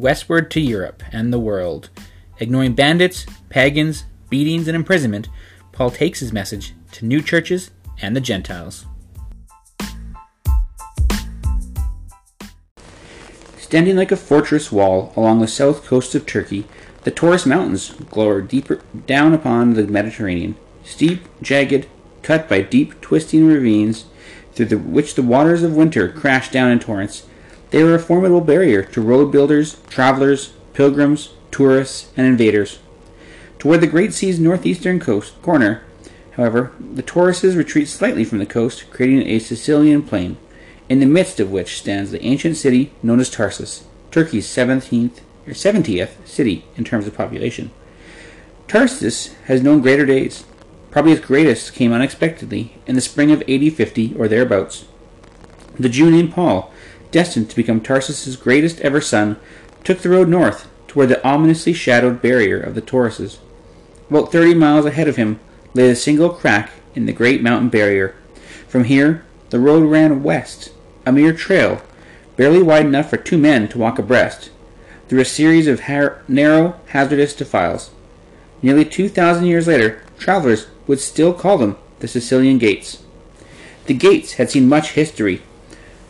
westward 0.00 0.50
to 0.50 0.60
Europe 0.60 1.02
and 1.12 1.32
the 1.32 1.38
world. 1.38 1.90
Ignoring 2.38 2.74
bandits, 2.74 3.26
pagans, 3.48 4.04
beatings, 4.28 4.66
and 4.66 4.74
imprisonment, 4.74 5.28
Paul 5.72 5.90
takes 5.90 6.20
his 6.20 6.32
message 6.32 6.74
to 6.92 7.04
new 7.04 7.22
churches 7.22 7.70
and 8.00 8.16
the 8.16 8.20
Gentiles. 8.20 8.86
Standing 13.56 13.96
like 13.96 14.12
a 14.12 14.16
fortress 14.16 14.70
wall 14.70 15.12
along 15.16 15.40
the 15.40 15.48
south 15.48 15.84
coast 15.84 16.14
of 16.14 16.26
Turkey, 16.26 16.66
the 17.02 17.10
Taurus 17.10 17.44
Mountains 17.44 17.90
glower 18.10 18.40
deeper 18.40 18.80
down 19.06 19.34
upon 19.34 19.74
the 19.74 19.86
Mediterranean, 19.86 20.56
steep, 20.84 21.22
jagged, 21.42 21.86
cut 22.22 22.48
by 22.48 22.62
deep, 22.62 23.00
twisting 23.00 23.46
ravines 23.46 24.06
through 24.52 24.66
the, 24.66 24.78
which 24.78 25.14
the 25.14 25.22
waters 25.22 25.62
of 25.62 25.74
winter 25.74 26.08
crash 26.08 26.50
down 26.50 26.70
in 26.70 26.78
torrents. 26.78 27.26
They 27.74 27.82
were 27.82 27.96
a 27.96 27.98
formidable 27.98 28.40
barrier 28.40 28.84
to 28.84 29.00
road 29.00 29.32
builders, 29.32 29.78
travelers, 29.88 30.52
pilgrims, 30.74 31.30
tourists, 31.50 32.08
and 32.16 32.24
invaders. 32.24 32.78
Toward 33.58 33.80
the 33.80 33.88
Great 33.88 34.14
Sea's 34.14 34.38
northeastern 34.38 35.00
coast 35.00 35.42
corner, 35.42 35.82
however, 36.36 36.70
the 36.78 37.02
Tauruses 37.02 37.56
retreat 37.56 37.88
slightly 37.88 38.24
from 38.24 38.38
the 38.38 38.46
coast, 38.46 38.88
creating 38.92 39.22
a 39.22 39.40
Cilician 39.40 40.04
plain 40.04 40.36
in 40.88 41.00
the 41.00 41.06
midst 41.06 41.40
of 41.40 41.50
which 41.50 41.76
stands 41.76 42.12
the 42.12 42.22
ancient 42.22 42.56
city 42.56 42.92
known 43.02 43.18
as 43.18 43.28
Tarsus, 43.28 43.82
Turkey's 44.12 44.46
17th 44.46 45.18
or 45.44 45.52
70th 45.52 46.24
city 46.24 46.64
in 46.76 46.84
terms 46.84 47.08
of 47.08 47.16
population. 47.16 47.72
Tarsus 48.68 49.34
has 49.46 49.64
known 49.64 49.80
greater 49.80 50.06
days. 50.06 50.44
Probably 50.92 51.10
its 51.10 51.26
greatest 51.26 51.74
came 51.74 51.92
unexpectedly 51.92 52.76
in 52.86 52.94
the 52.94 53.00
spring 53.00 53.32
of 53.32 53.42
AD 53.48 53.72
50 53.72 54.14
or 54.16 54.28
thereabouts. 54.28 54.84
The 55.76 55.88
Jew 55.88 56.08
named 56.08 56.32
Paul, 56.32 56.72
destined 57.14 57.48
to 57.48 57.54
become 57.54 57.80
Tarsus's 57.80 58.34
greatest 58.34 58.80
ever 58.80 59.00
son, 59.00 59.36
took 59.84 60.00
the 60.00 60.10
road 60.10 60.28
north 60.28 60.68
toward 60.88 61.08
the 61.08 61.24
ominously 61.24 61.72
shadowed 61.72 62.20
barrier 62.20 62.60
of 62.60 62.74
the 62.74 62.82
Tauruses. 62.82 63.38
About 64.10 64.32
30 64.32 64.54
miles 64.54 64.84
ahead 64.84 65.06
of 65.06 65.14
him 65.14 65.38
lay 65.74 65.86
the 65.86 65.94
single 65.94 66.30
crack 66.30 66.72
in 66.96 67.06
the 67.06 67.12
great 67.12 67.40
mountain 67.40 67.68
barrier. 67.68 68.16
From 68.66 68.82
here, 68.82 69.24
the 69.50 69.60
road 69.60 69.88
ran 69.88 70.24
west 70.24 70.72
a 71.06 71.12
mere 71.12 71.32
trail, 71.32 71.82
barely 72.36 72.60
wide 72.60 72.86
enough 72.86 73.10
for 73.10 73.16
two 73.16 73.38
men 73.38 73.68
to 73.68 73.78
walk 73.78 74.00
abreast, 74.00 74.50
through 75.08 75.20
a 75.20 75.24
series 75.24 75.68
of 75.68 75.80
har- 75.80 76.20
narrow, 76.26 76.80
hazardous 76.86 77.36
defiles. 77.36 77.90
Nearly 78.60 78.84
2,000 78.84 79.44
years 79.44 79.68
later, 79.68 80.02
travelers 80.18 80.66
would 80.88 80.98
still 80.98 81.32
call 81.32 81.58
them 81.58 81.76
the 82.00 82.08
Cilician 82.08 82.58
Gates. 82.58 83.04
The 83.86 83.94
gates 83.94 84.32
had 84.32 84.50
seen 84.50 84.68
much 84.68 84.92
history. 84.92 85.42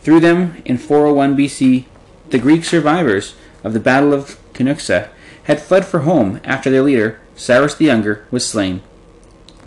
Through 0.05 0.19
them, 0.19 0.61
in 0.65 0.77
401 0.77 1.35
BC, 1.35 1.85
the 2.29 2.37
Greek 2.37 2.63
survivors 2.63 3.33
of 3.63 3.73
the 3.73 3.79
Battle 3.79 4.13
of 4.13 4.37
Cunaxa 4.53 5.09
had 5.45 5.59
fled 5.59 5.83
for 5.83 6.01
home 6.01 6.39
after 6.43 6.69
their 6.69 6.83
leader, 6.83 7.19
Cyrus 7.35 7.73
the 7.73 7.85
Younger, 7.85 8.23
was 8.29 8.47
slain. 8.47 8.83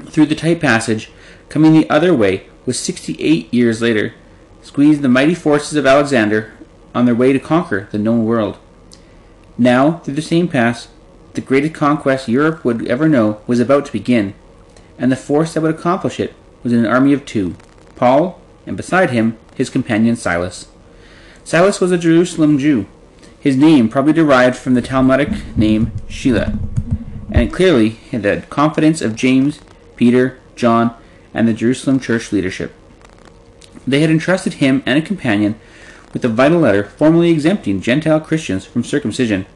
Through 0.04 0.26
the 0.26 0.36
tight 0.36 0.60
passage, 0.60 1.10
coming 1.48 1.72
the 1.72 1.90
other 1.90 2.14
way 2.14 2.46
was 2.66 2.78
68 2.78 3.52
years 3.52 3.82
later, 3.82 4.14
squeezed 4.62 5.02
the 5.02 5.08
mighty 5.08 5.34
forces 5.34 5.74
of 5.74 5.86
Alexander 5.86 6.52
on 6.94 7.04
their 7.04 7.16
way 7.16 7.32
to 7.32 7.40
conquer 7.40 7.88
the 7.90 7.98
known 7.98 8.24
world. 8.24 8.58
Now, 9.58 9.98
through 10.04 10.14
the 10.14 10.22
same 10.22 10.46
pass, 10.46 10.86
the 11.34 11.40
greatest 11.40 11.74
conquest 11.74 12.28
Europe 12.28 12.64
would 12.64 12.86
ever 12.86 13.08
know 13.08 13.40
was 13.48 13.58
about 13.58 13.86
to 13.86 13.92
begin, 13.92 14.34
and 15.00 15.10
the 15.10 15.16
force 15.16 15.54
that 15.54 15.62
would 15.62 15.74
accomplish 15.74 16.20
it 16.20 16.32
was 16.62 16.72
an 16.72 16.86
army 16.86 17.12
of 17.12 17.24
two 17.26 17.56
Paul, 17.96 18.37
and 18.68 18.76
beside 18.76 19.10
him, 19.10 19.36
his 19.56 19.70
companion 19.70 20.14
Silas. 20.14 20.68
Silas 21.42 21.80
was 21.80 21.90
a 21.90 21.98
Jerusalem 21.98 22.58
Jew. 22.58 22.86
His 23.40 23.56
name 23.56 23.88
probably 23.88 24.12
derived 24.12 24.56
from 24.56 24.74
the 24.74 24.82
Talmudic 24.82 25.56
name 25.56 25.90
Shelah, 26.08 26.58
and 27.32 27.52
clearly 27.52 27.90
had 28.10 28.22
the 28.22 28.44
confidence 28.50 29.00
of 29.00 29.16
James, 29.16 29.60
Peter, 29.96 30.38
John, 30.54 30.94
and 31.32 31.48
the 31.48 31.54
Jerusalem 31.54 31.98
church 31.98 32.30
leadership. 32.30 32.72
They 33.86 34.00
had 34.00 34.10
entrusted 34.10 34.54
him 34.54 34.82
and 34.84 34.98
a 34.98 35.02
companion 35.02 35.58
with 36.12 36.24
a 36.24 36.28
vital 36.28 36.60
letter 36.60 36.84
formally 36.84 37.30
exempting 37.30 37.80
Gentile 37.80 38.20
Christians 38.20 38.66
from 38.66 38.84
circumcision. 38.84 39.46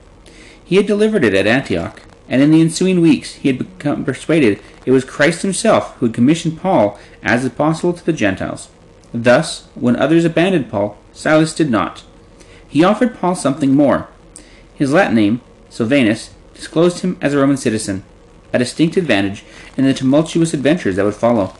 He 0.64 0.76
had 0.76 0.86
delivered 0.86 1.24
it 1.24 1.34
at 1.34 1.46
Antioch, 1.46 2.02
and 2.28 2.40
in 2.40 2.50
the 2.50 2.62
ensuing 2.62 3.02
weeks 3.02 3.34
he 3.34 3.48
had 3.48 3.58
become 3.58 4.04
persuaded 4.04 4.58
it 4.86 4.90
was 4.90 5.04
Christ 5.04 5.42
himself 5.42 5.96
who 5.96 6.06
had 6.06 6.14
commissioned 6.14 6.58
Paul 6.58 6.98
as 7.22 7.44
apostle 7.44 7.92
to 7.92 8.04
the 8.04 8.12
Gentiles. 8.12 8.68
Thus, 9.14 9.66
when 9.74 9.96
others 9.96 10.24
abandoned 10.24 10.70
Paul, 10.70 10.96
Silas 11.12 11.54
did 11.54 11.70
not. 11.70 12.04
He 12.66 12.82
offered 12.82 13.14
Paul 13.14 13.34
something 13.34 13.74
more. 13.74 14.08
His 14.74 14.92
Latin 14.92 15.16
name, 15.16 15.40
Silvanus, 15.68 16.30
disclosed 16.54 17.00
him 17.00 17.18
as 17.20 17.34
a 17.34 17.38
Roman 17.38 17.56
citizen, 17.56 18.04
a 18.52 18.58
distinct 18.58 18.96
advantage 18.96 19.44
in 19.76 19.84
the 19.84 19.92
tumultuous 19.92 20.54
adventures 20.54 20.96
that 20.96 21.04
would 21.04 21.14
follow. 21.14 21.54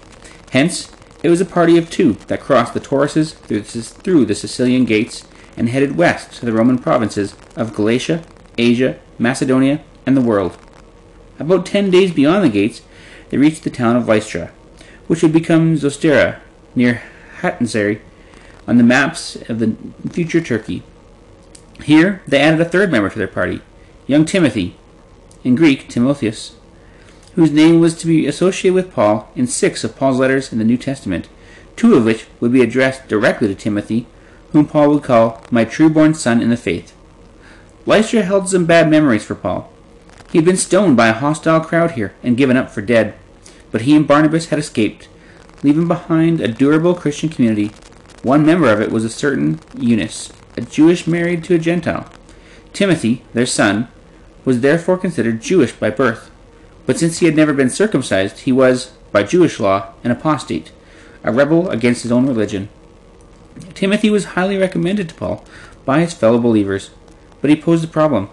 Hence, 0.50 0.90
it 1.22 1.28
was 1.28 1.40
a 1.40 1.46
party 1.46 1.76
of 1.76 1.90
two 1.90 2.14
that 2.26 2.40
crossed 2.40 2.74
the 2.74 2.80
Tauruses 2.80 3.34
through 3.34 4.24
the 4.24 4.34
Cilician 4.34 4.84
gates 4.84 5.24
and 5.56 5.68
headed 5.68 5.96
west 5.96 6.32
to 6.32 6.46
the 6.46 6.52
Roman 6.52 6.78
provinces 6.78 7.36
of 7.56 7.74
Galatia, 7.74 8.24
Asia, 8.56 8.98
Macedonia, 9.18 9.82
and 10.06 10.16
the 10.16 10.22
world. 10.22 10.56
About 11.38 11.66
ten 11.66 11.90
days 11.90 12.12
beyond 12.12 12.44
the 12.44 12.48
gates, 12.48 12.82
they 13.28 13.36
reached 13.36 13.64
the 13.64 13.70
town 13.70 13.96
of 13.96 14.08
Lystra, 14.08 14.50
which 15.06 15.22
would 15.22 15.32
become 15.32 15.76
Zostera, 15.76 16.40
near 16.74 17.02
Hatzari, 17.42 18.00
on 18.66 18.78
the 18.78 18.84
maps 18.84 19.36
of 19.48 19.58
the 19.58 19.76
future 20.10 20.40
Turkey. 20.40 20.82
Here 21.82 22.22
they 22.26 22.40
added 22.40 22.60
a 22.60 22.64
third 22.64 22.90
member 22.90 23.10
to 23.10 23.18
their 23.18 23.28
party, 23.28 23.60
young 24.06 24.24
Timothy, 24.24 24.76
in 25.44 25.54
Greek 25.54 25.88
Timotheus, 25.88 26.56
whose 27.34 27.50
name 27.50 27.80
was 27.80 27.96
to 27.96 28.06
be 28.06 28.26
associated 28.26 28.74
with 28.74 28.92
Paul 28.92 29.28
in 29.34 29.46
six 29.46 29.84
of 29.84 29.96
Paul's 29.96 30.18
letters 30.18 30.52
in 30.52 30.58
the 30.58 30.64
New 30.64 30.76
Testament, 30.76 31.28
two 31.76 31.94
of 31.94 32.04
which 32.04 32.26
would 32.40 32.52
be 32.52 32.62
addressed 32.62 33.08
directly 33.08 33.48
to 33.48 33.54
Timothy, 33.54 34.06
whom 34.50 34.66
Paul 34.66 34.90
would 34.90 35.02
call 35.02 35.42
my 35.50 35.64
true-born 35.64 36.14
son 36.14 36.42
in 36.42 36.50
the 36.50 36.56
faith. 36.56 36.94
Lystra 37.86 38.22
held 38.22 38.48
some 38.48 38.66
bad 38.66 38.88
memories 38.88 39.24
for 39.24 39.34
Paul. 39.34 39.72
He 40.30 40.38
had 40.38 40.44
been 40.44 40.56
stoned 40.56 40.96
by 40.96 41.08
a 41.08 41.14
hostile 41.14 41.60
crowd 41.60 41.92
here 41.92 42.14
and 42.22 42.36
given 42.36 42.56
up 42.56 42.70
for 42.70 42.82
dead, 42.82 43.14
but 43.70 43.82
he 43.82 43.96
and 43.96 44.06
Barnabas 44.06 44.46
had 44.46 44.58
escaped, 44.58 45.08
leaving 45.62 45.88
behind 45.88 46.40
a 46.40 46.48
durable 46.48 46.94
Christian 46.94 47.28
community. 47.28 47.70
One 48.22 48.46
member 48.46 48.70
of 48.70 48.80
it 48.80 48.90
was 48.90 49.04
a 49.04 49.10
certain 49.10 49.60
Eunice, 49.76 50.32
a 50.56 50.60
Jewish 50.62 51.06
married 51.06 51.44
to 51.44 51.54
a 51.54 51.58
Gentile. 51.58 52.10
Timothy, 52.72 53.24
their 53.32 53.46
son, 53.46 53.88
was 54.44 54.60
therefore 54.60 54.98
considered 54.98 55.40
Jewish 55.40 55.72
by 55.72 55.90
birth. 55.90 56.30
But 56.86 56.98
since 56.98 57.18
he 57.18 57.26
had 57.26 57.36
never 57.36 57.52
been 57.52 57.70
circumcised, 57.70 58.40
he 58.40 58.52
was, 58.52 58.92
by 59.12 59.22
Jewish 59.22 59.60
law, 59.60 59.92
an 60.02 60.10
apostate, 60.10 60.72
a 61.22 61.32
rebel 61.32 61.70
against 61.70 62.02
his 62.02 62.12
own 62.12 62.26
religion. 62.26 62.68
Timothy 63.74 64.10
was 64.10 64.24
highly 64.24 64.56
recommended 64.56 65.08
to 65.08 65.14
Paul 65.14 65.44
by 65.84 66.00
his 66.00 66.14
fellow 66.14 66.38
believers, 66.38 66.90
but 67.40 67.50
he 67.50 67.56
posed 67.56 67.84
a 67.84 67.88
problem. 67.88 68.30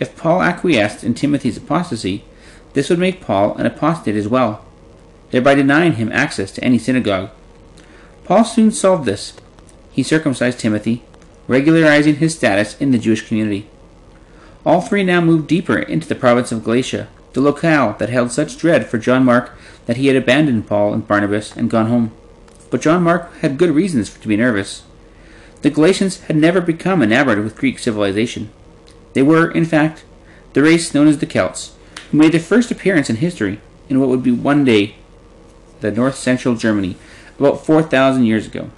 If 0.00 0.16
Paul 0.16 0.42
acquiesced 0.42 1.04
in 1.04 1.14
Timothy's 1.14 1.56
apostasy, 1.56 2.24
this 2.72 2.90
would 2.90 2.98
make 2.98 3.20
Paul 3.20 3.54
an 3.56 3.66
apostate 3.66 4.16
as 4.16 4.28
well, 4.28 4.65
thereby 5.30 5.54
denying 5.54 5.94
him 5.94 6.12
access 6.12 6.50
to 6.52 6.64
any 6.64 6.78
synagogue. 6.78 7.30
Paul 8.24 8.44
soon 8.44 8.70
solved 8.70 9.04
this. 9.04 9.34
He 9.92 10.02
circumcised 10.02 10.58
Timothy, 10.58 11.02
regularizing 11.48 12.16
his 12.16 12.34
status 12.34 12.80
in 12.80 12.90
the 12.90 12.98
Jewish 12.98 13.26
community. 13.26 13.68
All 14.64 14.80
three 14.80 15.04
now 15.04 15.20
moved 15.20 15.46
deeper 15.46 15.78
into 15.78 16.08
the 16.08 16.14
province 16.14 16.50
of 16.50 16.64
Galatia, 16.64 17.08
the 17.34 17.40
locale 17.40 17.94
that 17.98 18.08
held 18.08 18.32
such 18.32 18.58
dread 18.58 18.86
for 18.86 18.98
John 18.98 19.24
Mark 19.24 19.56
that 19.86 19.96
he 19.96 20.08
had 20.08 20.16
abandoned 20.16 20.66
Paul 20.66 20.92
and 20.92 21.06
Barnabas 21.06 21.54
and 21.56 21.70
gone 21.70 21.86
home. 21.86 22.10
But 22.70 22.80
John 22.80 23.02
Mark 23.02 23.32
had 23.38 23.58
good 23.58 23.70
reasons 23.70 24.12
to 24.12 24.28
be 24.28 24.36
nervous. 24.36 24.82
The 25.62 25.70
Galatians 25.70 26.20
had 26.22 26.36
never 26.36 26.60
become 26.60 27.02
enamored 27.02 27.42
with 27.42 27.56
Greek 27.56 27.78
civilization. 27.78 28.50
They 29.12 29.22
were, 29.22 29.50
in 29.50 29.64
fact, 29.64 30.04
the 30.52 30.62
race 30.62 30.92
known 30.94 31.06
as 31.06 31.18
the 31.18 31.26
Celts, 31.26 31.74
who 32.10 32.18
made 32.18 32.32
their 32.32 32.40
first 32.40 32.70
appearance 32.70 33.08
in 33.08 33.16
history 33.16 33.60
in 33.88 34.00
what 34.00 34.08
would 34.08 34.22
be 34.22 34.32
one 34.32 34.64
day 34.64 34.96
the 35.80 35.90
north 35.90 36.16
central 36.16 36.54
Germany, 36.54 36.96
about 37.38 37.64
4,000 37.64 38.24
years 38.24 38.46
ago. 38.46 38.70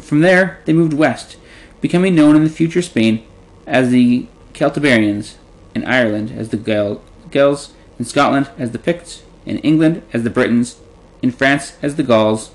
From 0.00 0.20
there, 0.20 0.60
they 0.64 0.72
moved 0.72 0.92
west, 0.92 1.36
becoming 1.80 2.14
known 2.14 2.36
in 2.36 2.44
the 2.44 2.50
future 2.50 2.82
Spain 2.82 3.24
as 3.66 3.90
the 3.90 4.26
Celtiberians, 4.54 5.34
in 5.74 5.84
Ireland 5.84 6.32
as 6.36 6.50
the 6.50 6.98
Gauls, 7.30 7.72
in 7.98 8.04
Scotland 8.04 8.50
as 8.58 8.72
the 8.72 8.78
Picts, 8.78 9.22
in 9.46 9.58
England 9.58 10.02
as 10.12 10.22
the 10.22 10.30
Britons, 10.30 10.76
in 11.22 11.30
France 11.30 11.76
as 11.82 11.96
the 11.96 12.02
Gauls, 12.02 12.50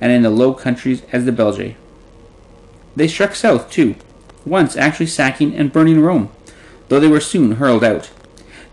and 0.00 0.12
in 0.12 0.22
the 0.22 0.30
Low 0.30 0.54
Countries 0.54 1.02
as 1.12 1.24
the 1.24 1.32
Belgae. 1.32 1.76
They 2.94 3.08
struck 3.08 3.34
south, 3.34 3.70
too, 3.70 3.96
once 4.44 4.76
actually 4.76 5.06
sacking 5.06 5.54
and 5.54 5.72
burning 5.72 6.00
Rome, 6.00 6.30
though 6.88 7.00
they 7.00 7.08
were 7.08 7.20
soon 7.20 7.52
hurled 7.52 7.84
out. 7.84 8.10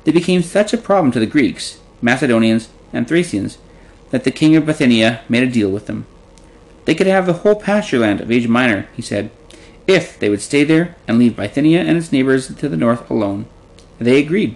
They 0.04 0.12
became 0.12 0.44
such 0.44 0.74
a 0.74 0.78
problem 0.78 1.12
to 1.14 1.20
the 1.20 1.26
Greeks, 1.26 1.80
Macedonians, 2.02 2.70
and 2.94 3.08
Thracians 3.08 3.58
that 4.12 4.24
the 4.24 4.32
king 4.32 4.56
of 4.56 4.66
Bithynia 4.66 5.22
made 5.28 5.44
a 5.44 5.52
deal 5.52 5.70
with 5.70 5.88
them. 5.88 6.06
They 6.86 6.96
could 6.96 7.08
have 7.08 7.26
the 7.26 7.34
whole 7.34 7.56
pasture 7.56 8.00
land 8.00 8.22
of 8.22 8.32
Asia 8.32 8.48
Minor, 8.50 8.88
he 8.94 9.02
said, 9.02 9.32
if 9.88 10.20
they 10.20 10.30
would 10.30 10.42
stay 10.42 10.64
there 10.64 10.96
and 11.08 11.18
leave 11.18 11.36
Bithynia 11.36 11.82
and 11.82 11.98
its 11.98 12.12
neighbors 12.12 12.54
to 12.54 12.70
the 12.70 12.78
north 12.78 13.10
alone. 13.10 13.46
They 14.00 14.20
agreed, 14.20 14.56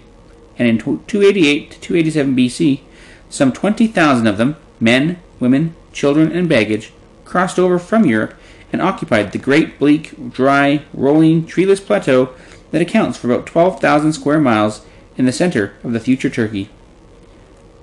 and 0.58 0.68
in 0.68 0.78
288 0.78 1.70
to 1.72 1.80
287 1.80 2.36
BC, 2.36 2.80
some 3.28 3.52
20,000 3.52 4.26
of 4.26 4.38
them, 4.38 4.56
men, 4.80 5.18
women, 5.40 5.74
children, 5.92 6.32
and 6.32 6.48
baggage, 6.48 6.92
crossed 7.24 7.58
over 7.58 7.78
from 7.78 8.06
Europe 8.06 8.34
and 8.72 8.80
occupied 8.80 9.32
the 9.32 9.38
great, 9.38 9.78
bleak, 9.78 10.32
dry, 10.32 10.82
rolling, 10.92 11.46
treeless 11.46 11.80
plateau 11.80 12.34
that 12.70 12.82
accounts 12.82 13.18
for 13.18 13.30
about 13.32 13.46
12,000 13.46 14.12
square 14.12 14.40
miles 14.40 14.84
in 15.16 15.26
the 15.26 15.32
center 15.32 15.74
of 15.82 15.92
the 15.92 16.00
future 16.00 16.30
Turkey. 16.30 16.70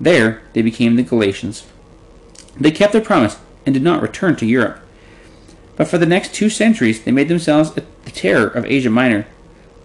There 0.00 0.42
they 0.52 0.62
became 0.62 0.96
the 0.96 1.02
Galatians. 1.02 1.66
They 2.58 2.70
kept 2.70 2.92
their 2.92 3.02
promise 3.02 3.38
and 3.64 3.74
did 3.74 3.82
not 3.82 4.02
return 4.02 4.36
to 4.36 4.46
Europe. 4.46 4.80
But 5.76 5.88
for 5.88 5.98
the 5.98 6.06
next 6.06 6.34
two 6.34 6.48
centuries 6.48 7.02
they 7.02 7.12
made 7.12 7.28
themselves 7.28 7.72
the 7.72 7.84
terror 8.06 8.46
of 8.46 8.64
Asia 8.64 8.90
Minor, 8.90 9.26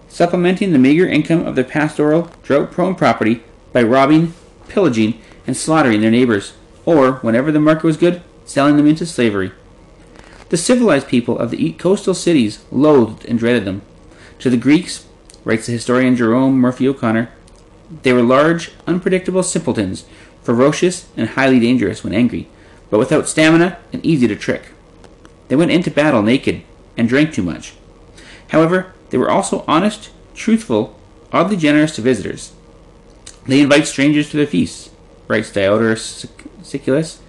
supplementing 0.07 0.71
the 0.71 0.79
meager 0.79 1.07
income 1.07 1.45
of 1.45 1.55
their 1.55 1.63
pastoral, 1.63 2.29
drought 2.43 2.71
prone 2.71 2.95
property 2.95 3.43
by 3.73 3.83
robbing, 3.83 4.33
pillaging, 4.67 5.19
and 5.47 5.57
slaughtering 5.57 6.01
their 6.01 6.11
neighbors, 6.11 6.53
or, 6.85 7.13
whenever 7.13 7.51
the 7.51 7.59
market 7.59 7.83
was 7.83 7.97
good, 7.97 8.21
selling 8.45 8.77
them 8.77 8.87
into 8.87 9.05
slavery. 9.05 9.51
The 10.49 10.57
civilized 10.57 11.07
people 11.07 11.37
of 11.37 11.51
the 11.51 11.71
coastal 11.73 12.13
cities 12.13 12.63
loathed 12.71 13.25
and 13.25 13.39
dreaded 13.39 13.65
them. 13.65 13.81
To 14.39 14.49
the 14.49 14.57
Greeks, 14.57 15.05
writes 15.45 15.65
the 15.65 15.71
historian 15.71 16.15
Jerome 16.15 16.55
Murphy 16.55 16.87
O'Connor, 16.87 17.29
they 18.03 18.13
were 18.13 18.21
large, 18.21 18.71
unpredictable 18.87 19.43
simpletons, 19.43 20.05
ferocious 20.43 21.07
and 21.17 21.29
highly 21.29 21.59
dangerous 21.59 22.03
when 22.03 22.13
angry, 22.13 22.47
but 22.89 22.99
without 22.99 23.27
stamina 23.27 23.77
and 23.93 24.05
easy 24.05 24.27
to 24.27 24.35
trick. 24.35 24.69
They 25.47 25.55
went 25.55 25.71
into 25.71 25.91
battle 25.91 26.21
naked 26.21 26.63
and 26.97 27.07
drank 27.07 27.33
too 27.33 27.43
much. 27.43 27.73
However, 28.49 28.93
they 29.09 29.17
were 29.17 29.29
also 29.29 29.63
honest, 29.67 30.09
truthful, 30.33 30.97
oddly 31.31 31.57
generous 31.57 31.95
to 31.95 32.01
visitors. 32.01 32.53
They 33.45 33.61
invite 33.61 33.87
strangers 33.87 34.29
to 34.29 34.37
their 34.37 34.47
feasts, 34.47 34.89
writes 35.27 35.51
Diodorus 35.51 36.25
Siculus, 36.63 37.21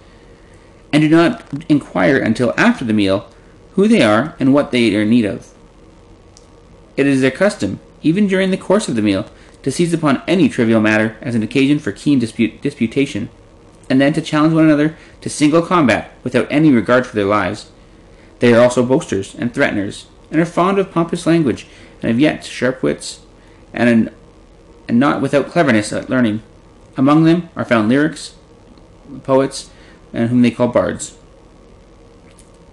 and 0.91 1.01
do 1.01 1.09
not 1.09 1.43
inquire 1.69 2.17
until 2.17 2.53
after 2.57 2.85
the 2.85 2.93
meal 2.93 3.27
who 3.73 3.87
they 3.87 4.01
are 4.03 4.35
and 4.39 4.53
what 4.53 4.71
they 4.71 4.95
are 4.95 5.01
in 5.01 5.09
need 5.09 5.25
of. 5.25 5.51
It 6.95 7.07
is 7.07 7.21
their 7.21 7.31
custom, 7.31 7.79
even 8.03 8.27
during 8.27 8.51
the 8.51 8.57
course 8.57 8.87
of 8.87 8.95
the 8.95 9.01
meal, 9.01 9.25
to 9.63 9.71
seize 9.71 9.93
upon 9.93 10.21
any 10.27 10.47
trivial 10.47 10.81
matter 10.81 11.17
as 11.21 11.35
an 11.35 11.43
occasion 11.43 11.79
for 11.79 11.91
keen 11.91 12.19
dispute, 12.19 12.61
disputation, 12.61 13.29
and 13.89 13.99
then 13.99 14.13
to 14.13 14.21
challenge 14.21 14.53
one 14.53 14.65
another 14.65 14.95
to 15.21 15.29
single 15.29 15.61
combat 15.61 16.11
without 16.23 16.47
any 16.49 16.71
regard 16.71 17.05
for 17.07 17.15
their 17.15 17.25
lives. 17.25 17.71
They 18.39 18.53
are 18.53 18.61
also 18.61 18.85
boasters 18.85 19.33
and 19.35 19.53
threateners, 19.53 20.05
and 20.29 20.39
are 20.39 20.45
fond 20.45 20.79
of 20.79 20.91
pompous 20.91 21.25
language, 21.25 21.65
and 22.01 22.09
have 22.11 22.19
yet 22.19 22.43
sharp 22.43 22.83
wits, 22.83 23.21
and, 23.73 23.89
an, 23.89 24.15
and 24.87 24.99
not 24.99 25.21
without 25.21 25.49
cleverness 25.49 25.93
at 25.93 26.09
learning. 26.09 26.41
Among 26.97 27.23
them 27.23 27.49
are 27.55 27.65
found 27.65 27.89
lyrics, 27.89 28.35
poets, 29.23 29.69
and 30.11 30.29
whom 30.29 30.41
they 30.41 30.51
call 30.51 30.67
bards. 30.67 31.17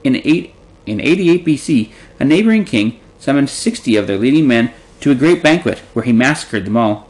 In, 0.02 0.16
eight, 0.16 0.54
in 0.87 1.00
88 1.00 1.44
BC, 1.44 1.92
a 2.19 2.25
neighboring 2.25 2.64
king 2.64 2.98
summoned 3.19 3.50
60 3.50 3.96
of 3.96 4.06
their 4.06 4.19
leading 4.19 4.46
men 4.46 4.72
to 5.00 5.11
a 5.11 5.14
great 5.14 5.43
banquet 5.43 5.79
where 5.94 6.05
he 6.05 6.12
massacred 6.12 6.64
them 6.64 6.76
all. 6.76 7.08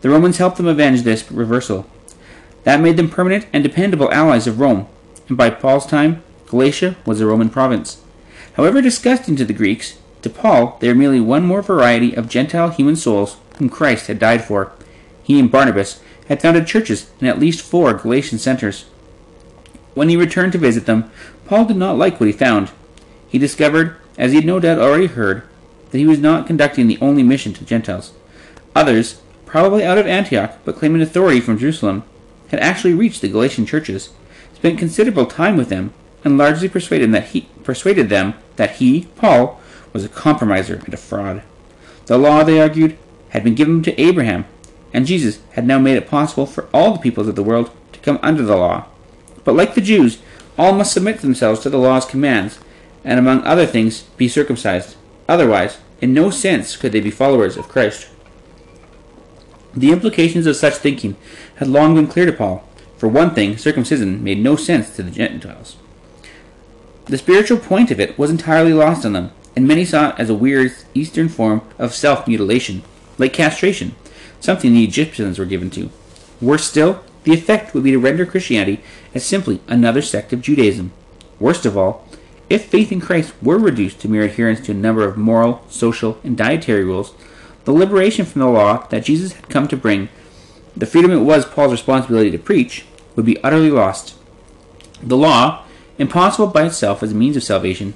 The 0.00 0.10
Romans 0.10 0.38
helped 0.38 0.56
them 0.56 0.66
avenge 0.66 1.02
this 1.02 1.30
reversal. 1.30 1.86
That 2.64 2.80
made 2.80 2.96
them 2.96 3.10
permanent 3.10 3.46
and 3.52 3.62
dependable 3.62 4.12
allies 4.12 4.46
of 4.46 4.60
Rome, 4.60 4.86
and 5.28 5.36
by 5.36 5.50
Paul's 5.50 5.86
time, 5.86 6.22
Galatia 6.46 6.96
was 7.04 7.20
a 7.20 7.26
Roman 7.26 7.48
province. 7.48 8.02
However 8.54 8.82
disgusting 8.82 9.36
to 9.36 9.44
the 9.44 9.52
Greeks, 9.52 9.98
to 10.22 10.30
Paul 10.30 10.76
they 10.80 10.88
are 10.88 10.94
merely 10.94 11.20
one 11.20 11.44
more 11.44 11.62
variety 11.62 12.14
of 12.14 12.28
Gentile 12.28 12.70
human 12.70 12.96
souls 12.96 13.36
whom 13.56 13.68
Christ 13.68 14.06
had 14.06 14.18
died 14.18 14.44
for. 14.44 14.72
He 15.22 15.38
and 15.38 15.50
Barnabas 15.50 16.00
had 16.28 16.40
founded 16.40 16.66
churches 16.66 17.10
in 17.20 17.26
at 17.26 17.38
least 17.38 17.62
four 17.62 17.94
Galatian 17.94 18.38
centers. 18.38 18.84
When 19.94 20.08
he 20.08 20.16
returned 20.16 20.52
to 20.52 20.58
visit 20.58 20.86
them, 20.86 21.10
Paul 21.46 21.66
did 21.66 21.76
not 21.76 21.98
like 21.98 22.18
what 22.18 22.26
he 22.26 22.32
found. 22.32 22.70
He 23.28 23.38
discovered, 23.38 23.96
as 24.16 24.32
he 24.32 24.36
had 24.36 24.46
no 24.46 24.60
doubt 24.60 24.78
already 24.78 25.06
heard, 25.06 25.42
that 25.92 25.98
he 25.98 26.06
was 26.06 26.18
not 26.18 26.46
conducting 26.46 26.88
the 26.88 26.98
only 27.00 27.22
mission 27.22 27.52
to 27.52 27.60
the 27.60 27.66
Gentiles. 27.66 28.12
Others, 28.74 29.20
probably 29.46 29.84
out 29.84 29.98
of 29.98 30.06
Antioch 30.06 30.58
but 30.64 30.76
claiming 30.76 31.02
authority 31.02 31.40
from 31.40 31.58
Jerusalem, 31.58 32.02
had 32.48 32.60
actually 32.60 32.94
reached 32.94 33.20
the 33.20 33.28
Galatian 33.28 33.66
churches, 33.66 34.10
spent 34.54 34.78
considerable 34.78 35.26
time 35.26 35.56
with 35.56 35.68
them, 35.68 35.92
and 36.24 36.38
largely 36.38 36.68
persuaded, 36.68 37.12
that 37.12 37.28
he, 37.28 37.42
persuaded 37.62 38.08
them 38.08 38.34
that 38.56 38.76
he, 38.76 39.08
Paul, 39.16 39.60
was 39.92 40.04
a 40.04 40.08
compromiser 40.08 40.80
and 40.84 40.94
a 40.94 40.96
fraud. 40.96 41.42
The 42.06 42.18
law, 42.18 42.42
they 42.42 42.60
argued, 42.60 42.96
had 43.30 43.44
been 43.44 43.54
given 43.54 43.82
to 43.82 44.00
Abraham, 44.00 44.46
and 44.92 45.06
Jesus 45.06 45.40
had 45.52 45.66
now 45.66 45.78
made 45.78 45.96
it 45.96 46.08
possible 46.08 46.46
for 46.46 46.68
all 46.72 46.92
the 46.92 47.00
peoples 47.00 47.28
of 47.28 47.36
the 47.36 47.42
world 47.42 47.70
to 47.92 48.00
come 48.00 48.18
under 48.22 48.42
the 48.42 48.56
law. 48.56 48.86
But 49.44 49.54
like 49.54 49.74
the 49.74 49.80
Jews, 49.80 50.18
all 50.56 50.72
must 50.72 50.92
submit 50.92 51.20
themselves 51.20 51.60
to 51.60 51.70
the 51.70 51.78
law's 51.78 52.06
commands, 52.06 52.58
and 53.04 53.18
among 53.18 53.42
other 53.42 53.66
things 53.66 54.02
be 54.16 54.28
circumcised. 54.28 54.96
Otherwise, 55.32 55.78
in 56.02 56.12
no 56.12 56.28
sense 56.28 56.76
could 56.76 56.92
they 56.92 57.00
be 57.00 57.10
followers 57.10 57.56
of 57.56 57.66
Christ. 57.66 58.06
The 59.72 59.90
implications 59.90 60.44
of 60.44 60.56
such 60.56 60.74
thinking 60.74 61.16
had 61.54 61.68
long 61.68 61.94
been 61.94 62.06
clear 62.06 62.26
to 62.26 62.34
Paul. 62.34 62.68
For 62.98 63.08
one 63.08 63.34
thing, 63.34 63.56
circumcision 63.56 64.22
made 64.22 64.40
no 64.40 64.56
sense 64.56 64.94
to 64.94 65.02
the 65.02 65.10
Gentiles. 65.10 65.76
The 67.06 67.16
spiritual 67.16 67.56
point 67.56 67.90
of 67.90 67.98
it 67.98 68.18
was 68.18 68.30
entirely 68.30 68.74
lost 68.74 69.06
on 69.06 69.14
them, 69.14 69.30
and 69.56 69.66
many 69.66 69.86
saw 69.86 70.10
it 70.10 70.16
as 70.18 70.28
a 70.28 70.34
weird 70.34 70.74
Eastern 70.92 71.30
form 71.30 71.62
of 71.78 71.94
self 71.94 72.28
mutilation, 72.28 72.82
like 73.16 73.32
castration, 73.32 73.94
something 74.38 74.74
the 74.74 74.84
Egyptians 74.84 75.38
were 75.38 75.46
given 75.46 75.70
to. 75.70 75.88
Worse 76.42 76.64
still, 76.68 77.02
the 77.24 77.32
effect 77.32 77.72
would 77.72 77.84
be 77.84 77.92
to 77.92 77.98
render 77.98 78.26
Christianity 78.26 78.82
as 79.14 79.24
simply 79.24 79.62
another 79.66 80.02
sect 80.02 80.34
of 80.34 80.42
Judaism. 80.42 80.92
Worst 81.40 81.64
of 81.64 81.78
all, 81.78 82.06
if 82.52 82.66
faith 82.66 82.92
in 82.92 83.00
Christ 83.00 83.32
were 83.40 83.56
reduced 83.56 84.00
to 84.00 84.08
mere 84.08 84.24
adherence 84.24 84.60
to 84.60 84.72
a 84.72 84.74
number 84.74 85.08
of 85.08 85.16
moral, 85.16 85.64
social, 85.70 86.18
and 86.22 86.36
dietary 86.36 86.84
rules, 86.84 87.14
the 87.64 87.72
liberation 87.72 88.26
from 88.26 88.40
the 88.42 88.46
law 88.46 88.86
that 88.88 89.04
Jesus 89.04 89.32
had 89.32 89.48
come 89.48 89.66
to 89.68 89.76
bring, 89.76 90.10
the 90.76 90.84
freedom 90.84 91.10
it 91.10 91.20
was 91.20 91.46
Paul's 91.46 91.72
responsibility 91.72 92.30
to 92.30 92.38
preach, 92.38 92.84
would 93.16 93.24
be 93.24 93.42
utterly 93.42 93.70
lost. 93.70 94.16
The 95.02 95.16
law, 95.16 95.64
impossible 95.96 96.48
by 96.48 96.66
itself 96.66 97.02
as 97.02 97.12
a 97.12 97.14
means 97.14 97.38
of 97.38 97.42
salvation, 97.42 97.94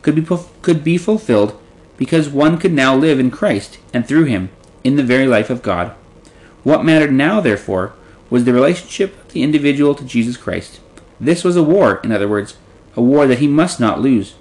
could 0.00 0.14
be, 0.14 0.26
could 0.62 0.82
be 0.82 0.96
fulfilled 0.96 1.60
because 1.98 2.30
one 2.30 2.56
could 2.56 2.72
now 2.72 2.96
live 2.96 3.20
in 3.20 3.30
Christ 3.30 3.78
and 3.92 4.08
through 4.08 4.24
him 4.24 4.48
in 4.82 4.96
the 4.96 5.02
very 5.02 5.26
life 5.26 5.50
of 5.50 5.62
God. 5.62 5.94
What 6.62 6.82
mattered 6.82 7.12
now, 7.12 7.42
therefore, 7.42 7.92
was 8.30 8.44
the 8.44 8.54
relationship 8.54 9.22
of 9.22 9.32
the 9.32 9.42
individual 9.42 9.94
to 9.96 10.04
Jesus 10.04 10.38
Christ. 10.38 10.80
This 11.20 11.44
was 11.44 11.56
a 11.56 11.62
war, 11.62 12.00
in 12.02 12.10
other 12.10 12.26
words, 12.26 12.56
a 12.96 13.02
war 13.02 13.26
that 13.26 13.38
he 13.38 13.46
must 13.46 13.80
not 13.80 14.00
lose. 14.00 14.34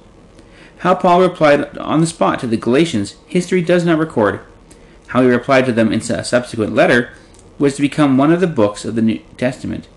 How 0.80 0.96
Paul 0.96 1.22
replied 1.22 1.78
on 1.78 2.02
the 2.02 2.08
spot 2.08 2.40
to 2.40 2.48
the 2.48 2.58
Galatians, 2.58 3.16
history 3.28 3.62
does 3.62 3.86
not 3.86 4.00
record. 4.00 4.42
How 5.08 5.22
he 5.22 5.28
replied 5.28 5.66
to 5.66 5.72
them 5.72 5.92
in 5.92 6.00
a 6.00 6.24
subsequent 6.24 6.74
letter 6.74 7.14
was 7.60 7.76
to 7.76 7.82
become 7.82 8.18
one 8.18 8.32
of 8.32 8.42
the 8.42 8.48
books 8.48 8.84
of 8.84 8.96
the 8.96 9.02
New 9.02 9.20
Testament. 9.38 9.88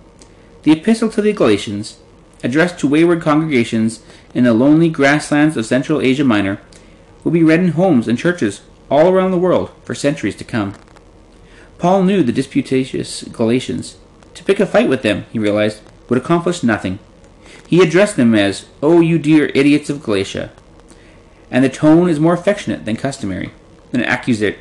The 0.64 0.72
Epistle 0.72 1.08
to 1.10 1.22
the 1.22 1.32
Galatians, 1.32 1.98
addressed 2.42 2.78
to 2.80 2.88
wayward 2.88 3.22
congregations 3.22 4.02
in 4.34 4.44
the 4.44 4.52
lonely 4.52 4.90
grasslands 4.90 5.56
of 5.56 5.64
Central 5.64 6.02
Asia 6.02 6.24
Minor, 6.24 6.60
will 7.22 7.32
be 7.32 7.42
read 7.42 7.60
in 7.60 7.68
homes 7.68 8.06
and 8.06 8.18
churches 8.18 8.60
all 8.90 9.08
around 9.08 9.30
the 9.30 9.38
world 9.38 9.70
for 9.84 9.94
centuries 9.94 10.36
to 10.36 10.44
come. 10.44 10.74
Paul 11.78 12.02
knew 12.02 12.22
the 12.22 12.32
disputatious 12.32 13.22
Galatians. 13.24 13.96
To 14.34 14.44
pick 14.44 14.60
a 14.60 14.66
fight 14.66 14.88
with 14.88 15.02
them, 15.02 15.24
he 15.32 15.38
realized, 15.38 15.80
would 16.08 16.18
accomplish 16.18 16.62
nothing. 16.62 16.98
He 17.66 17.82
addressed 17.82 18.16
them 18.16 18.34
as, 18.34 18.66
Oh, 18.82 19.00
you 19.00 19.18
dear 19.18 19.50
idiots 19.54 19.90
of 19.90 20.02
Galatia. 20.02 20.52
And 21.50 21.64
the 21.64 21.68
tone 21.68 22.08
is 22.08 22.20
more 22.20 22.34
affectionate 22.34 22.84
than 22.84 22.96
customary, 22.96 23.52
than, 23.90 24.02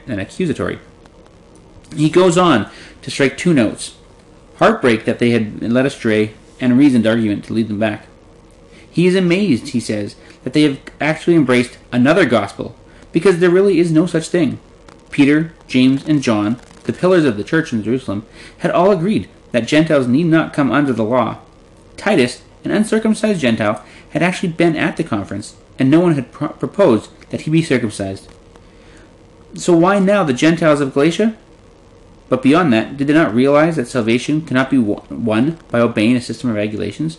than 0.05 0.19
accusatory. 0.19 0.79
He 1.95 2.09
goes 2.09 2.37
on 2.37 2.69
to 3.01 3.11
strike 3.11 3.37
two 3.37 3.53
notes 3.53 3.95
heartbreak 4.63 5.05
that 5.05 5.19
they 5.19 5.31
had 5.31 5.59
been 5.59 5.73
led 5.73 5.85
astray, 5.85 6.33
and 6.59 6.77
reasoned 6.77 7.05
argument 7.05 7.43
to 7.45 7.53
lead 7.53 7.67
them 7.67 7.79
back. 7.79 8.07
He 8.89 9.07
is 9.07 9.15
amazed, 9.15 9.69
he 9.69 9.79
says, 9.79 10.15
that 10.43 10.53
they 10.53 10.61
have 10.61 10.79
actually 11.01 11.35
embraced 11.35 11.77
another 11.91 12.25
gospel, 12.25 12.75
because 13.11 13.39
there 13.39 13.49
really 13.49 13.79
is 13.79 13.91
no 13.91 14.05
such 14.05 14.29
thing. 14.29 14.59
Peter, 15.11 15.53
James, 15.67 16.07
and 16.07 16.21
John, 16.21 16.59
the 16.83 16.93
pillars 16.93 17.25
of 17.25 17.37
the 17.37 17.43
church 17.43 17.73
in 17.73 17.83
Jerusalem, 17.83 18.25
had 18.59 18.71
all 18.71 18.91
agreed 18.91 19.27
that 19.51 19.67
Gentiles 19.67 20.07
need 20.07 20.27
not 20.27 20.53
come 20.53 20.71
under 20.71 20.93
the 20.93 21.03
law. 21.03 21.39
Titus 21.97 22.41
an 22.63 22.71
uncircumcised 22.71 23.41
Gentile, 23.41 23.83
had 24.11 24.23
actually 24.23 24.49
been 24.49 24.75
at 24.75 24.97
the 24.97 25.03
conference, 25.03 25.55
and 25.77 25.89
no 25.89 25.99
one 25.99 26.15
had 26.15 26.31
pro- 26.31 26.49
proposed 26.49 27.09
that 27.29 27.41
he 27.41 27.51
be 27.51 27.61
circumcised. 27.61 28.31
So 29.55 29.75
why 29.75 29.99
now 29.99 30.23
the 30.23 30.33
Gentiles 30.33 30.81
of 30.81 30.93
Galatia? 30.93 31.37
But 32.29 32.41
beyond 32.41 32.73
that, 32.73 32.97
did 32.97 33.07
they 33.07 33.13
not 33.13 33.33
realize 33.33 33.75
that 33.75 33.87
salvation 33.87 34.41
cannot 34.41 34.69
be 34.69 34.77
won 34.77 35.59
by 35.69 35.79
obeying 35.79 36.15
a 36.15 36.21
system 36.21 36.49
of 36.49 36.55
regulations? 36.55 37.17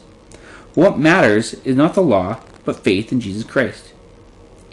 What 0.74 0.98
matters 0.98 1.54
is 1.64 1.76
not 1.76 1.94
the 1.94 2.02
law, 2.02 2.40
but 2.64 2.80
faith 2.80 3.12
in 3.12 3.20
Jesus 3.20 3.44
Christ. 3.44 3.92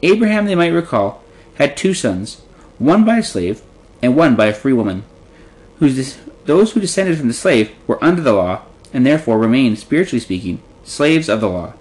Abraham, 0.01 0.45
they 0.45 0.55
might 0.55 0.69
recall, 0.69 1.21
had 1.55 1.77
two 1.77 1.93
sons, 1.93 2.41
one 2.79 3.05
by 3.05 3.19
a 3.19 3.23
slave 3.23 3.61
and 4.01 4.15
one 4.15 4.35
by 4.35 4.47
a 4.47 4.53
free 4.53 4.73
woman. 4.73 5.03
Whose 5.77 6.17
those 6.45 6.71
who 6.71 6.79
descended 6.79 7.17
from 7.17 7.27
the 7.27 7.33
slave 7.33 7.71
were 7.85 8.03
under 8.03 8.21
the 8.21 8.33
law, 8.33 8.63
and 8.93 9.05
therefore 9.05 9.37
remained, 9.37 9.79
spiritually 9.79 10.19
speaking, 10.19 10.61
slaves 10.83 11.29
of 11.29 11.41
the 11.41 11.49
law. 11.49 11.73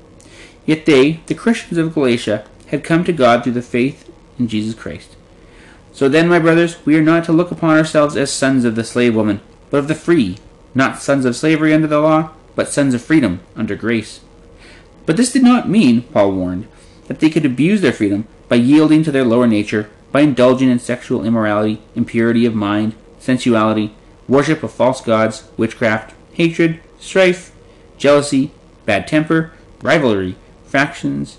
Yet 0.67 0.87
they, 0.87 1.21
the 1.27 1.35
Christians 1.35 1.79
of 1.79 1.95
Galatia, 1.95 2.45
had 2.67 2.85
come 2.85 3.05
to 3.05 3.13
God 3.13 3.43
through 3.43 3.55
the 3.55 3.63
faith 3.63 4.11
in 4.39 4.49
Jesus 4.49 4.75
Christ. 4.75 5.17
So 5.93 6.09
then, 6.09 6.29
my 6.29 6.39
brothers, 6.39 6.85
we 6.87 6.97
are 6.97 7.03
not 7.03 7.25
to 7.25 7.33
look 7.33 7.51
upon 7.51 7.77
ourselves 7.77 8.17
as 8.17 8.33
sons 8.33 8.65
of 8.65 8.77
the 8.77 8.85
slave 8.85 9.15
woman, 9.15 9.41
but 9.71 9.79
of 9.79 9.89
the 9.89 9.95
free, 9.95 10.39
not 10.75 11.03
sons 11.03 11.25
of 11.25 11.37
slavery 11.37 11.75
under 11.75 11.89
the 11.89 12.01
law, 12.01 12.31
but 12.55 12.69
sons 12.69 12.95
of 12.95 13.03
freedom 13.03 13.41
under 13.57 13.75
grace. 13.75 14.21
But 15.07 15.17
this 15.17 15.33
did 15.33 15.43
not 15.43 15.69
mean, 15.69 16.03
Paul 16.03 16.33
warned, 16.33 16.69
that 17.09 17.19
they 17.19 17.31
could 17.31 17.45
abuse 17.45 17.81
their 17.81 17.93
freedom 17.93 18.29
by 18.49 18.57
yielding 18.57 19.03
to 19.03 19.11
their 19.11 19.25
lower 19.25 19.47
nature, 19.47 19.91
by 20.13 20.21
indulging 20.21 20.71
in 20.71 20.79
sexual 20.79 21.25
immorality, 21.25 21.83
impurity 21.95 22.47
of 22.47 22.55
mind, 22.55 22.95
sensuality, 23.19 23.95
worship 24.29 24.63
of 24.63 24.73
false 24.73 25.01
gods, 25.01 25.49
witchcraft, 25.57 26.15
hatred, 26.35 26.81
strife, 27.01 27.53
jealousy, 27.99 28.53
bad 28.87 29.09
temper, 29.09 29.53
rivalry, 29.83 30.37
factions, 30.65 31.39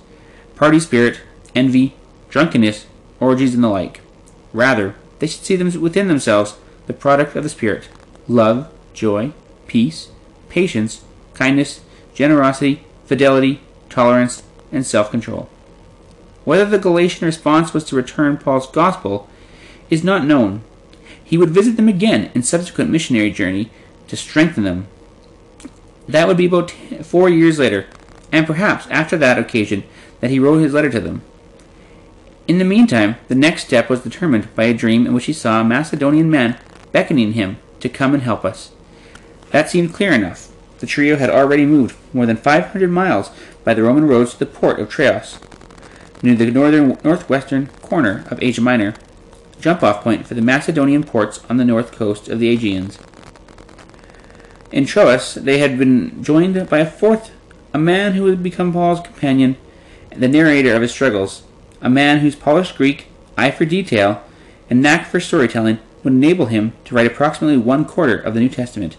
party 0.56 0.80
spirit, 0.80 1.22
envy, 1.56 1.96
drunkenness, 2.30 2.88
orgies, 3.20 3.54
and 3.54 3.64
the 3.64 3.70
like. 3.70 4.02
Rather, 4.54 4.96
they 5.20 5.28
should 5.28 5.44
see 5.46 5.56
them 5.56 5.82
within 5.82 6.08
themselves 6.08 6.58
the 6.88 6.94
product 6.94 7.36
of 7.36 7.44
the 7.44 7.50
Spirit 7.50 7.88
love, 8.28 8.70
joy, 8.94 9.32
peace, 9.68 10.10
patience, 10.50 11.04
kindness, 11.34 11.82
generosity, 12.14 12.84
fidelity, 13.06 13.62
tolerance, 13.90 14.44
and 14.72 14.86
self 14.86 15.12
control. 15.12 15.50
Whether 16.44 16.66
the 16.66 16.80
Galatian 16.80 17.26
response 17.26 17.74
was 17.74 17.84
to 17.86 17.96
return 17.96 18.38
Paul's 18.38 18.70
gospel 18.70 19.30
is 19.90 20.04
not 20.04 20.26
known. 20.26 20.64
He 21.24 21.38
would 21.38 21.52
visit 21.52 21.78
them 21.78 21.88
again 21.88 22.32
in 22.34 22.44
subsequent 22.44 22.90
missionary 22.90 23.32
journey 23.32 23.70
to 24.08 24.18
strengthen 24.18 24.64
them. 24.64 24.88
That 26.12 26.28
would 26.28 26.36
be 26.36 26.48
about 26.48 26.72
four 27.04 27.30
years 27.30 27.58
later, 27.58 27.88
and 28.34 28.46
perhaps 28.46 28.86
after 28.88 29.16
that 29.18 29.40
occasion 29.40 29.86
that 30.20 30.30
he 30.30 30.40
wrote 30.40 30.58
his 30.58 30.74
letter 30.74 30.90
to 30.90 31.00
them. 31.00 31.22
In 32.50 32.58
the 32.58 32.66
meantime, 32.66 33.16
the 33.30 33.36
next 33.36 33.66
step 33.68 33.90
was 33.90 34.02
determined 34.02 34.54
by 34.54 34.66
a 34.66 34.74
dream 34.74 35.08
in 35.08 35.14
which 35.14 35.26
he 35.26 35.34
saw 35.34 35.62
a 35.62 35.64
Macedonian 35.64 36.30
man 36.30 36.60
beckoning 36.92 37.32
him 37.32 37.60
to 37.80 37.88
come 37.88 38.14
and 38.14 38.24
help 38.24 38.44
us. 38.44 38.72
That 39.52 39.70
seemed 39.70 39.94
clear 39.94 40.12
enough. 40.12 40.50
The 40.80 40.86
trio 40.86 41.16
had 41.16 41.30
already 41.30 41.66
moved 41.66 41.96
more 42.12 42.26
than 42.26 42.36
500 42.36 42.90
miles 42.90 43.32
by 43.64 43.74
the 43.74 43.84
Roman 43.84 44.06
roads 44.06 44.34
to 44.34 44.40
the 44.40 44.46
port 44.46 44.82
of 44.82 44.90
Troas, 44.90 45.40
near 46.22 46.36
the 46.36 46.52
northern 46.52 46.98
northwestern 47.06 47.68
corner 47.82 48.26
of 48.30 48.44
Asia 48.44 48.62
Minor, 48.62 48.96
jump-off 49.62 50.04
point 50.04 50.28
for 50.28 50.34
the 50.34 50.42
Macedonian 50.42 51.06
ports 51.06 51.40
on 51.50 51.56
the 51.56 51.64
north 51.64 51.94
coast 51.94 52.28
of 52.28 52.40
the 52.40 52.50
Aegeans. 52.50 53.00
In 54.72 54.86
Troas, 54.86 55.36
they 55.36 55.58
had 55.58 55.78
been 55.78 56.24
joined 56.24 56.70
by 56.70 56.80
a 56.80 56.90
fourth, 56.90 57.32
a 57.74 57.78
man 57.78 58.14
who 58.14 58.24
would 58.24 58.42
become 58.42 58.72
Paul's 58.72 59.02
companion, 59.02 59.58
and 60.10 60.24
the 60.24 60.30
narrator 60.30 60.74
of 60.74 60.82
his 60.82 60.92
struggles, 60.92 61.44
a 61.82 61.90
man 61.90 62.20
whose 62.20 62.36
polished 62.38 62.78
Greek, 62.78 63.08
eye 63.38 63.52
for 63.52 63.66
detail, 63.66 64.24
and 64.70 64.82
knack 64.82 65.08
for 65.08 65.20
storytelling 65.20 65.80
would 66.04 66.14
enable 66.14 66.46
him 66.46 66.72
to 66.86 66.96
write 66.96 67.08
approximately 67.08 67.58
one 67.58 67.84
quarter 67.84 68.18
of 68.18 68.34
the 68.34 68.40
New 68.40 68.50
Testament. 68.50 68.96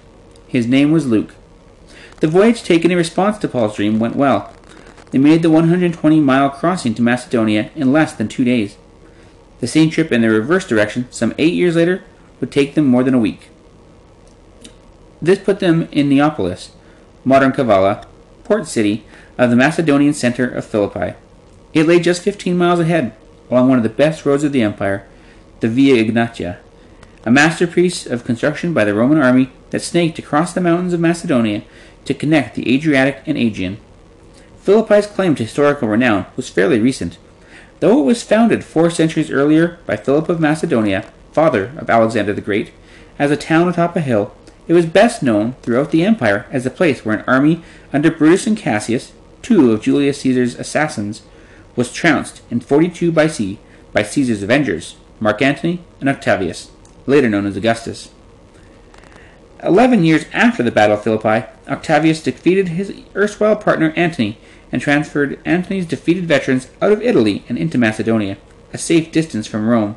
His 0.47 0.67
name 0.67 0.93
was 0.93 1.07
Luke. 1.07 1.35
The 2.21 2.29
voyage 2.29 2.63
taken 2.63 2.91
in 2.91 2.99
response 2.99 3.39
to 3.39 3.49
Paul's 3.49 3.77
dream 3.77 3.99
went 3.99 4.15
well. 4.15 4.55
They 5.11 5.19
made 5.19 5.43
the 5.43 5.51
120 5.51 6.21
mile 6.21 6.51
crossing 6.51 6.95
to 6.95 7.03
Macedonia 7.03 7.71
in 7.75 7.93
less 7.93 8.13
than 8.13 8.29
two 8.29 8.45
days. 8.45 8.77
The 9.61 9.67
same 9.67 9.89
trip 9.89 10.13
in 10.13 10.21
the 10.21 10.29
reverse 10.29 10.67
direction, 10.67 11.07
some 11.11 11.35
eight 11.39 11.55
years 11.55 11.77
later, 11.77 12.05
would 12.41 12.53
take 12.53 12.75
them 12.75 12.87
more 12.87 13.03
than 13.03 13.15
a 13.15 13.19
week. 13.19 13.49
This 15.23 15.39
put 15.39 15.61
them 15.61 15.89
in 15.93 16.09
Neapolis, 16.09 16.73
modern 17.25 17.53
Kavala, 17.53 18.05
port 18.43 18.67
city 18.67 19.05
of 19.39 19.51
the 19.51 19.57
Macedonian 19.57 20.13
center 20.13 20.49
of 20.49 20.65
Philippi. 20.65 21.15
It 21.73 21.87
lay 21.87 22.01
just 22.01 22.23
15 22.23 22.59
miles 22.59 22.81
ahead, 22.81 23.15
along 23.49 23.69
one 23.69 23.79
of 23.79 23.85
the 23.85 23.89
best 23.89 24.27
roads 24.27 24.43
of 24.43 24.51
the 24.51 24.63
empire, 24.63 25.07
the 25.61 25.69
Via 25.69 26.05
Egnatia, 26.05 26.59
a 27.25 27.31
masterpiece 27.31 28.05
of 28.05 28.25
construction 28.25 28.75
by 28.75 28.85
the 28.85 28.95
Roman 28.95 29.19
army 29.19 29.53
that 29.71 29.81
snaked 29.81 30.19
across 30.19 30.53
the 30.53 30.61
mountains 30.61 30.93
of 30.93 30.99
Macedonia 30.99 31.63
to 32.05 32.15
connect 32.15 32.57
the 32.57 32.75
Adriatic 32.75 33.23
and 33.25 33.39
Aegean. 33.39 33.79
Philippi's 34.59 35.07
claim 35.07 35.37
to 35.37 35.45
historical 35.45 35.87
renown 35.87 36.27
was 36.35 36.49
fairly 36.49 36.81
recent. 36.81 37.17
Though 37.79 38.01
it 38.01 38.05
was 38.05 38.25
founded 38.25 38.65
four 38.65 38.91
centuries 38.91 39.31
earlier 39.31 39.79
by 39.87 39.97
Philip 39.97 40.29
of 40.29 40.41
Macedonia, 40.41 41.05
father 41.31 41.73
of 41.79 41.89
Alexander 41.89 42.33
the 42.33 42.41
Great, 42.41 42.73
as 43.19 43.31
a 43.31 43.37
town 43.37 43.69
atop 43.69 43.95
a 43.95 44.01
hill, 44.01 44.35
it 44.69 44.73
was 44.75 44.87
best 44.87 45.23
known 45.23 45.55
throughout 45.63 45.91
the 45.91 46.05
empire 46.05 46.47
as 46.51 46.65
the 46.65 46.71
place 46.71 47.05
where 47.05 47.19
an 47.19 47.25
army 47.27 47.63
under 47.93 48.11
Brutus 48.11 48.47
and 48.47 48.57
Cassius, 48.57 49.13
two 49.43 49.73
of 49.73 49.83
Julius 49.83 50.21
Caesar's 50.21 50.55
assassins, 50.55 51.23
was 51.75 51.93
trounced 51.93 52.43
in 52.51 52.61
42 52.61 53.13
BC 53.13 53.59
by 53.93 54.03
Caesar's 54.03 54.43
avengers, 54.43 54.97
Mark 55.21 55.43
Antony 55.43 55.83
and 56.01 56.09
Octavius, 56.09 56.71
later 57.07 57.29
known 57.29 57.47
as 57.47 57.57
Augustus. 57.57 58.11
Eleven 59.63 60.05
years 60.05 60.25
after 60.33 60.63
the 60.63 60.73
Battle 60.73 60.97
of 60.97 61.05
Philippi, 61.05 61.47
Octavius 61.69 62.23
defeated 62.23 62.69
his 62.69 62.93
erstwhile 63.15 63.57
partner 63.57 63.93
Antony 63.97 64.39
and 64.73 64.83
transferred 64.83 65.39
Antony's 65.45 65.87
defeated 65.87 66.25
veterans 66.25 66.69
out 66.81 66.93
of 66.93 67.03
Italy 67.03 67.45
and 67.49 67.57
into 67.57 67.79
Macedonia, 67.79 68.39
a 68.73 68.79
safe 68.79 69.13
distance 69.13 69.47
from 69.47 69.69
Rome. 69.69 69.97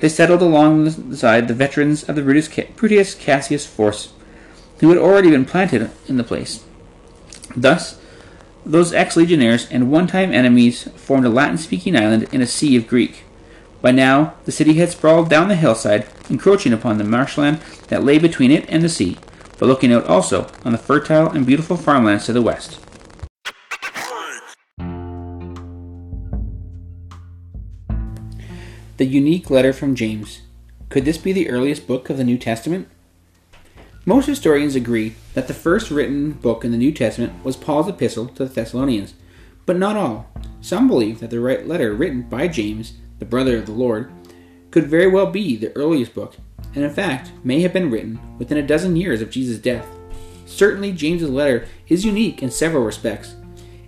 They 0.00 0.08
settled 0.08 0.42
alongside 0.42 1.48
the 1.48 1.54
veterans 1.54 2.08
of 2.08 2.14
the 2.14 2.22
Brutus 2.22 3.14
Cassius 3.14 3.66
force, 3.66 4.12
who 4.78 4.90
had 4.90 4.98
already 4.98 5.30
been 5.30 5.44
planted 5.44 5.90
in 6.06 6.16
the 6.16 6.24
place. 6.24 6.64
Thus, 7.56 8.00
those 8.64 8.92
ex 8.92 9.16
legionaries 9.16 9.68
and 9.70 9.90
one 9.90 10.06
time 10.06 10.32
enemies 10.32 10.84
formed 10.96 11.24
a 11.24 11.30
Latin 11.30 11.58
speaking 11.58 11.96
island 11.96 12.28
in 12.32 12.40
a 12.40 12.46
sea 12.46 12.76
of 12.76 12.86
Greek. 12.86 13.24
By 13.80 13.92
now, 13.92 14.34
the 14.44 14.52
city 14.52 14.74
had 14.74 14.90
sprawled 14.90 15.30
down 15.30 15.48
the 15.48 15.56
hillside, 15.56 16.06
encroaching 16.28 16.72
upon 16.72 16.98
the 16.98 17.04
marshland 17.04 17.60
that 17.88 18.04
lay 18.04 18.18
between 18.18 18.50
it 18.50 18.66
and 18.68 18.82
the 18.82 18.88
sea, 18.88 19.16
but 19.58 19.66
looking 19.66 19.92
out 19.92 20.06
also 20.06 20.50
on 20.64 20.72
the 20.72 20.78
fertile 20.78 21.30
and 21.30 21.46
beautiful 21.46 21.76
farmlands 21.76 22.26
to 22.26 22.32
the 22.32 22.42
west. 22.42 22.78
The 28.98 29.06
unique 29.06 29.48
letter 29.48 29.72
from 29.72 29.94
James. 29.94 30.40
Could 30.88 31.04
this 31.04 31.18
be 31.18 31.32
the 31.32 31.48
earliest 31.48 31.86
book 31.86 32.10
of 32.10 32.16
the 32.16 32.24
New 32.24 32.36
Testament? 32.36 32.88
Most 34.04 34.26
historians 34.26 34.74
agree 34.74 35.14
that 35.34 35.46
the 35.46 35.54
first 35.54 35.92
written 35.92 36.32
book 36.32 36.64
in 36.64 36.72
the 36.72 36.76
New 36.76 36.90
Testament 36.90 37.44
was 37.44 37.56
Paul's 37.56 37.86
epistle 37.86 38.26
to 38.26 38.44
the 38.44 38.52
Thessalonians, 38.52 39.14
but 39.66 39.76
not 39.76 39.96
all. 39.96 40.28
Some 40.60 40.88
believe 40.88 41.20
that 41.20 41.30
the 41.30 41.38
right 41.38 41.64
letter 41.64 41.94
written 41.94 42.22
by 42.22 42.48
James, 42.48 42.94
the 43.20 43.24
brother 43.24 43.56
of 43.58 43.66
the 43.66 43.72
Lord, 43.72 44.10
could 44.72 44.88
very 44.88 45.06
well 45.06 45.30
be 45.30 45.54
the 45.54 45.70
earliest 45.76 46.12
book, 46.12 46.34
and 46.74 46.82
in 46.82 46.92
fact 46.92 47.30
may 47.44 47.60
have 47.60 47.72
been 47.72 47.92
written 47.92 48.18
within 48.36 48.58
a 48.58 48.66
dozen 48.66 48.96
years 48.96 49.22
of 49.22 49.30
Jesus' 49.30 49.60
death. 49.60 49.86
Certainly, 50.44 50.94
James's 50.94 51.30
letter 51.30 51.68
is 51.86 52.04
unique 52.04 52.42
in 52.42 52.50
several 52.50 52.82
respects. 52.82 53.36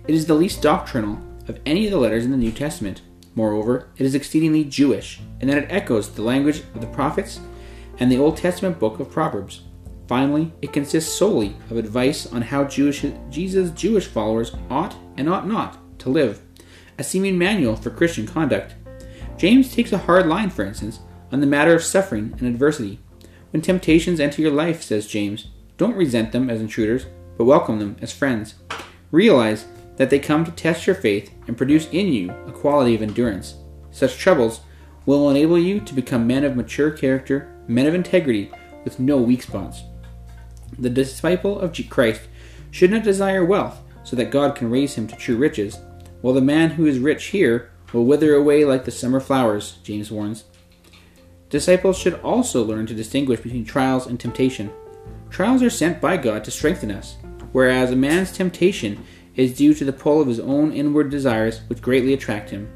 It 0.07 0.15
is 0.15 0.25
the 0.25 0.35
least 0.35 0.61
doctrinal 0.61 1.19
of 1.49 1.59
any 1.65 1.83
of 1.83 1.91
the 1.91 1.99
letters 1.99 2.23
in 2.23 2.31
the 2.31 2.37
New 2.37 2.53
Testament 2.53 3.01
Moreover, 3.35 3.89
it 3.97 4.05
is 4.05 4.15
exceedingly 4.15 4.63
Jewish, 4.63 5.19
in 5.39 5.47
that 5.47 5.57
it 5.57 5.71
echoes 5.71 6.09
the 6.09 6.21
language 6.21 6.63
of 6.75 6.81
the 6.81 6.87
prophets 6.87 7.39
and 7.99 8.11
the 8.11 8.17
Old 8.17 8.37
Testament 8.37 8.79
book 8.79 8.99
of 8.99 9.11
Proverbs. 9.11 9.61
Finally, 10.07 10.51
it 10.61 10.73
consists 10.73 11.13
solely 11.13 11.55
of 11.69 11.77
advice 11.77 12.25
on 12.25 12.41
how 12.41 12.65
Jewish, 12.65 13.05
Jesus' 13.29 13.71
Jewish 13.71 14.07
followers 14.07 14.53
ought 14.69 14.95
and 15.15 15.29
ought 15.29 15.47
not 15.47 15.77
to 15.99 16.09
live, 16.09 16.41
a 16.97 17.03
seeming 17.03 17.37
manual 17.37 17.77
for 17.77 17.89
Christian 17.89 18.27
conduct. 18.27 18.75
James 19.37 19.73
takes 19.73 19.93
a 19.93 19.97
hard 19.97 20.27
line, 20.27 20.49
for 20.49 20.65
instance, 20.65 20.99
on 21.31 21.39
the 21.39 21.47
matter 21.47 21.73
of 21.73 21.83
suffering 21.83 22.33
and 22.37 22.47
adversity. 22.47 22.99
When 23.51 23.61
temptations 23.61 24.19
enter 24.19 24.41
your 24.41 24.51
life, 24.51 24.83
says 24.83 25.07
James, 25.07 25.47
don't 25.77 25.95
resent 25.95 26.31
them 26.31 26.49
as 26.49 26.59
intruders, 26.59 27.05
but 27.37 27.45
welcome 27.45 27.79
them 27.79 27.95
as 28.01 28.11
friends. 28.11 28.55
Realize 29.11 29.65
that 29.95 30.09
they 30.09 30.19
come 30.19 30.43
to 30.45 30.51
test 30.51 30.85
your 30.85 30.95
faith 30.95 31.31
and 31.51 31.57
produce 31.57 31.89
in 31.89 32.07
you 32.07 32.31
a 32.47 32.51
quality 32.53 32.95
of 32.95 33.01
endurance. 33.01 33.55
Such 33.91 34.17
troubles 34.17 34.61
will 35.05 35.29
enable 35.29 35.59
you 35.59 35.81
to 35.81 35.93
become 35.93 36.25
men 36.25 36.45
of 36.45 36.55
mature 36.55 36.91
character, 36.91 37.53
men 37.67 37.87
of 37.87 37.93
integrity, 37.93 38.49
with 38.85 39.01
no 39.01 39.17
weak 39.17 39.43
spots. 39.43 39.83
The 40.79 40.89
disciple 40.89 41.59
of 41.59 41.77
Christ 41.89 42.21
should 42.71 42.89
not 42.89 43.03
desire 43.03 43.43
wealth 43.43 43.81
so 44.05 44.15
that 44.15 44.31
God 44.31 44.55
can 44.55 44.71
raise 44.71 44.95
him 44.95 45.07
to 45.07 45.15
true 45.17 45.35
riches, 45.35 45.77
while 46.21 46.33
the 46.33 46.39
man 46.39 46.69
who 46.69 46.85
is 46.85 46.99
rich 46.99 47.25
here 47.25 47.69
will 47.91 48.05
wither 48.05 48.33
away 48.33 48.63
like 48.63 48.85
the 48.85 48.91
summer 48.91 49.19
flowers, 49.19 49.79
James 49.83 50.09
warns. 50.09 50.45
Disciples 51.49 51.97
should 51.97 52.13
also 52.21 52.63
learn 52.63 52.85
to 52.85 52.93
distinguish 52.93 53.41
between 53.41 53.65
trials 53.65 54.07
and 54.07 54.17
temptation. 54.17 54.71
Trials 55.29 55.61
are 55.61 55.69
sent 55.69 55.99
by 55.99 56.15
God 56.15 56.45
to 56.45 56.51
strengthen 56.51 56.91
us, 56.91 57.17
whereas 57.51 57.91
a 57.91 57.95
man's 57.97 58.31
temptation 58.31 59.05
is 59.35 59.57
due 59.57 59.73
to 59.73 59.85
the 59.85 59.93
pull 59.93 60.21
of 60.21 60.27
his 60.27 60.39
own 60.39 60.71
inward 60.71 61.09
desires 61.09 61.61
which 61.67 61.81
greatly 61.81 62.13
attract 62.13 62.49
him. 62.49 62.71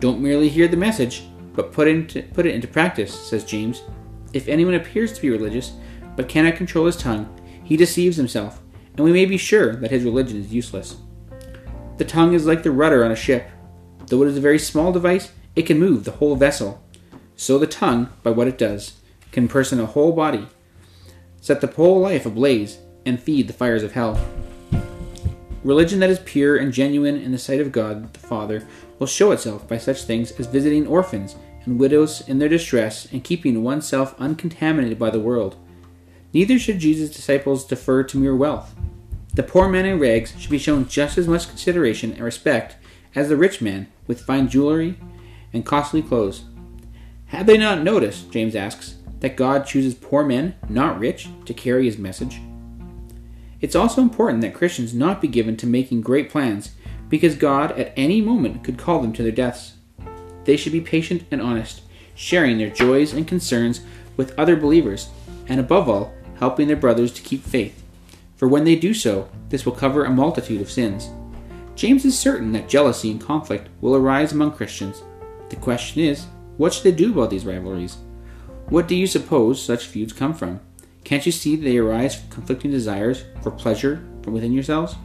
Don't 0.00 0.20
merely 0.20 0.48
hear 0.48 0.68
the 0.68 0.76
message, 0.76 1.24
but 1.54 1.72
put, 1.72 1.88
into, 1.88 2.22
put 2.34 2.46
it 2.46 2.54
into 2.54 2.68
practice, 2.68 3.12
says 3.12 3.44
James. 3.44 3.82
If 4.32 4.48
anyone 4.48 4.74
appears 4.74 5.12
to 5.14 5.22
be 5.22 5.30
religious, 5.30 5.72
but 6.16 6.28
cannot 6.28 6.56
control 6.56 6.86
his 6.86 6.96
tongue, 6.96 7.28
he 7.64 7.76
deceives 7.76 8.16
himself, 8.16 8.60
and 8.96 9.04
we 9.04 9.12
may 9.12 9.24
be 9.24 9.36
sure 9.36 9.74
that 9.76 9.90
his 9.90 10.04
religion 10.04 10.38
is 10.38 10.52
useless. 10.52 10.96
The 11.96 12.04
tongue 12.04 12.34
is 12.34 12.46
like 12.46 12.62
the 12.62 12.70
rudder 12.70 13.04
on 13.04 13.10
a 13.10 13.16
ship. 13.16 13.48
Though 14.06 14.22
it 14.22 14.28
is 14.28 14.36
a 14.36 14.42
very 14.42 14.58
small 14.58 14.92
device, 14.92 15.32
it 15.54 15.62
can 15.62 15.78
move 15.78 16.04
the 16.04 16.12
whole 16.12 16.36
vessel. 16.36 16.82
So 17.34 17.58
the 17.58 17.66
tongue, 17.66 18.10
by 18.22 18.30
what 18.30 18.48
it 18.48 18.58
does, 18.58 19.00
can 19.32 19.48
person 19.48 19.80
a 19.80 19.86
whole 19.86 20.12
body, 20.12 20.46
set 21.40 21.60
the 21.60 21.66
whole 21.66 22.00
life 22.00 22.26
ablaze, 22.26 22.78
and 23.04 23.20
feed 23.20 23.46
the 23.46 23.52
fires 23.52 23.82
of 23.82 23.92
hell. 23.92 24.20
Religion 25.66 25.98
that 25.98 26.10
is 26.10 26.20
pure 26.20 26.56
and 26.56 26.72
genuine 26.72 27.16
in 27.16 27.32
the 27.32 27.38
sight 27.38 27.58
of 27.58 27.72
God 27.72 28.12
the 28.12 28.20
Father 28.20 28.64
will 29.00 29.06
show 29.08 29.32
itself 29.32 29.66
by 29.66 29.78
such 29.78 30.04
things 30.04 30.30
as 30.38 30.46
visiting 30.46 30.86
orphans 30.86 31.34
and 31.64 31.80
widows 31.80 32.22
in 32.28 32.38
their 32.38 32.48
distress 32.48 33.08
and 33.12 33.24
keeping 33.24 33.64
oneself 33.64 34.14
uncontaminated 34.20 34.96
by 34.96 35.10
the 35.10 35.18
world. 35.18 35.56
Neither 36.32 36.56
should 36.60 36.78
Jesus' 36.78 37.10
disciples 37.10 37.66
defer 37.66 38.04
to 38.04 38.16
mere 38.16 38.36
wealth. 38.36 38.76
The 39.34 39.42
poor 39.42 39.68
man 39.68 39.86
in 39.86 39.98
rags 39.98 40.34
should 40.38 40.52
be 40.52 40.58
shown 40.58 40.86
just 40.86 41.18
as 41.18 41.26
much 41.26 41.48
consideration 41.48 42.12
and 42.12 42.22
respect 42.22 42.76
as 43.16 43.28
the 43.28 43.36
rich 43.36 43.60
man 43.60 43.88
with 44.06 44.22
fine 44.22 44.48
jewelry 44.48 44.96
and 45.52 45.66
costly 45.66 46.00
clothes. 46.00 46.44
Have 47.26 47.46
they 47.46 47.58
not 47.58 47.82
noticed, 47.82 48.30
James 48.30 48.54
asks, 48.54 48.98
that 49.18 49.36
God 49.36 49.66
chooses 49.66 49.94
poor 49.94 50.24
men, 50.24 50.54
not 50.68 51.00
rich, 51.00 51.28
to 51.44 51.52
carry 51.52 51.86
his 51.86 51.98
message? 51.98 52.40
It's 53.60 53.74
also 53.76 54.02
important 54.02 54.42
that 54.42 54.54
Christians 54.54 54.94
not 54.94 55.20
be 55.20 55.28
given 55.28 55.56
to 55.58 55.66
making 55.66 56.02
great 56.02 56.30
plans, 56.30 56.72
because 57.08 57.36
God 57.36 57.72
at 57.72 57.92
any 57.96 58.20
moment 58.20 58.64
could 58.64 58.78
call 58.78 59.00
them 59.00 59.12
to 59.14 59.22
their 59.22 59.32
deaths. 59.32 59.74
They 60.44 60.56
should 60.56 60.72
be 60.72 60.80
patient 60.80 61.24
and 61.30 61.40
honest, 61.40 61.82
sharing 62.14 62.58
their 62.58 62.70
joys 62.70 63.12
and 63.12 63.26
concerns 63.26 63.80
with 64.16 64.38
other 64.38 64.56
believers, 64.56 65.08
and 65.48 65.60
above 65.60 65.88
all, 65.88 66.12
helping 66.38 66.66
their 66.66 66.76
brothers 66.76 67.12
to 67.14 67.22
keep 67.22 67.42
faith. 67.42 67.82
For 68.36 68.48
when 68.48 68.64
they 68.64 68.76
do 68.76 68.92
so, 68.92 69.28
this 69.48 69.64
will 69.64 69.72
cover 69.72 70.04
a 70.04 70.10
multitude 70.10 70.60
of 70.60 70.70
sins. 70.70 71.08
James 71.74 72.04
is 72.04 72.18
certain 72.18 72.52
that 72.52 72.68
jealousy 72.68 73.10
and 73.10 73.20
conflict 73.20 73.68
will 73.80 73.96
arise 73.96 74.32
among 74.32 74.52
Christians. 74.52 75.02
The 75.48 75.56
question 75.56 76.02
is, 76.02 76.26
what 76.56 76.74
should 76.74 76.84
they 76.84 76.92
do 76.92 77.12
about 77.12 77.30
these 77.30 77.46
rivalries? 77.46 77.98
What 78.68 78.88
do 78.88 78.96
you 78.96 79.06
suppose 79.06 79.62
such 79.62 79.86
feuds 79.86 80.12
come 80.12 80.34
from? 80.34 80.60
Can't 81.06 81.24
you 81.24 81.30
see 81.30 81.54
that 81.54 81.62
they 81.62 81.78
arise 81.78 82.16
from 82.16 82.30
conflicting 82.30 82.72
desires 82.72 83.22
for 83.40 83.52
pleasure 83.52 84.04
from 84.22 84.32
within 84.32 84.52
yourselves? 84.52 84.96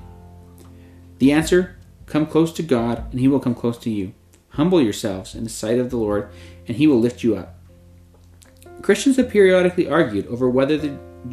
The 1.20 1.32
answer 1.32 1.78
come 2.08 2.26
close 2.26 2.52
to 2.54 2.64
God, 2.64 3.06
and 3.12 3.20
He 3.20 3.28
will 3.28 3.40
come 3.40 3.54
close 3.54 3.78
to 3.78 3.92
you. 3.92 4.16
Humble 4.50 4.82
yourselves 4.82 5.36
in 5.36 5.44
the 5.44 5.50
sight 5.52 5.78
of 5.78 5.92
the 5.92 5.98
Lord, 5.98 6.30
and 6.68 6.76
He 6.76 6.88
will 6.88 7.00
lift 7.00 7.22
you 7.22 7.36
up. 7.36 7.56
Christians 8.82 9.18
have 9.18 9.30
periodically 9.30 9.88
argued 9.88 10.26
over 10.26 10.50
whether, 10.50 10.76
the, 10.76 10.90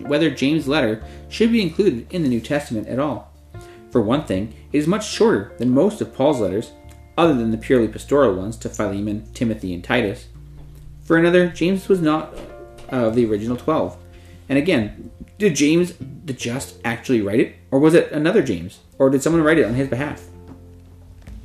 whether 0.07 0.29
James' 0.29 0.69
letter 0.69 1.03
should 1.31 1.51
be 1.51 1.63
included 1.63 2.07
in 2.13 2.23
the 2.23 2.29
New 2.29 2.43
Testament 2.43 2.89
at 2.89 2.99
all. 2.99 3.33
For 3.91 4.03
one 4.03 4.25
thing, 4.25 4.53
it 4.71 4.77
is 4.77 4.87
much 4.87 5.09
shorter 5.09 5.55
than 5.57 5.71
most 5.71 6.03
of 6.03 6.15
Paul's 6.15 6.41
letters, 6.41 6.73
other 7.17 7.33
than 7.33 7.53
the 7.53 7.57
purely 7.57 7.89
pastoral 7.89 8.35
ones 8.35 8.59
to 8.59 8.69
Philemon, 8.69 9.33
Timothy, 9.33 9.73
and 9.73 9.83
Titus. 9.83 10.27
For 11.01 11.17
another, 11.17 11.49
James 11.49 11.89
was 11.89 12.03
not 12.03 12.35
of 12.91 13.15
the 13.15 13.25
original 13.25 13.57
twelve. 13.57 13.97
And 14.49 14.59
again, 14.59 15.11
did 15.39 15.55
James 15.55 15.95
the 16.25 16.33
Just 16.33 16.79
actually 16.85 17.21
write 17.21 17.41
it? 17.41 17.57
Or 17.71 17.79
was 17.79 17.95
it 17.95 18.11
another 18.13 18.43
James? 18.43 18.81
Or 18.99 19.11
did 19.11 19.23
someone 19.23 19.43
write 19.43 19.59
it 19.59 19.65
on 19.65 19.75
his 19.75 19.89
behalf? 19.89 20.27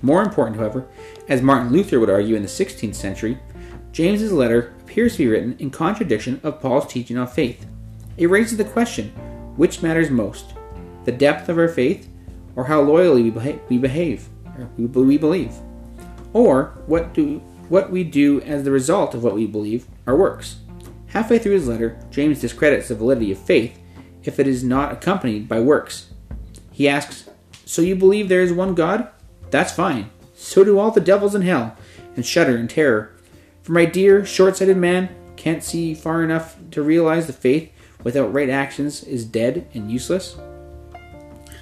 More 0.01 0.21
important, 0.21 0.57
however, 0.57 0.87
as 1.29 1.41
Martin 1.41 1.71
Luther 1.71 1.99
would 1.99 2.09
argue 2.09 2.35
in 2.35 2.41
the 2.41 2.47
16th 2.47 2.95
century, 2.95 3.37
James's 3.91 4.33
letter 4.33 4.73
appears 4.81 5.13
to 5.13 5.19
be 5.19 5.27
written 5.27 5.55
in 5.59 5.69
contradiction 5.69 6.41
of 6.43 6.59
Paul's 6.59 6.87
teaching 6.87 7.17
on 7.17 7.27
faith. 7.27 7.65
It 8.17 8.27
raises 8.27 8.57
the 8.57 8.65
question 8.65 9.09
which 9.55 9.81
matters 9.81 10.09
most, 10.09 10.53
the 11.05 11.11
depth 11.11 11.47
of 11.47 11.57
our 11.57 11.67
faith, 11.67 12.09
or 12.55 12.65
how 12.65 12.81
loyally 12.81 13.23
we 13.69 13.77
behave, 13.77 14.27
or 14.57 14.69
we 14.77 15.17
believe? 15.17 15.53
Or 16.33 16.73
what, 16.87 17.13
do, 17.13 17.39
what 17.69 17.91
we 17.91 18.03
do 18.03 18.41
as 18.41 18.63
the 18.63 18.71
result 18.71 19.13
of 19.13 19.23
what 19.23 19.35
we 19.35 19.45
believe, 19.45 19.85
our 20.07 20.15
works? 20.15 20.57
Halfway 21.13 21.37
through 21.37 21.53
his 21.53 21.67
letter, 21.67 21.99
James 22.09 22.41
discredits 22.41 22.87
the 22.87 22.95
validity 22.95 23.31
of 23.31 23.37
faith 23.37 23.79
if 24.23 24.39
it 24.39 24.47
is 24.47 24.63
not 24.63 24.91
accompanied 24.91 25.47
by 25.47 25.59
works. 25.59 26.09
He 26.71 26.89
asks, 26.89 27.29
So 27.65 27.83
you 27.83 27.95
believe 27.95 28.29
there 28.29 28.41
is 28.41 28.51
one 28.51 28.73
God? 28.73 29.09
That's 29.51 29.71
fine. 29.71 30.09
So 30.33 30.63
do 30.63 30.79
all 30.79 30.89
the 30.89 30.99
devils 30.99 31.35
in 31.35 31.43
hell, 31.43 31.77
and 32.15 32.25
shudder 32.25 32.57
in 32.57 32.67
terror. 32.67 33.13
For 33.61 33.73
my 33.73 33.85
dear, 33.85 34.25
short 34.25 34.57
sighted 34.57 34.77
man 34.77 35.15
can't 35.37 35.63
see 35.63 35.93
far 35.93 36.23
enough 36.23 36.57
to 36.71 36.81
realize 36.81 37.27
the 37.27 37.33
faith 37.33 37.71
without 38.03 38.33
right 38.33 38.49
actions 38.49 39.03
is 39.03 39.23
dead 39.23 39.67
and 39.75 39.91
useless? 39.91 40.35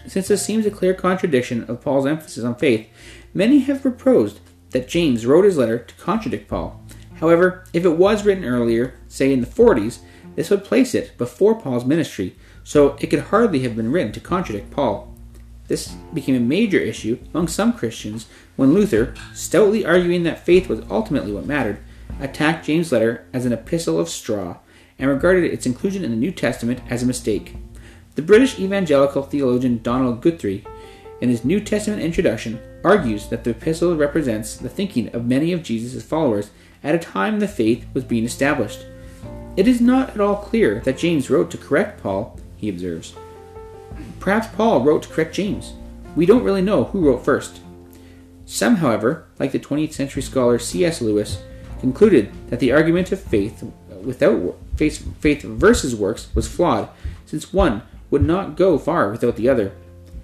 Since 0.07 0.29
this 0.29 0.45
seems 0.45 0.65
a 0.65 0.71
clear 0.71 0.93
contradiction 0.93 1.65
of 1.65 1.81
Paul's 1.81 2.05
emphasis 2.05 2.45
on 2.45 2.55
faith, 2.55 2.87
many 3.33 3.59
have 3.59 3.81
proposed 3.81 4.39
that 4.69 4.87
James 4.87 5.25
wrote 5.25 5.43
his 5.43 5.57
letter 5.57 5.77
to 5.77 5.95
contradict 5.95 6.47
Paul. 6.47 6.80
However, 7.21 7.63
if 7.71 7.85
it 7.85 7.97
was 7.97 8.25
written 8.25 8.43
earlier, 8.43 8.95
say 9.07 9.31
in 9.31 9.41
the 9.41 9.47
40s, 9.47 9.99
this 10.35 10.49
would 10.49 10.63
place 10.63 10.95
it 10.95 11.17
before 11.17 11.59
Paul's 11.59 11.85
ministry, 11.85 12.35
so 12.63 12.97
it 12.99 13.07
could 13.07 13.19
hardly 13.19 13.59
have 13.59 13.75
been 13.75 13.91
written 13.91 14.11
to 14.13 14.19
contradict 14.19 14.71
Paul. 14.71 15.15
This 15.67 15.93
became 16.13 16.35
a 16.35 16.39
major 16.39 16.79
issue 16.79 17.19
among 17.31 17.47
some 17.47 17.73
Christians 17.73 18.27
when 18.55 18.73
Luther, 18.73 19.13
stoutly 19.33 19.85
arguing 19.85 20.23
that 20.23 20.45
faith 20.45 20.67
was 20.67 20.81
ultimately 20.89 21.31
what 21.31 21.45
mattered, 21.45 21.79
attacked 22.19 22.65
James' 22.65 22.91
letter 22.91 23.25
as 23.31 23.45
an 23.45 23.53
epistle 23.53 23.99
of 23.99 24.09
straw 24.09 24.57
and 24.97 25.09
regarded 25.09 25.45
its 25.45 25.65
inclusion 25.65 26.03
in 26.03 26.11
the 26.11 26.17
New 26.17 26.31
Testament 26.31 26.81
as 26.89 27.03
a 27.03 27.07
mistake. 27.07 27.55
The 28.15 28.21
British 28.21 28.59
evangelical 28.59 29.23
theologian 29.23 29.81
Donald 29.81 30.21
Guthrie, 30.21 30.65
in 31.21 31.29
his 31.29 31.45
New 31.45 31.59
Testament 31.59 32.01
introduction, 32.01 32.59
argues 32.83 33.27
that 33.27 33.43
the 33.43 33.51
epistle 33.51 33.95
represents 33.95 34.57
the 34.57 34.69
thinking 34.69 35.07
of 35.15 35.25
many 35.25 35.53
of 35.53 35.63
Jesus' 35.63 36.03
followers 36.03 36.49
at 36.83 36.95
a 36.95 36.99
time 36.99 37.39
the 37.39 37.47
faith 37.47 37.85
was 37.93 38.03
being 38.03 38.25
established. 38.25 38.85
It 39.57 39.67
is 39.67 39.81
not 39.81 40.11
at 40.11 40.21
all 40.21 40.37
clear 40.37 40.79
that 40.81 40.97
James 40.97 41.29
wrote 41.29 41.51
to 41.51 41.57
correct 41.57 42.01
Paul, 42.01 42.39
he 42.55 42.69
observes. 42.69 43.13
Perhaps 44.19 44.55
Paul 44.55 44.81
wrote 44.81 45.03
to 45.03 45.09
correct 45.09 45.35
James. 45.35 45.73
We 46.15 46.25
don't 46.25 46.43
really 46.43 46.61
know 46.61 46.85
who 46.85 47.05
wrote 47.05 47.25
first. 47.25 47.61
Some, 48.45 48.77
however, 48.77 49.25
like 49.39 49.51
the 49.51 49.59
20th 49.59 49.93
century 49.93 50.21
scholar 50.21 50.59
C.S. 50.59 51.01
Lewis, 51.01 51.41
concluded 51.79 52.31
that 52.49 52.59
the 52.59 52.71
argument 52.71 53.11
of 53.11 53.19
faith 53.19 53.63
without 54.03 54.57
faith, 54.75 55.07
faith 55.19 55.41
versus 55.41 55.95
works 55.95 56.33
was 56.33 56.47
flawed, 56.47 56.89
since 57.25 57.53
one 57.53 57.81
would 58.09 58.23
not 58.23 58.57
go 58.57 58.77
far 58.77 59.09
without 59.09 59.35
the 59.35 59.49
other. 59.49 59.71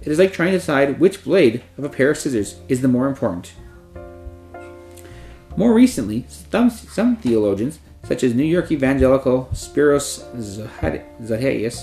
It 0.02 0.08
is 0.08 0.18
like 0.18 0.32
trying 0.32 0.52
to 0.52 0.58
decide 0.58 1.00
which 1.00 1.24
blade 1.24 1.62
of 1.76 1.84
a 1.84 1.88
pair 1.88 2.10
of 2.10 2.18
scissors 2.18 2.56
is 2.68 2.80
the 2.80 2.88
more 2.88 3.08
important. 3.08 3.52
More 5.58 5.74
recently, 5.74 6.24
some, 6.28 6.70
some 6.70 7.16
theologians, 7.16 7.80
such 8.04 8.22
as 8.22 8.32
New 8.32 8.44
York 8.44 8.70
evangelical 8.70 9.48
Spiros 9.52 10.22
Zodhiates, 11.20 11.82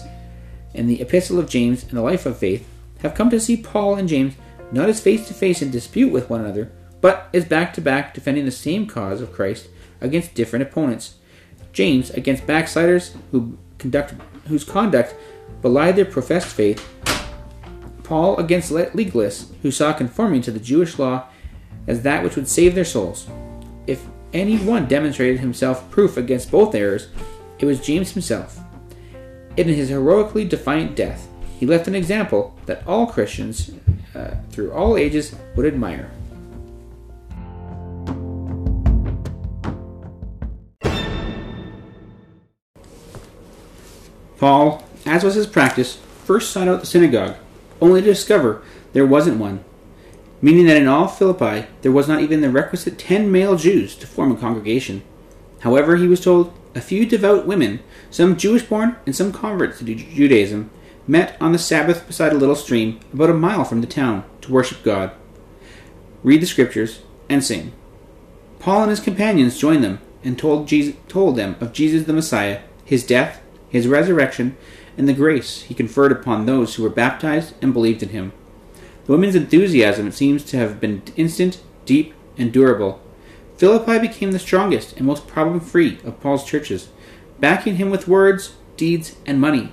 in 0.73 0.88
the 0.88 1.01
Epistle 1.01 1.39
of 1.39 1.49
James 1.49 1.83
and 1.83 1.91
the 1.91 2.01
Life 2.01 2.25
of 2.25 2.38
Faith, 2.38 2.65
have 3.01 3.15
come 3.15 3.29
to 3.31 3.38
see 3.38 3.57
Paul 3.57 3.95
and 3.95 4.07
James 4.07 4.35
not 4.71 4.88
as 4.88 5.01
face 5.01 5.27
to 5.27 5.33
face 5.33 5.61
in 5.61 5.71
dispute 5.71 6.09
with 6.09 6.29
one 6.29 6.39
another, 6.39 6.71
but 7.01 7.27
as 7.33 7.43
back 7.43 7.73
to 7.73 7.81
back 7.81 8.13
defending 8.13 8.45
the 8.45 8.49
same 8.51 8.88
cause 8.88 9.19
of 9.19 9.33
Christ 9.33 9.67
against 9.99 10.35
different 10.35 10.63
opponents. 10.63 11.15
James 11.73 12.11
against 12.11 12.47
backsliders 12.47 13.13
who 13.31 13.57
conduct, 13.77 14.13
whose 14.47 14.63
conduct 14.63 15.15
belied 15.61 15.97
their 15.97 16.05
professed 16.05 16.47
faith, 16.47 16.81
Paul 18.03 18.38
against 18.38 18.71
legalists 18.71 19.53
who 19.63 19.69
saw 19.69 19.91
conforming 19.91 20.41
to 20.43 20.51
the 20.51 20.61
Jewish 20.61 20.97
law 20.97 21.27
as 21.88 22.03
that 22.03 22.23
which 22.23 22.38
would 22.38 22.47
save 22.47 22.73
their 22.73 22.85
souls. 22.85 23.27
Any 24.36 24.58
one 24.58 24.86
demonstrated 24.86 25.39
himself 25.39 25.89
proof 25.89 26.17
against 26.17 26.52
both 26.52 26.76
errors, 26.76 27.08
it 27.58 27.63
was 27.63 27.80
James 27.80 28.12
himself. 28.12 28.60
In 29.56 29.69
his 29.69 29.88
heroically 29.88 30.43
defiant 30.43 30.93
death, 30.93 31.30
he 31.58 31.65
left 31.65 31.88
an 31.88 31.95
example 31.95 32.54
that 32.65 32.86
all 32.86 33.08
Christians 33.08 33.71
uh, 34.13 34.32
through 34.50 34.74
all 34.74 34.98
ages 34.98 35.34
would 35.56 35.65
admire. 35.65 36.12
Paul, 44.38 44.84
as 45.06 45.24
was 45.24 45.36
his 45.36 45.48
practice, 45.48 45.95
first 46.26 46.52
sought 46.52 46.67
out 46.67 46.82
the 46.82 46.86
synagogue, 46.86 47.38
only 47.80 48.02
to 48.02 48.08
discover 48.08 48.63
there 48.91 49.06
wasn't 49.06 49.38
one 49.38 49.63
meaning 50.41 50.65
that 50.65 50.78
in 50.78 50.88
all 50.88 51.08
Philippi 51.08 51.67
there 51.82 51.91
was 51.91 52.08
not 52.08 52.21
even 52.21 52.41
the 52.41 52.50
requisite 52.50 52.98
ten 52.98 53.32
male 53.32 53.56
Jews 53.56 53.95
to 53.95 54.08
form 54.08 54.32
a 54.32 54.36
congregation. 54.36 55.04
However, 55.60 55.95
he 55.95 56.08
was 56.08 56.21
told, 56.21 56.54
a 56.76 56.82
few 56.82 57.06
devout 57.06 57.48
women, 57.48 57.80
some 58.12 58.36
Jewish 58.36 58.63
born 58.63 58.98
and 59.06 59.15
some 59.15 59.32
converts 59.32 59.80
to 59.80 59.86
Judaism, 59.86 60.69
met 61.08 61.38
on 61.39 61.52
the 61.52 61.58
Sabbath 61.58 62.06
beside 62.06 62.34
a 62.34 62.38
little 62.38 62.56
stream 62.56 63.00
about 63.13 63.30
a 63.30 63.34
mile 63.34 63.63
from 63.63 63.82
the 63.82 63.88
town 63.88 64.24
to 64.41 64.52
worship 64.52 64.84
God, 64.84 65.12
read 66.24 66.41
the 66.41 66.45
scriptures, 66.45 67.02
and 67.30 67.43
sing. 67.43 67.71
Paul 68.60 68.84
and 68.84 68.89
his 68.89 69.00
companions 69.00 69.58
joined 69.58 69.84
them 69.84 70.00
and 70.24 70.38
told, 70.38 70.67
Jesus, 70.67 70.95
told 71.08 71.36
them 71.36 71.56
of 71.62 71.71
Jesus 71.71 72.06
the 72.06 72.13
Messiah, 72.13 72.62
his 72.84 73.06
death, 73.06 73.41
his 73.69 73.88
resurrection, 73.88 74.58
and 74.98 75.08
the 75.08 75.13
grace 75.13 75.62
he 75.63 75.74
conferred 75.74 76.12
upon 76.12 76.45
those 76.45 76.76
who 76.76 76.84
were 76.84 76.89
baptized 76.89 77.54
and 77.62 77.74
believed 77.74 78.02
in 78.02 78.10
him. 78.10 78.32
The 79.05 79.11
women's 79.11 79.35
enthusiasm 79.35 80.11
seems 80.11 80.43
to 80.45 80.57
have 80.57 80.79
been 80.79 81.03
instant, 81.15 81.61
deep, 81.85 82.13
and 82.37 82.51
durable. 82.51 82.99
Philippi 83.57 83.99
became 83.99 84.31
the 84.31 84.39
strongest 84.39 84.97
and 84.97 85.05
most 85.05 85.27
problem 85.27 85.59
free 85.59 85.99
of 86.03 86.19
Paul's 86.19 86.43
churches, 86.43 86.89
backing 87.39 87.75
him 87.75 87.89
with 87.89 88.07
words, 88.07 88.55
deeds, 88.77 89.15
and 89.25 89.39
money. 89.39 89.71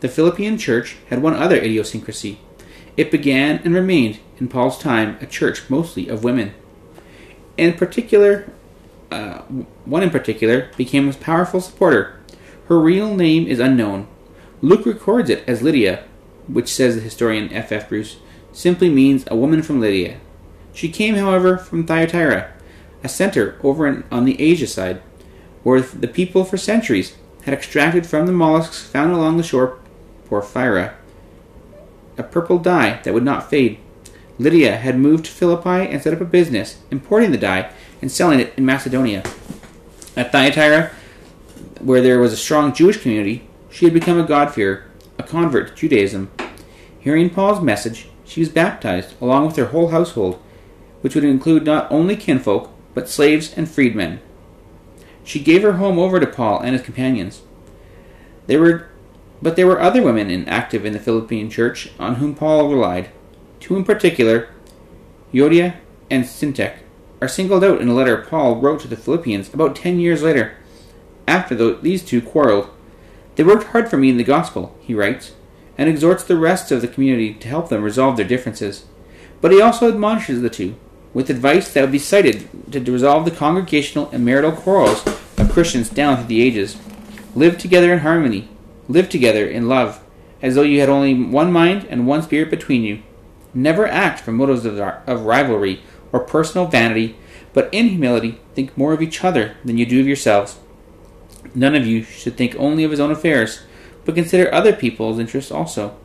The 0.00 0.08
Philippian 0.08 0.56
church 0.56 0.96
had 1.10 1.22
one 1.22 1.34
other 1.34 1.56
idiosyncrasy. 1.56 2.40
It 2.96 3.10
began 3.10 3.60
and 3.64 3.74
remained 3.74 4.18
in 4.38 4.48
Paul's 4.48 4.78
time 4.78 5.18
a 5.20 5.26
church 5.26 5.68
mostly 5.68 6.08
of 6.08 6.24
women. 6.24 6.54
In 7.56 7.74
particular, 7.74 8.50
uh, 9.10 9.42
one 9.84 10.02
in 10.02 10.10
particular 10.10 10.70
became 10.76 11.08
a 11.08 11.12
powerful 11.12 11.60
supporter. 11.60 12.18
Her 12.66 12.80
real 12.80 13.14
name 13.14 13.46
is 13.46 13.60
unknown. 13.60 14.08
Luke 14.62 14.86
records 14.86 15.28
it 15.28 15.44
as 15.46 15.62
Lydia, 15.62 16.04
which 16.48 16.72
says 16.72 16.94
the 16.94 17.00
historian 17.00 17.52
F. 17.52 17.72
F. 17.72 17.88
Bruce 17.88 18.16
simply 18.52 18.90
means 18.90 19.24
a 19.26 19.36
woman 19.36 19.62
from 19.62 19.80
Lydia. 19.80 20.18
She 20.72 20.88
came, 20.88 21.16
however, 21.16 21.56
from 21.56 21.86
Thyatira, 21.86 22.52
a 23.02 23.08
center 23.08 23.58
over 23.62 24.04
on 24.10 24.24
the 24.24 24.40
Asia 24.40 24.66
side, 24.66 25.02
where 25.62 25.80
the 25.80 26.08
people 26.08 26.44
for 26.44 26.56
centuries 26.56 27.16
had 27.42 27.54
extracted 27.54 28.06
from 28.06 28.26
the 28.26 28.32
mollusks 28.32 28.82
found 28.82 29.12
along 29.12 29.36
the 29.36 29.42
shore 29.42 29.78
porphyra, 30.28 30.94
a 32.18 32.22
purple 32.22 32.58
dye 32.58 33.00
that 33.02 33.14
would 33.14 33.24
not 33.24 33.48
fade. 33.48 33.78
Lydia 34.38 34.76
had 34.76 34.98
moved 34.98 35.24
to 35.24 35.30
Philippi 35.30 35.90
and 35.90 36.02
set 36.02 36.12
up 36.12 36.20
a 36.20 36.26
business, 36.26 36.78
importing 36.90 37.30
the 37.30 37.38
dye 37.38 37.70
and 38.02 38.12
selling 38.12 38.40
it 38.40 38.52
in 38.56 38.64
Macedonia. 38.64 39.22
At 40.16 40.32
Thyatira, 40.32 40.90
where 41.80 42.02
there 42.02 42.18
was 42.18 42.32
a 42.32 42.36
strong 42.36 42.74
Jewish 42.74 43.00
community, 43.00 43.48
she 43.70 43.86
had 43.86 43.94
become 43.94 44.20
a 44.20 44.26
God-fearer, 44.26 44.84
a 45.18 45.22
convert 45.22 45.68
to 45.68 45.74
Judaism. 45.74 46.30
Hearing 46.98 47.30
Paul's 47.30 47.62
message, 47.62 48.09
she 48.30 48.38
was 48.38 48.48
baptized 48.48 49.20
along 49.20 49.44
with 49.44 49.56
her 49.56 49.66
whole 49.66 49.88
household, 49.88 50.40
which 51.00 51.16
would 51.16 51.24
include 51.24 51.64
not 51.64 51.90
only 51.90 52.14
kinfolk, 52.14 52.70
but 52.94 53.08
slaves 53.08 53.52
and 53.56 53.68
freedmen. 53.68 54.20
She 55.24 55.40
gave 55.40 55.62
her 55.62 55.72
home 55.72 55.98
over 55.98 56.20
to 56.20 56.28
Paul 56.28 56.60
and 56.60 56.72
his 56.72 56.84
companions. 56.84 57.42
There 58.46 58.60
were, 58.60 58.88
but 59.42 59.56
there 59.56 59.66
were 59.66 59.80
other 59.80 60.00
women 60.00 60.30
in, 60.30 60.48
active 60.48 60.86
in 60.86 60.92
the 60.92 61.00
Philippine 61.00 61.50
church 61.50 61.90
on 61.98 62.16
whom 62.16 62.36
Paul 62.36 62.68
relied. 62.68 63.10
Two 63.58 63.74
in 63.74 63.82
particular, 63.82 64.50
Euodia 65.34 65.78
and 66.08 66.22
Syntyche, 66.22 66.78
are 67.20 67.26
singled 67.26 67.64
out 67.64 67.80
in 67.80 67.88
a 67.88 67.94
letter 67.94 68.16
Paul 68.16 68.60
wrote 68.60 68.78
to 68.82 68.88
the 68.88 68.96
Philippians 68.96 69.52
about 69.52 69.74
ten 69.74 69.98
years 69.98 70.22
later. 70.22 70.56
After 71.26 71.56
the, 71.56 71.80
these 71.82 72.04
two 72.04 72.22
quarreled, 72.22 72.70
they 73.34 73.42
worked 73.42 73.68
hard 73.68 73.90
for 73.90 73.96
me 73.96 74.08
in 74.08 74.18
the 74.18 74.24
gospel, 74.24 74.78
he 74.80 74.94
writes, 74.94 75.32
and 75.80 75.88
exhorts 75.88 76.22
the 76.22 76.36
rest 76.36 76.70
of 76.70 76.82
the 76.82 76.86
community 76.86 77.32
to 77.32 77.48
help 77.48 77.70
them 77.70 77.82
resolve 77.82 78.18
their 78.18 78.28
differences. 78.28 78.84
But 79.40 79.50
he 79.50 79.62
also 79.62 79.88
admonishes 79.88 80.42
the 80.42 80.50
two 80.50 80.76
with 81.14 81.30
advice 81.30 81.72
that 81.72 81.80
would 81.80 81.90
be 81.90 81.98
cited 81.98 82.46
to 82.70 82.92
resolve 82.92 83.24
the 83.24 83.30
congregational 83.30 84.10
and 84.12 84.22
marital 84.22 84.52
quarrels 84.52 85.06
of 85.38 85.50
Christians 85.50 85.88
down 85.88 86.18
through 86.18 86.26
the 86.26 86.42
ages. 86.42 86.76
Live 87.34 87.56
together 87.56 87.94
in 87.94 88.00
harmony. 88.00 88.50
Live 88.88 89.08
together 89.08 89.46
in 89.48 89.68
love, 89.68 90.04
as 90.42 90.54
though 90.54 90.62
you 90.62 90.80
had 90.80 90.90
only 90.90 91.14
one 91.14 91.50
mind 91.50 91.86
and 91.88 92.06
one 92.06 92.22
spirit 92.22 92.50
between 92.50 92.82
you. 92.82 93.02
Never 93.54 93.86
act 93.86 94.20
from 94.20 94.36
motives 94.36 94.66
of, 94.66 94.78
of 94.78 95.22
rivalry 95.22 95.80
or 96.12 96.20
personal 96.20 96.66
vanity, 96.66 97.16
but 97.54 97.72
in 97.72 97.88
humility 97.88 98.38
think 98.54 98.76
more 98.76 98.92
of 98.92 99.00
each 99.00 99.24
other 99.24 99.56
than 99.64 99.78
you 99.78 99.86
do 99.86 100.00
of 100.00 100.06
yourselves. 100.06 100.58
None 101.54 101.74
of 101.74 101.86
you 101.86 102.02
should 102.02 102.36
think 102.36 102.54
only 102.56 102.84
of 102.84 102.90
his 102.90 103.00
own 103.00 103.10
affairs, 103.10 103.62
but 104.04 104.14
consider 104.14 104.52
other 104.52 104.72
people's 104.72 105.18
interests 105.18 105.50
also. 105.50 105.96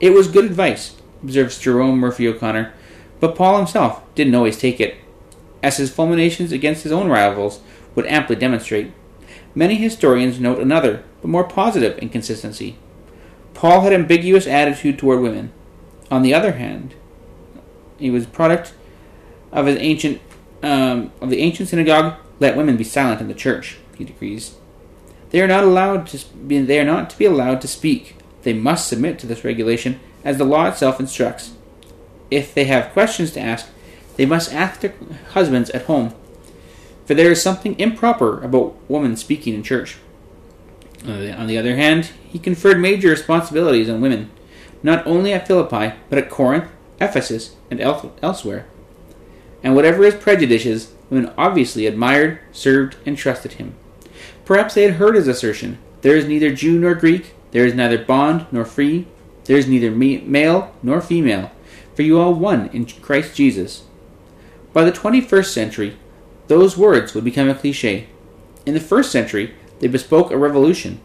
It 0.00 0.10
was 0.10 0.28
good 0.28 0.44
advice, 0.44 0.96
observes 1.22 1.58
Jerome 1.58 1.98
Murphy 1.98 2.28
O'Connor, 2.28 2.72
but 3.20 3.34
Paul 3.34 3.58
himself 3.58 4.02
didn't 4.14 4.34
always 4.34 4.58
take 4.58 4.80
it, 4.80 4.96
as 5.62 5.78
his 5.78 5.92
fulminations 5.92 6.52
against 6.52 6.82
his 6.82 6.92
own 6.92 7.08
rivals 7.08 7.60
would 7.94 8.06
amply 8.06 8.36
demonstrate. 8.36 8.92
Many 9.54 9.76
historians 9.76 10.40
note 10.40 10.58
another, 10.58 11.04
but 11.20 11.28
more 11.28 11.44
positive 11.44 11.96
inconsistency. 11.98 12.76
Paul 13.54 13.82
had 13.82 13.92
ambiguous 13.92 14.46
attitude 14.46 14.98
toward 14.98 15.20
women. 15.20 15.52
On 16.10 16.22
the 16.22 16.34
other 16.34 16.52
hand, 16.52 16.94
he 17.98 18.10
was 18.10 18.26
product 18.26 18.74
of 19.52 19.66
his 19.66 19.78
ancient 19.78 20.20
um, 20.62 21.12
of 21.20 21.30
the 21.30 21.40
ancient 21.40 21.68
synagogue. 21.68 22.16
Let 22.40 22.56
women 22.56 22.76
be 22.76 22.84
silent 22.84 23.20
in 23.20 23.28
the 23.28 23.34
church, 23.34 23.78
he 23.96 24.04
decrees. 24.04 24.56
They 25.34 25.40
are 25.40 25.48
not 25.48 25.64
allowed 25.64 26.06
to 26.06 26.18
they 26.46 26.78
are 26.78 26.84
not 26.84 27.10
to 27.10 27.18
be 27.18 27.24
allowed 27.24 27.60
to 27.62 27.66
speak. 27.66 28.18
They 28.44 28.52
must 28.52 28.86
submit 28.86 29.18
to 29.18 29.26
this 29.26 29.42
regulation 29.42 29.98
as 30.22 30.38
the 30.38 30.44
law 30.44 30.68
itself 30.68 31.00
instructs. 31.00 31.54
If 32.30 32.54
they 32.54 32.66
have 32.66 32.92
questions 32.92 33.32
to 33.32 33.40
ask, 33.40 33.66
they 34.14 34.26
must 34.26 34.54
ask 34.54 34.78
their 34.78 34.94
husbands 35.30 35.70
at 35.70 35.86
home, 35.86 36.14
for 37.04 37.14
there 37.14 37.32
is 37.32 37.42
something 37.42 37.76
improper 37.80 38.40
about 38.44 38.76
women 38.88 39.16
speaking 39.16 39.54
in 39.54 39.64
church. 39.64 39.98
Uh, 41.04 41.32
on 41.36 41.48
the 41.48 41.58
other 41.58 41.74
hand, 41.74 42.10
he 42.28 42.38
conferred 42.38 42.78
major 42.78 43.08
responsibilities 43.08 43.90
on 43.90 44.00
women, 44.00 44.30
not 44.84 45.04
only 45.04 45.32
at 45.32 45.48
Philippi, 45.48 45.96
but 46.08 46.18
at 46.18 46.30
Corinth, 46.30 46.70
Ephesus, 47.00 47.56
and 47.72 47.80
elsewhere. 47.80 48.66
And 49.64 49.74
whatever 49.74 50.04
his 50.04 50.14
prejudices, 50.14 50.92
women 51.10 51.32
obviously 51.36 51.88
admired, 51.88 52.38
served, 52.52 52.98
and 53.04 53.18
trusted 53.18 53.54
him. 53.54 53.74
Perhaps 54.44 54.74
they 54.74 54.82
had 54.82 54.94
heard 54.94 55.14
his 55.14 55.28
assertion 55.28 55.78
there 56.02 56.16
is 56.16 56.26
neither 56.26 56.54
Jew 56.54 56.78
nor 56.78 56.94
Greek, 56.94 57.34
there 57.52 57.64
is 57.64 57.74
neither 57.74 57.96
bond 57.96 58.46
nor 58.52 58.66
free, 58.66 59.06
there 59.44 59.56
is 59.56 59.66
neither 59.66 59.90
male 59.90 60.74
nor 60.82 61.00
female, 61.00 61.50
for 61.94 62.02
you 62.02 62.20
are 62.20 62.30
one 62.30 62.68
in 62.68 62.84
Christ 62.84 63.34
Jesus. 63.34 63.84
By 64.74 64.84
the 64.84 64.92
21st 64.92 65.52
century, 65.52 65.96
those 66.48 66.76
words 66.76 67.14
would 67.14 67.24
become 67.24 67.48
a 67.48 67.54
cliche. 67.54 68.08
In 68.66 68.74
the 68.74 68.80
first 68.80 69.10
century, 69.10 69.54
they 69.80 69.88
bespoke 69.88 70.30
a 70.30 70.36
revolution, 70.36 71.00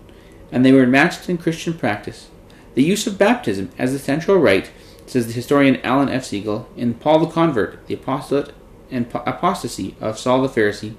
and 0.51 0.65
they 0.65 0.73
were 0.73 0.87
matched 0.87 1.29
in 1.29 1.37
Christian 1.37 1.73
practice. 1.73 2.29
The 2.75 2.83
use 2.83 3.07
of 3.07 3.17
baptism 3.17 3.69
as 3.77 3.93
the 3.93 3.99
central 3.99 4.37
rite, 4.37 4.71
says 5.05 5.27
the 5.27 5.33
historian 5.33 5.79
Alan 5.81 6.09
F. 6.09 6.23
Segal, 6.23 6.65
in 6.75 6.93
Paul 6.93 7.19
the 7.19 7.31
Convert, 7.31 7.87
the 7.87 7.93
apostolate 7.93 8.53
and 8.91 9.05
apostasy 9.13 9.95
of 10.01 10.19
Saul 10.19 10.41
the 10.41 10.49
Pharisee, 10.49 10.95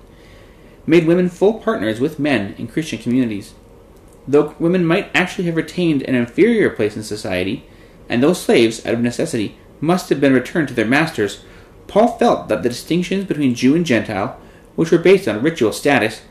made 0.86 1.06
women 1.06 1.28
full 1.28 1.54
partners 1.54 2.00
with 2.00 2.18
men 2.18 2.54
in 2.58 2.68
Christian 2.68 2.98
communities. 2.98 3.54
Though 4.26 4.54
women 4.58 4.84
might 4.84 5.10
actually 5.14 5.44
have 5.44 5.56
retained 5.56 6.02
an 6.02 6.14
inferior 6.14 6.70
place 6.70 6.96
in 6.96 7.02
society, 7.02 7.64
and 8.08 8.22
those 8.22 8.40
slaves, 8.40 8.84
out 8.84 8.94
of 8.94 9.00
necessity, 9.00 9.56
must 9.80 10.08
have 10.08 10.20
been 10.20 10.34
returned 10.34 10.68
to 10.68 10.74
their 10.74 10.86
masters, 10.86 11.42
Paul 11.86 12.18
felt 12.18 12.48
that 12.48 12.62
the 12.62 12.68
distinctions 12.68 13.24
between 13.24 13.54
Jew 13.54 13.74
and 13.74 13.84
Gentile, 13.84 14.38
which 14.76 14.90
were 14.92 14.98
based 14.98 15.26
on 15.26 15.42
ritual 15.42 15.72
status, 15.72 16.22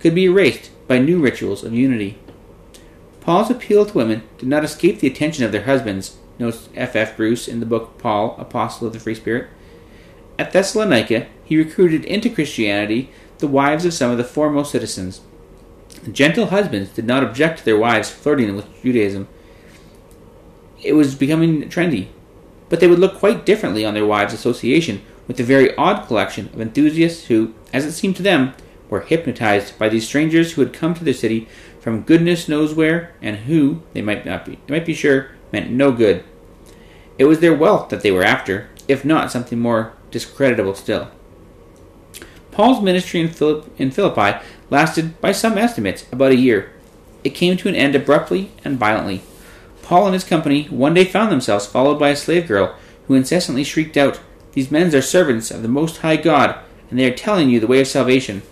could 0.00 0.14
be 0.14 0.24
erased 0.24 0.70
by 0.88 0.98
new 0.98 1.20
rituals 1.20 1.62
of 1.64 1.74
unity. 1.74 2.18
Paul's 3.20 3.50
appeal 3.50 3.86
to 3.86 3.96
women 3.96 4.22
did 4.38 4.48
not 4.48 4.64
escape 4.64 4.98
the 4.98 5.06
attention 5.06 5.44
of 5.44 5.52
their 5.52 5.64
husbands, 5.64 6.16
notes 6.38 6.68
F. 6.74 6.96
F. 6.96 7.16
Bruce 7.16 7.46
in 7.46 7.60
the 7.60 7.66
book 7.66 7.98
Paul, 7.98 8.34
Apostle 8.38 8.86
of 8.86 8.92
the 8.92 8.98
Free 8.98 9.14
Spirit. 9.14 9.48
At 10.38 10.52
Thessalonica, 10.52 11.26
he 11.44 11.56
recruited 11.56 12.04
into 12.04 12.30
Christianity 12.30 13.10
the 13.42 13.46
wives 13.48 13.84
of 13.84 13.92
some 13.92 14.10
of 14.10 14.16
the 14.16 14.24
foremost 14.24 14.72
citizens. 14.72 15.20
Gentle 16.10 16.46
husbands 16.46 16.88
did 16.90 17.04
not 17.04 17.22
object 17.22 17.58
to 17.58 17.64
their 17.66 17.76
wives 17.76 18.08
flirting 18.08 18.56
with 18.56 18.82
Judaism. 18.82 19.28
It 20.82 20.94
was 20.94 21.14
becoming 21.14 21.68
trendy, 21.68 22.08
but 22.70 22.80
they 22.80 22.88
would 22.88 22.98
look 22.98 23.18
quite 23.18 23.44
differently 23.44 23.84
on 23.84 23.92
their 23.92 24.06
wives' 24.06 24.32
association 24.32 25.02
with 25.28 25.36
the 25.36 25.44
very 25.44 25.76
odd 25.76 26.06
collection 26.06 26.46
of 26.54 26.60
enthusiasts 26.60 27.26
who, 27.26 27.52
as 27.72 27.84
it 27.84 27.92
seemed 27.92 28.16
to 28.16 28.22
them, 28.22 28.54
were 28.88 29.00
hypnotized 29.00 29.78
by 29.78 29.88
these 29.88 30.06
strangers 30.06 30.52
who 30.52 30.62
had 30.62 30.72
come 30.72 30.94
to 30.94 31.04
the 31.04 31.12
city 31.12 31.48
from 31.80 32.02
goodness 32.02 32.48
knows 32.48 32.74
where, 32.74 33.12
and 33.20 33.36
who, 33.38 33.82
they 33.92 34.02
might 34.02 34.24
not 34.24 34.44
be, 34.44 34.58
they 34.66 34.74
might 34.74 34.86
be 34.86 34.94
sure, 34.94 35.32
meant 35.52 35.70
no 35.70 35.92
good. 35.92 36.24
It 37.18 37.24
was 37.24 37.40
their 37.40 37.54
wealth 37.54 37.88
that 37.90 38.02
they 38.02 38.10
were 38.10 38.22
after, 38.24 38.68
if 38.88 39.04
not 39.04 39.30
something 39.32 39.58
more 39.58 39.92
discreditable 40.10 40.74
still. 40.74 41.10
Paul's 42.52 42.82
ministry 42.82 43.20
in, 43.20 43.28
Philipp- 43.28 43.68
in 43.78 43.90
Philippi 43.90 44.38
lasted, 44.70 45.20
by 45.20 45.32
some 45.32 45.58
estimates, 45.58 46.04
about 46.12 46.32
a 46.32 46.36
year. 46.36 46.70
It 47.24 47.30
came 47.30 47.56
to 47.56 47.68
an 47.68 47.74
end 47.74 47.94
abruptly 47.94 48.52
and 48.64 48.78
violently. 48.78 49.22
Paul 49.82 50.06
and 50.06 50.14
his 50.14 50.24
company 50.24 50.64
one 50.64 50.94
day 50.94 51.04
found 51.04 51.32
themselves 51.32 51.66
followed 51.66 51.98
by 51.98 52.10
a 52.10 52.16
slave 52.16 52.46
girl 52.46 52.76
who 53.06 53.14
incessantly 53.14 53.64
shrieked 53.64 53.96
out, 53.96 54.20
These 54.52 54.70
men 54.70 54.94
are 54.94 55.02
servants 55.02 55.50
of 55.50 55.62
the 55.62 55.68
Most 55.68 55.98
High 55.98 56.16
God, 56.16 56.58
and 56.90 56.98
they 56.98 57.10
are 57.10 57.14
telling 57.14 57.50
you 57.50 57.58
the 57.58 57.66
way 57.66 57.80
of 57.80 57.88
salvation. 57.88 58.42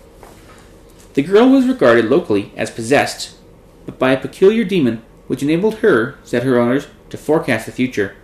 The 1.13 1.23
girl 1.23 1.49
was 1.49 1.67
regarded 1.67 2.05
locally 2.05 2.51
as 2.55 2.71
possessed, 2.71 3.37
but 3.85 3.99
by 3.99 4.11
a 4.11 4.19
peculiar 4.19 4.63
demon 4.63 5.01
which 5.27 5.43
enabled 5.43 5.75
her, 5.75 6.15
said 6.23 6.43
her 6.43 6.59
owners, 6.59 6.87
to 7.09 7.17
forecast 7.17 7.65
the 7.65 7.71
future. 7.71 8.15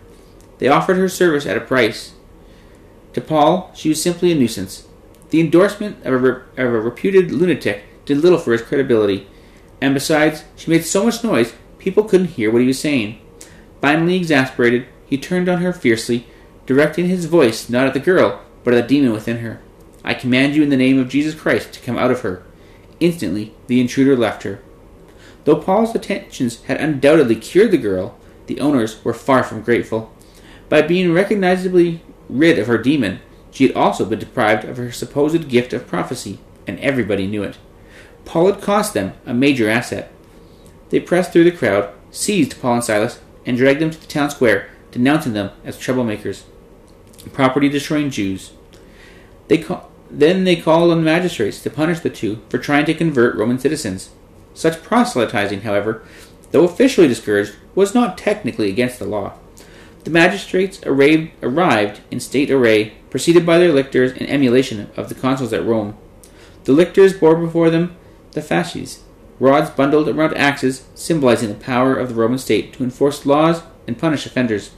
They 0.57 0.67
offered 0.67 0.97
her 0.97 1.09
service 1.09 1.45
at 1.45 1.57
a 1.57 1.61
price. 1.61 2.13
To 3.13 3.21
Paul, 3.21 3.71
she 3.75 3.89
was 3.89 4.01
simply 4.01 4.31
a 4.31 4.35
nuisance. 4.35 4.87
The 5.29 5.41
endorsement 5.41 6.05
of 6.05 6.13
a, 6.13 6.17
re- 6.17 6.41
of 6.57 6.73
a 6.73 6.81
reputed 6.81 7.31
lunatic 7.31 7.83
did 8.05 8.17
little 8.17 8.39
for 8.39 8.53
his 8.53 8.61
credibility, 8.61 9.27
and 9.81 9.93
besides, 9.93 10.43
she 10.55 10.71
made 10.71 10.85
so 10.85 11.05
much 11.05 11.23
noise 11.23 11.53
people 11.79 12.03
couldn't 12.03 12.27
hear 12.27 12.51
what 12.51 12.61
he 12.61 12.67
was 12.67 12.79
saying. 12.79 13.19
Finally 13.81 14.15
exasperated, 14.15 14.87
he 15.05 15.17
turned 15.17 15.47
on 15.47 15.61
her 15.61 15.73
fiercely, 15.73 16.27
directing 16.65 17.07
his 17.07 17.25
voice 17.25 17.69
not 17.69 17.87
at 17.87 17.93
the 17.93 17.99
girl, 17.99 18.41
but 18.63 18.73
at 18.73 18.87
the 18.87 18.95
demon 18.95 19.13
within 19.13 19.37
her. 19.39 19.61
I 20.03 20.13
command 20.13 20.55
you 20.55 20.63
in 20.63 20.69
the 20.69 20.77
name 20.77 20.99
of 20.99 21.09
Jesus 21.09 21.35
Christ 21.35 21.73
to 21.73 21.81
come 21.81 21.97
out 21.97 22.11
of 22.11 22.21
her. 22.21 22.43
Instantly, 22.99 23.53
the 23.67 23.79
intruder 23.79 24.15
left 24.15 24.43
her. 24.43 24.61
Though 25.43 25.61
Paul's 25.61 25.95
attentions 25.95 26.61
had 26.63 26.81
undoubtedly 26.81 27.35
cured 27.35 27.71
the 27.71 27.77
girl, 27.77 28.17
the 28.47 28.59
owners 28.59 29.03
were 29.03 29.13
far 29.13 29.43
from 29.43 29.61
grateful. 29.61 30.13
By 30.69 30.81
being 30.81 31.13
recognizably 31.13 32.01
rid 32.27 32.59
of 32.59 32.67
her 32.67 32.77
demon, 32.77 33.19
she 33.57 33.65
had 33.65 33.75
also 33.75 34.05
been 34.05 34.19
deprived 34.19 34.65
of 34.65 34.77
her 34.77 34.91
supposed 34.91 35.49
gift 35.49 35.73
of 35.73 35.87
prophecy, 35.87 36.37
and 36.67 36.79
everybody 36.79 37.25
knew 37.25 37.41
it. 37.41 37.57
Paul 38.23 38.51
had 38.51 38.61
cost 38.61 38.93
them 38.93 39.13
a 39.25 39.33
major 39.33 39.67
asset. 39.67 40.11
They 40.91 40.99
pressed 40.99 41.33
through 41.33 41.45
the 41.45 41.57
crowd, 41.57 41.91
seized 42.11 42.61
Paul 42.61 42.75
and 42.75 42.83
Silas, 42.83 43.19
and 43.47 43.57
dragged 43.57 43.81
them 43.81 43.89
to 43.89 43.99
the 43.99 44.05
town 44.05 44.29
square, 44.29 44.69
denouncing 44.91 45.33
them 45.33 45.49
as 45.65 45.75
troublemakers, 45.75 46.43
property 47.33 47.67
destroying 47.67 48.11
Jews. 48.11 48.51
They 49.47 49.57
ca- 49.57 49.85
then 50.11 50.43
they 50.43 50.57
called 50.57 50.91
on 50.91 50.97
the 50.99 51.03
magistrates 51.03 51.59
to 51.63 51.71
punish 51.71 52.01
the 52.01 52.11
two 52.11 52.43
for 52.49 52.59
trying 52.59 52.85
to 52.85 52.93
convert 52.93 53.35
Roman 53.35 53.57
citizens. 53.57 54.11
Such 54.53 54.83
proselytizing, 54.83 55.61
however, 55.61 56.03
though 56.51 56.65
officially 56.65 57.07
discouraged, 57.07 57.55
was 57.73 57.95
not 57.95 58.19
technically 58.19 58.69
against 58.69 58.99
the 58.99 59.05
law. 59.05 59.33
The 60.07 60.13
magistrates 60.13 60.79
arrayed, 60.85 61.33
arrived 61.43 61.99
in 62.09 62.21
state 62.21 62.49
array, 62.49 62.93
preceded 63.09 63.45
by 63.45 63.57
their 63.57 63.73
lictors 63.73 64.13
in 64.13 64.25
emulation 64.25 64.89
of 64.95 65.09
the 65.09 65.15
consuls 65.15 65.51
at 65.51 65.65
Rome. 65.65 65.97
The 66.63 66.71
lictors 66.71 67.11
bore 67.11 67.35
before 67.35 67.69
them 67.69 67.97
the 68.31 68.41
fasces, 68.41 69.03
rods 69.37 69.69
bundled 69.69 70.07
around 70.07 70.37
axes, 70.37 70.87
symbolizing 70.95 71.49
the 71.49 71.55
power 71.55 71.93
of 71.93 72.07
the 72.07 72.15
Roman 72.15 72.37
state 72.37 72.71
to 72.71 72.85
enforce 72.85 73.25
laws 73.25 73.63
and 73.85 73.99
punish 73.99 74.25
offenders. 74.25 74.71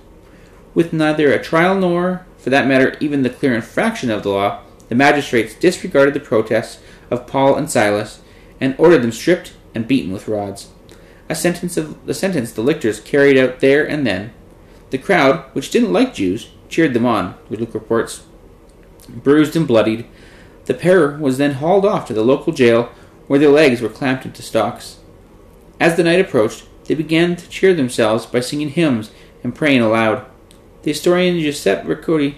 With 0.74 0.94
neither 0.94 1.32
a 1.32 1.44
trial 1.44 1.76
nor, 1.76 2.26
for 2.40 2.50
that 2.50 2.66
matter, 2.66 2.98
even 3.00 3.22
the 3.22 3.30
clear 3.30 3.54
infraction 3.54 4.10
of 4.10 4.24
the 4.24 4.30
law, 4.30 4.64
the 4.88 4.96
magistrates 4.96 5.54
disregarded 5.54 6.16
the 6.16 6.22
protests 6.22 6.82
of 7.12 7.28
Paul 7.28 7.56
and 7.56 7.70
Silas 7.70 8.22
and 8.60 8.74
ordered 8.80 9.04
them 9.04 9.12
stripped 9.12 9.54
and 9.76 9.88
beaten 9.88 10.12
with 10.12 10.28
rods. 10.28 10.70
A 11.30 11.36
sentence 11.36 11.78
of 11.78 12.04
the 12.08 12.16
sentence 12.16 12.52
the 12.52 12.64
lictors 12.64 13.00
carried 13.00 13.38
out 13.38 13.60
there 13.60 13.88
and 13.88 14.08
then. 14.08 14.34
The 14.90 14.98
crowd, 14.98 15.46
which 15.54 15.72
didn't 15.72 15.94
like 15.94 16.14
Jews, 16.14 16.50
cheered 16.68 16.94
them 16.94 17.06
on, 17.06 17.36
Luke 17.50 17.74
reports. 17.74 18.24
Bruised 19.08 19.56
and 19.56 19.68
bloodied, 19.68 20.08
the 20.66 20.74
pair 20.74 21.18
was 21.18 21.38
then 21.38 21.54
hauled 21.54 21.86
off 21.86 22.08
to 22.08 22.14
the 22.14 22.24
local 22.24 22.54
jail 22.54 22.92
where 23.28 23.40
their 23.40 23.50
legs 23.50 23.82
were 23.82 23.90
clamped 23.90 24.26
into 24.26 24.42
stocks. 24.42 25.00
As 25.80 25.96
the 25.96 26.04
night 26.04 26.20
approached, 26.20 26.66
they 26.86 26.96
began 26.96 27.36
to 27.36 27.50
cheer 27.50 27.74
themselves 27.74 28.26
by 28.26 28.40
singing 28.40 28.70
hymns 28.70 29.12
and 29.44 29.56
praying 29.56 29.82
aloud. 29.82 30.26
The 30.84 30.92
historian 30.92 31.40
Giuseppe 31.40 31.88
Ricciotti, 31.88 32.36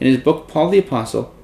in 0.00 0.06
his 0.06 0.18
book 0.18 0.48
Paul 0.48 0.70
the 0.70 0.78
Apostle, 0.78 1.34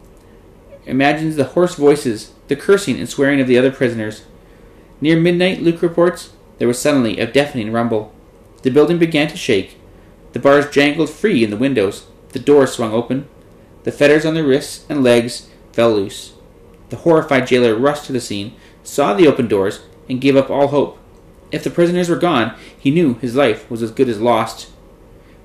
imagines 0.87 1.37
the 1.37 1.44
hoarse 1.44 1.77
voices, 1.77 2.33
the 2.49 2.57
cursing 2.57 2.99
and 2.99 3.09
swearing 3.09 3.40
of 3.40 3.47
the 3.47 3.59
other 3.59 3.70
prisoners. 3.70 4.25
Near 5.01 5.18
midnight, 5.18 5.62
Luke 5.62 5.83
reports, 5.83 6.33
there 6.59 6.68
was 6.68 6.79
suddenly 6.79 7.18
a 7.18 7.31
deafening 7.31 7.73
rumble. 7.73 8.12
The 8.62 8.70
building 8.70 8.99
began 8.99 9.29
to 9.29 9.37
shake. 9.37 9.79
The 10.35 10.40
bars 10.40 10.68
jangled 10.68 11.11
free 11.11 11.42
in 11.42 11.51
the 11.51 11.57
windows. 11.57 12.07
The 12.31 12.38
doors 12.38 12.73
swung 12.73 12.92
open. 12.92 13.29
The 13.85 13.92
fetters 13.92 14.27
on 14.27 14.35
their 14.35 14.44
wrists 14.44 14.85
and 14.88 15.03
legs 15.03 15.49
fell 15.73 15.92
loose. 15.92 16.35
The 16.90 16.97
horrified 16.97 17.47
jailer 17.47 17.77
rushed 17.77 18.07
to 18.07 18.12
the 18.12 18.20
scene, 18.20 18.55
saw 18.83 19.14
the 19.14 19.29
open 19.29 19.49
doors, 19.49 19.81
and 20.09 20.20
gave 20.20 20.37
up 20.37 20.51
all 20.51 20.66
hope. 20.68 20.99
If 21.53 21.62
the 21.62 21.70
prisoners 21.70 22.09
were 22.09 22.16
gone, 22.16 22.57
he 22.77 22.90
knew 22.90 23.14
his 23.14 23.37
life 23.37 23.70
was 23.70 23.81
as 23.81 23.92
good 23.92 24.09
as 24.09 24.20
lost. 24.20 24.70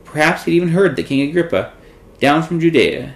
Perhaps 0.04 0.44
he 0.44 0.52
had 0.52 0.56
even 0.58 0.70
heard 0.70 0.96
that 0.96 1.06
King 1.06 1.30
Agrippa, 1.30 1.72
down 2.20 2.42
from 2.42 2.60
Judea, 2.60 3.16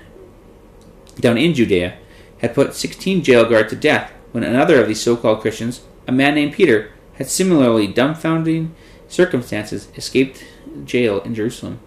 down 1.20 1.38
in 1.38 1.56
Judea, 1.56 1.98
had 2.38 2.54
put 2.54 2.76
sixteen 2.76 3.24
jail 3.24 3.50
guards 3.50 3.72
to 3.72 3.76
death 3.76 4.12
when 4.32 4.44
another 4.44 4.80
of 4.80 4.88
these 4.88 5.02
so-called 5.02 5.42
Christians, 5.42 5.82
a 6.08 6.12
man 6.12 6.36
named 6.36 6.54
Peter, 6.54 6.92
had 7.16 7.28
similarly 7.28 7.88
dumbfounding 7.88 8.72
circumstances 9.14 9.88
escaped 9.96 10.44
jail 10.86 11.22
in 11.22 11.36
Jerusalem. 11.36 11.80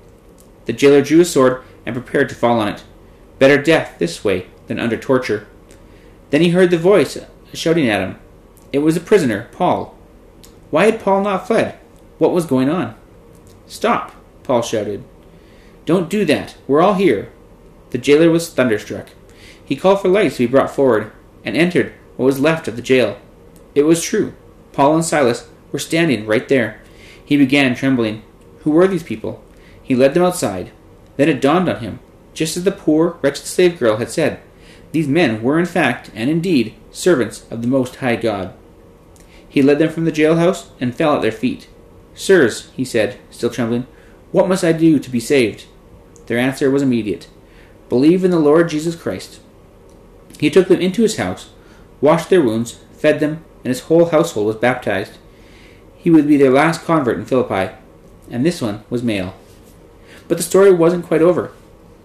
The 0.66 0.72
jailer 0.72 1.02
drew 1.02 1.18
his 1.18 1.32
sword 1.32 1.62
and 1.84 1.94
prepared 1.94 2.28
to 2.28 2.34
fall 2.34 2.60
on 2.60 2.68
it. 2.68 2.84
Better 3.38 3.60
death 3.60 3.98
this 3.98 4.24
way 4.24 4.46
than 4.66 4.78
under 4.78 4.96
torture. 4.96 5.46
Then 6.30 6.40
he 6.40 6.50
heard 6.50 6.70
the 6.70 6.78
voice 6.78 7.18
shouting 7.52 7.88
at 7.88 8.00
him. 8.00 8.18
It 8.72 8.80
was 8.80 8.94
the 8.94 9.00
prisoner, 9.00 9.48
Paul. 9.52 9.94
Why 10.70 10.86
had 10.86 11.00
Paul 11.00 11.22
not 11.22 11.46
fled? 11.46 11.78
What 12.18 12.32
was 12.32 12.46
going 12.46 12.68
on? 12.68 12.94
Stop, 13.66 14.12
Paul 14.42 14.62
shouted. 14.62 15.04
Don't 15.84 16.10
do 16.10 16.24
that. 16.24 16.56
We're 16.66 16.82
all 16.82 16.94
here. 16.94 17.30
The 17.90 17.98
jailer 17.98 18.30
was 18.30 18.50
thunderstruck. 18.50 19.10
He 19.64 19.76
called 19.76 20.00
for 20.00 20.08
lights 20.08 20.36
to 20.36 20.46
be 20.46 20.50
brought 20.50 20.70
forward, 20.70 21.12
and 21.44 21.56
entered 21.56 21.92
what 22.16 22.26
was 22.26 22.40
left 22.40 22.66
of 22.66 22.76
the 22.76 22.82
jail. 22.82 23.18
It 23.74 23.84
was 23.84 24.02
true. 24.02 24.34
Paul 24.72 24.96
and 24.96 25.04
Silas 25.04 25.48
were 25.70 25.78
standing 25.78 26.26
right 26.26 26.48
there. 26.48 26.80
He 27.26 27.36
began 27.36 27.74
trembling. 27.74 28.22
Who 28.60 28.70
were 28.70 28.86
these 28.86 29.02
people? 29.02 29.44
He 29.82 29.94
led 29.94 30.14
them 30.14 30.22
outside. 30.22 30.70
Then 31.16 31.28
it 31.28 31.42
dawned 31.42 31.68
on 31.68 31.80
him, 31.80 31.98
just 32.32 32.56
as 32.56 32.64
the 32.64 32.72
poor, 32.72 33.18
wretched 33.20 33.44
slave 33.44 33.78
girl 33.78 33.96
had 33.96 34.10
said. 34.10 34.40
These 34.92 35.08
men 35.08 35.42
were 35.42 35.58
in 35.58 35.66
fact, 35.66 36.10
and 36.14 36.30
indeed, 36.30 36.74
servants 36.90 37.44
of 37.50 37.60
the 37.60 37.68
Most 37.68 37.96
High 37.96 38.16
God. 38.16 38.54
He 39.48 39.60
led 39.60 39.78
them 39.78 39.90
from 39.90 40.04
the 40.04 40.12
jailhouse 40.12 40.68
and 40.80 40.94
fell 40.94 41.16
at 41.16 41.22
their 41.22 41.32
feet. 41.32 41.68
Sirs, 42.14 42.70
he 42.76 42.84
said, 42.84 43.18
still 43.30 43.50
trembling, 43.50 43.86
what 44.32 44.48
must 44.48 44.64
I 44.64 44.72
do 44.72 44.98
to 44.98 45.10
be 45.10 45.20
saved? 45.20 45.66
Their 46.26 46.38
answer 46.38 46.70
was 46.70 46.82
immediate 46.82 47.28
Believe 47.88 48.24
in 48.24 48.30
the 48.30 48.38
Lord 48.38 48.68
Jesus 48.68 48.96
Christ. 48.96 49.40
He 50.38 50.50
took 50.50 50.68
them 50.68 50.80
into 50.80 51.02
his 51.02 51.16
house, 51.16 51.50
washed 52.00 52.30
their 52.30 52.42
wounds, 52.42 52.80
fed 52.92 53.20
them, 53.20 53.44
and 53.64 53.68
his 53.68 53.82
whole 53.82 54.06
household 54.06 54.46
was 54.46 54.56
baptized. 54.56 55.18
He 56.06 56.10
would 56.10 56.28
be 56.28 56.36
their 56.36 56.52
last 56.52 56.84
convert 56.84 57.18
in 57.18 57.24
Philippi, 57.24 57.74
and 58.30 58.46
this 58.46 58.62
one 58.62 58.84
was 58.88 59.02
male. 59.02 59.34
But 60.28 60.36
the 60.36 60.44
story 60.44 60.72
wasn't 60.72 61.04
quite 61.04 61.20
over. 61.20 61.50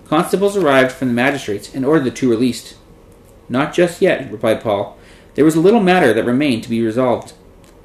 Constables 0.08 0.58
arrived 0.58 0.92
from 0.92 1.10
the 1.10 1.14
magistrates 1.14 1.72
and 1.76 1.86
ordered 1.86 2.06
the 2.06 2.10
two 2.10 2.28
released. 2.28 2.74
Not 3.48 3.76
just 3.76 4.02
yet, 4.02 4.32
replied 4.32 4.60
Paul. 4.60 4.98
There 5.36 5.46
was 5.46 5.54
a 5.54 5.60
little 5.60 5.82
matter 5.82 6.16
that 6.16 6.26
remained 6.26 6.64
to 6.64 6.70
be 6.72 6.84
resolved. 6.84 7.34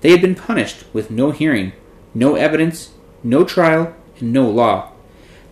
They 0.00 0.10
had 0.10 0.22
been 0.22 0.34
punished 0.34 0.84
with 0.94 1.10
no 1.10 1.32
hearing, 1.32 1.74
no 2.14 2.34
evidence, 2.34 2.94
no 3.22 3.44
trial, 3.44 3.94
and 4.18 4.32
no 4.32 4.48
law. 4.48 4.92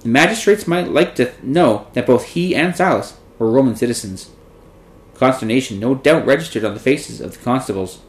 The 0.00 0.09
magistrates 0.09 0.66
might 0.66 0.88
like 0.88 1.14
to 1.16 1.35
know 1.42 1.88
that 1.92 2.07
both 2.07 2.29
he 2.29 2.57
and 2.57 2.74
Silas 2.74 3.18
were 3.38 3.50
Roman 3.50 3.77
citizens. 3.77 4.31
Consternation 5.12 5.79
no 5.79 5.94
doubt 5.94 6.24
registered 6.24 6.64
on 6.64 6.72
the 6.72 6.81
faces 6.81 7.20
of 7.20 7.33
the 7.33 7.44
constables. 7.44 8.00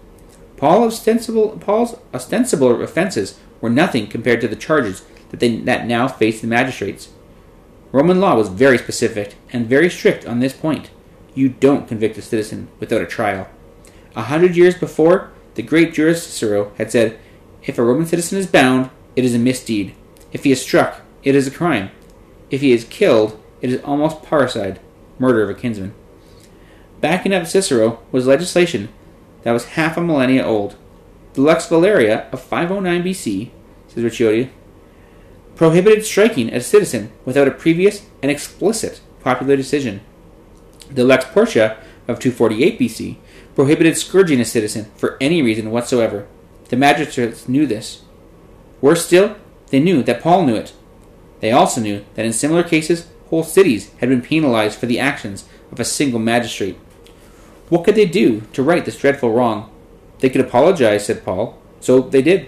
Paul 0.58 0.84
ostensible, 0.86 1.58
Paul's 1.60 1.98
ostensible 2.14 2.82
offenses 2.82 3.40
were 3.62 3.70
nothing 3.70 4.08
compared 4.08 4.42
to 4.42 4.48
the 4.48 4.56
charges 4.56 5.04
that, 5.30 5.40
they, 5.40 5.58
that 5.58 5.86
now 5.86 6.08
faced 6.08 6.42
the 6.42 6.48
magistrates. 6.48 7.10
Roman 7.92 8.20
law 8.20 8.36
was 8.36 8.50
very 8.50 8.78
specific 8.78 9.36
and 9.52 9.68
very 9.68 9.90
strict 9.90 10.26
on 10.26 10.40
this 10.40 10.54
point. 10.54 10.90
You 11.34 11.50
don't 11.50 11.88
convict 11.88 12.18
a 12.18 12.22
citizen 12.22 12.70
without 12.80 13.02
a 13.02 13.06
trial. 13.06 13.48
A 14.16 14.24
hundred 14.24 14.56
years 14.56 14.76
before, 14.76 15.32
the 15.56 15.62
great 15.62 15.94
jurist 15.94 16.24
Cicero 16.24 16.72
had 16.78 16.92
said, 16.92 17.20
If 17.64 17.78
a 17.78 17.84
Roman 17.84 18.06
citizen 18.06 18.38
is 18.38 18.48
bound, 18.48 18.90
it 19.16 19.26
is 19.26 19.36
a 19.36 19.40
misdeed. 19.40 19.94
If 20.32 20.44
he 20.44 20.52
is 20.52 20.62
struck, 20.62 21.02
it 21.24 21.36
is 21.36 21.48
a 21.48 21.52
crime. 21.52 21.92
If 22.50 22.62
he 22.62 22.72
is 22.72 22.86
killed, 22.86 23.42
it 23.62 23.72
is 23.72 23.82
almost 23.82 24.22
parricide, 24.22 24.80
murder 25.20 25.44
of 25.44 25.50
a 25.50 25.54
kinsman. 25.54 25.94
Backing 27.02 27.34
up 27.34 27.48
Cicero 27.48 28.00
was 28.12 28.28
legislation 28.28 28.90
that 29.46 29.52
was 29.52 29.66
half 29.66 29.96
a 29.96 30.02
millennia 30.02 30.44
old. 30.44 30.76
The 31.34 31.42
Lex 31.42 31.68
Valeria 31.68 32.28
of 32.32 32.42
509 32.42 33.04
BC, 33.04 33.52
says 33.88 34.04
Ricciotti, 34.04 34.50
prohibited 35.56 36.04
striking 36.04 36.52
a 36.52 36.60
citizen 36.60 37.12
without 37.26 37.48
a 37.48 37.52
previous 37.52 38.08
and 38.24 38.32
explicit 38.32 39.02
popular 39.22 39.56
decision. 39.56 40.02
The 40.90 41.04
Lex 41.04 41.26
Porcia 41.26 41.78
of 42.08 42.20
248 42.20 42.80
BC 42.80 43.18
prohibited 43.54 43.96
scourging 43.98 44.42
a 44.42 44.46
citizen 44.46 44.92
for 44.98 45.16
any 45.22 45.44
reason 45.44 45.70
whatsoever. 45.70 46.28
The 46.70 46.76
magistrates 46.76 47.48
knew 47.48 47.68
this. 47.68 48.02
Worse 48.82 49.06
still, 49.06 49.36
they 49.68 49.80
knew 49.80 50.02
that 50.04 50.24
Paul 50.24 50.48
knew 50.48 50.56
it. 50.56 50.74
They 51.40 51.52
also 51.52 51.82
knew 51.82 52.04
that 52.16 52.26
in 52.26 52.34
similar 52.34 52.64
cases, 52.64 53.08
whole 53.30 53.44
cities 53.44 53.92
had 54.00 54.10
been 54.10 54.24
penalized 54.24 54.80
for 54.80 54.88
the 54.88 55.00
actions 55.00 55.48
of 55.72 55.80
a 55.80 55.86
single 55.86 56.20
magistrate. 56.20 56.80
What 57.70 57.84
could 57.84 57.96
they 57.96 58.06
do 58.06 58.42
to 58.54 58.64
right 58.64 58.86
this 58.86 58.98
dreadful 58.98 59.34
wrong? 59.34 59.72
They 60.20 60.30
could 60.30 60.42
apologize, 60.42 61.06
said 61.06 61.26
Paul. 61.26 61.60
So 61.80 62.02
they 62.02 62.22
did. 62.22 62.48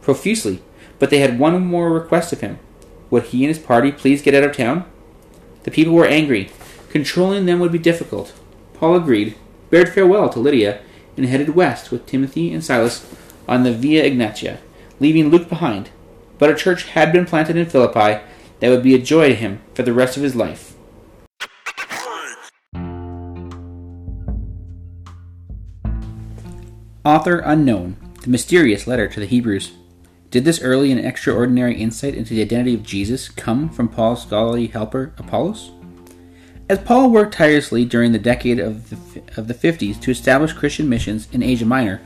Profusely. 0.00 0.62
But 0.98 1.10
they 1.10 1.18
had 1.18 1.38
one 1.38 1.60
more 1.64 1.90
request 1.90 2.32
of 2.32 2.40
him. 2.40 2.58
Would 3.10 3.24
he 3.24 3.44
and 3.44 3.54
his 3.54 3.64
party 3.64 3.92
please 3.92 4.22
get 4.22 4.34
out 4.34 4.44
of 4.44 4.56
town? 4.56 4.84
The 5.64 5.70
people 5.70 5.94
were 5.94 6.06
angry. 6.06 6.50
Controlling 6.90 7.46
them 7.46 7.60
would 7.60 7.72
be 7.72 7.78
difficult. 7.78 8.32
Paul 8.74 8.96
agreed, 8.96 9.36
bade 9.70 9.88
farewell 9.88 10.28
to 10.30 10.38
Lydia, 10.38 10.80
and 11.16 11.26
headed 11.26 11.54
west 11.54 11.90
with 11.90 12.06
Timothy 12.06 12.52
and 12.52 12.64
Silas 12.64 13.06
on 13.48 13.62
the 13.62 13.72
Via 13.72 14.04
Egnatia, 14.04 14.58
leaving 15.00 15.28
Luke 15.28 15.48
behind. 15.48 15.90
But 16.38 16.50
a 16.50 16.54
church 16.54 16.84
had 16.84 17.12
been 17.12 17.26
planted 17.26 17.56
in 17.56 17.66
Philippi 17.66 18.22
that 18.60 18.70
would 18.70 18.82
be 18.82 18.94
a 18.94 18.98
joy 18.98 19.28
to 19.28 19.34
him 19.34 19.60
for 19.74 19.82
the 19.82 19.92
rest 19.92 20.16
of 20.16 20.22
his 20.22 20.36
life. 20.36 20.71
Author 27.04 27.40
unknown. 27.40 27.96
The 28.22 28.30
mysterious 28.30 28.86
letter 28.86 29.08
to 29.08 29.18
the 29.18 29.26
Hebrews. 29.26 29.72
Did 30.30 30.44
this 30.44 30.62
early 30.62 30.92
and 30.92 31.04
extraordinary 31.04 31.74
insight 31.74 32.14
into 32.14 32.32
the 32.32 32.42
identity 32.42 32.74
of 32.74 32.84
Jesus 32.84 33.28
come 33.28 33.68
from 33.68 33.88
Paul's 33.88 34.22
scholarly 34.22 34.68
helper, 34.68 35.12
Apollos? 35.18 35.72
As 36.68 36.78
Paul 36.78 37.10
worked 37.10 37.34
tirelessly 37.34 37.84
during 37.84 38.12
the 38.12 38.20
decade 38.20 38.60
of 38.60 38.88
the, 38.88 39.22
of 39.36 39.48
the 39.48 39.54
50s 39.54 40.00
to 40.00 40.12
establish 40.12 40.52
Christian 40.52 40.88
missions 40.88 41.26
in 41.32 41.42
Asia 41.42 41.66
Minor, 41.66 42.00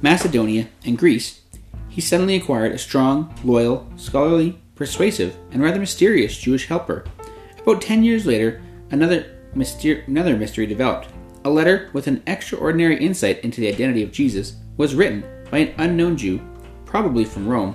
Macedonia, 0.00 0.68
and 0.84 0.96
Greece, 0.96 1.40
he 1.88 2.00
suddenly 2.00 2.36
acquired 2.36 2.70
a 2.70 2.78
strong, 2.78 3.34
loyal, 3.42 3.92
scholarly, 3.96 4.56
persuasive, 4.76 5.36
and 5.50 5.60
rather 5.60 5.80
mysterious 5.80 6.38
Jewish 6.38 6.68
helper. 6.68 7.04
About 7.58 7.82
ten 7.82 8.04
years 8.04 8.24
later, 8.24 8.62
another, 8.92 9.26
myster- 9.56 10.06
another 10.06 10.36
mystery 10.36 10.66
developed. 10.66 11.11
A 11.44 11.50
letter 11.50 11.90
with 11.92 12.06
an 12.06 12.22
extraordinary 12.26 12.96
insight 12.98 13.40
into 13.40 13.60
the 13.60 13.68
identity 13.68 14.02
of 14.02 14.12
Jesus 14.12 14.56
was 14.76 14.94
written 14.94 15.24
by 15.50 15.58
an 15.58 15.74
unknown 15.78 16.16
Jew, 16.16 16.40
probably 16.84 17.24
from 17.24 17.48
Rome. 17.48 17.74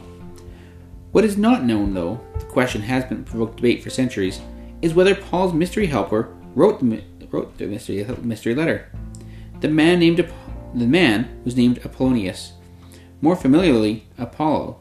What 1.12 1.25
is 1.25 1.38
not 1.38 1.63
known, 1.63 1.93
though, 1.93 2.21
the 2.39 2.45
question 2.45 2.82
has 2.82 3.03
been 3.06 3.23
provoked 3.23 3.58
debate 3.58 3.84
for 3.84 3.89
centuries, 3.89 4.39
is 4.82 4.93
whether 4.93 5.15
Paul's 5.15 5.53
mystery 5.53 5.88
helper 5.88 6.34
wrote 6.56 6.80
the, 6.80 7.03
wrote 7.30 7.58
the 7.58 7.67
mystery, 7.67 8.06
mystery 8.21 8.56
letter. 8.56 8.89
The 9.60 9.67
man 9.67 9.99
named 9.99 10.17
the 10.73 10.88
man 10.88 11.41
was 11.43 11.56
named 11.56 11.80
Apollonius, 11.84 12.53
more 13.21 13.36
familiarly 13.36 14.08
Apollos. 14.17 14.75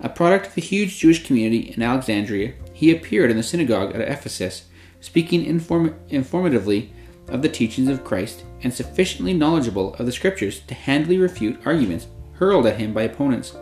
A 0.00 0.08
product 0.08 0.48
of 0.48 0.54
the 0.54 0.60
huge 0.60 0.98
Jewish 0.98 1.24
community 1.24 1.72
in 1.74 1.82
Alexandria, 1.82 2.52
he 2.72 2.92
appeared 2.92 3.30
in 3.30 3.36
the 3.36 3.42
synagogue 3.42 3.94
at 3.94 4.02
Ephesus, 4.02 4.66
speaking 5.00 5.44
inform- 5.44 5.98
informatively 6.10 6.90
of 7.28 7.42
the 7.42 7.48
teachings 7.48 7.88
of 7.88 8.04
Christ 8.04 8.44
and 8.62 8.72
sufficiently 8.72 9.34
knowledgeable 9.34 9.94
of 9.94 10.06
the 10.06 10.12
Scriptures 10.12 10.60
to 10.60 10.74
handily 10.74 11.18
refute 11.18 11.60
arguments 11.64 12.06
hurled 12.34 12.66
at 12.66 12.78
him 12.78 12.92
by 12.92 13.02
opponents. 13.02 13.56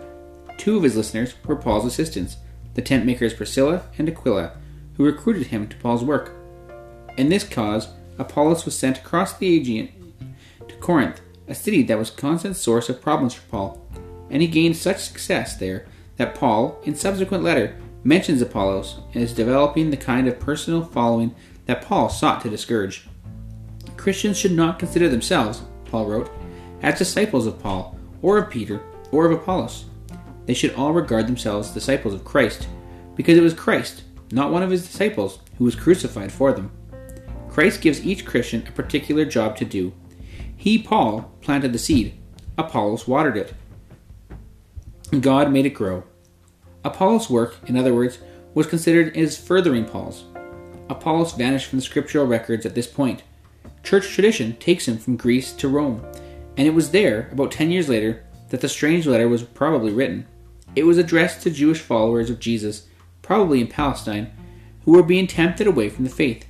Two 0.59 0.77
of 0.77 0.83
his 0.83 0.97
listeners 0.97 1.35
were 1.45 1.57
Paul's 1.57 1.85
assistants, 1.85 2.37
the 2.75 2.83
tent 2.83 3.05
makers 3.07 3.35
Priscilla 3.35 3.83
and 3.99 4.09
Aquila, 4.09 4.53
who 4.97 5.05
recruited 5.05 5.49
him 5.49 5.69
to 5.69 5.77
Paul's 5.77 6.05
work. 6.05 6.33
In 7.17 7.29
this 7.29 7.45
cause, 7.45 7.89
Apollos 8.19 8.65
was 8.65 8.79
sent 8.79 8.99
across 8.99 9.37
the 9.37 9.57
Aegean 9.57 9.89
to 10.69 10.77
Corinth, 10.77 11.21
a 11.49 11.55
city 11.55 11.83
that 11.85 11.99
was 11.99 12.11
a 12.11 12.17
constant 12.17 12.57
source 12.57 12.89
of 12.89 13.01
problems 13.01 13.35
for 13.35 13.49
Paul, 13.51 13.87
and 14.31 14.43
he 14.43 14.49
gained 14.49 14.77
such 14.77 14.99
success 14.99 15.57
there 15.57 15.87
that 16.17 16.35
Paul, 16.35 16.79
in 16.85 16.95
subsequent 16.95 17.45
letter, 17.45 17.77
mentions 18.05 18.41
Apollos 18.41 19.01
and 19.15 19.23
is 19.23 19.33
developing 19.33 19.91
the 19.91 19.97
kind 19.97 20.29
of 20.29 20.39
personal 20.39 20.85
following 20.85 21.35
that 21.67 21.83
Paul 21.83 22.09
sought 22.09 22.41
to 22.43 22.51
discourage. 22.51 23.09
Christians 24.07 24.39
should 24.39 24.53
not 24.53 24.79
consider 24.79 25.09
themselves, 25.09 25.63
Paul 25.87 26.07
wrote, 26.07 26.31
as 26.81 26.97
disciples 26.97 27.45
of 27.45 27.59
Paul, 27.59 27.99
or 28.23 28.39
of 28.39 28.49
Peter, 28.49 28.81
or 29.11 29.27
of 29.27 29.33
Apollos. 29.33 29.87
They 30.45 30.55
should 30.55 30.75
all 30.75 30.93
regard 30.93 31.27
themselves 31.27 31.67
as 31.67 31.75
disciples 31.75 32.15
of 32.15 32.25
Christ, 32.25 32.69
because 33.17 33.37
it 33.37 33.43
was 33.43 33.53
Christ, 33.53 34.05
not 34.31 34.53
one 34.53 34.63
of 34.63 34.71
his 34.71 34.87
disciples, 34.87 35.41
who 35.59 35.65
was 35.65 35.75
crucified 35.75 36.31
for 36.31 36.53
them. 36.53 36.71
Christ 37.49 37.81
gives 37.81 38.07
each 38.07 38.25
Christian 38.25 38.65
a 38.69 38.71
particular 38.71 39.25
job 39.25 39.57
to 39.57 39.65
do. 39.65 39.93
He, 40.57 40.81
Paul, 40.81 41.33
planted 41.41 41.73
the 41.73 41.79
seed, 41.81 42.17
Apollos 42.57 43.09
watered 43.09 43.37
it. 43.37 43.55
God 45.21 45.51
made 45.51 45.67
it 45.67 45.71
grow. 45.71 46.05
Apollos' 46.85 47.29
work, 47.29 47.57
in 47.67 47.77
other 47.77 47.93
words, 47.93 48.21
was 48.55 48.69
considered 48.69 49.17
as 49.17 49.37
furthering 49.37 49.85
Paul's. 49.85 50.27
Apollos 50.89 51.33
vanished 51.33 51.67
from 51.67 51.81
the 51.81 51.85
scriptural 51.85 52.25
records 52.25 52.65
at 52.65 52.77
this 52.77 52.87
point, 52.87 53.25
Church 53.87 54.09
tradition 54.09 54.57
takes 54.57 54.89
him 54.89 54.99
from 54.99 55.17
Greece 55.17 55.53
to 55.53 55.69
Rome, 55.69 56.05
and 56.57 56.67
it 56.67 56.75
was 56.75 56.91
there, 56.91 57.29
about 57.31 57.53
ten 57.53 57.71
years 57.71 57.89
later, 57.89 58.25
that 58.49 58.61
the 58.61 58.69
strange 58.69 59.07
letter 59.07 59.29
was 59.29 59.45
probably 59.45 59.93
written. 59.93 60.27
It 60.75 60.83
was 60.83 60.99
addressed 60.99 61.43
to 61.43 61.53
Jewish 61.53 61.81
followers 61.81 62.29
of 62.29 62.41
Jesus, 62.41 62.89
probably 63.23 63.61
in 63.61 63.69
Palestine, 63.69 64.33
who 64.85 64.91
were 64.91 65.05
being 65.05 65.29
tempted 65.29 65.69
away 65.69 65.89
from 65.89 66.03
the 66.03 66.11
faith. 66.11 66.49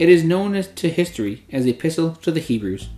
It 0.00 0.08
is 0.08 0.24
known 0.24 0.60
to 0.60 0.88
history 0.90 1.44
as 1.52 1.62
the 1.62 1.70
Epistle 1.70 2.16
to 2.16 2.32
the 2.32 2.40
Hebrews. 2.40 2.88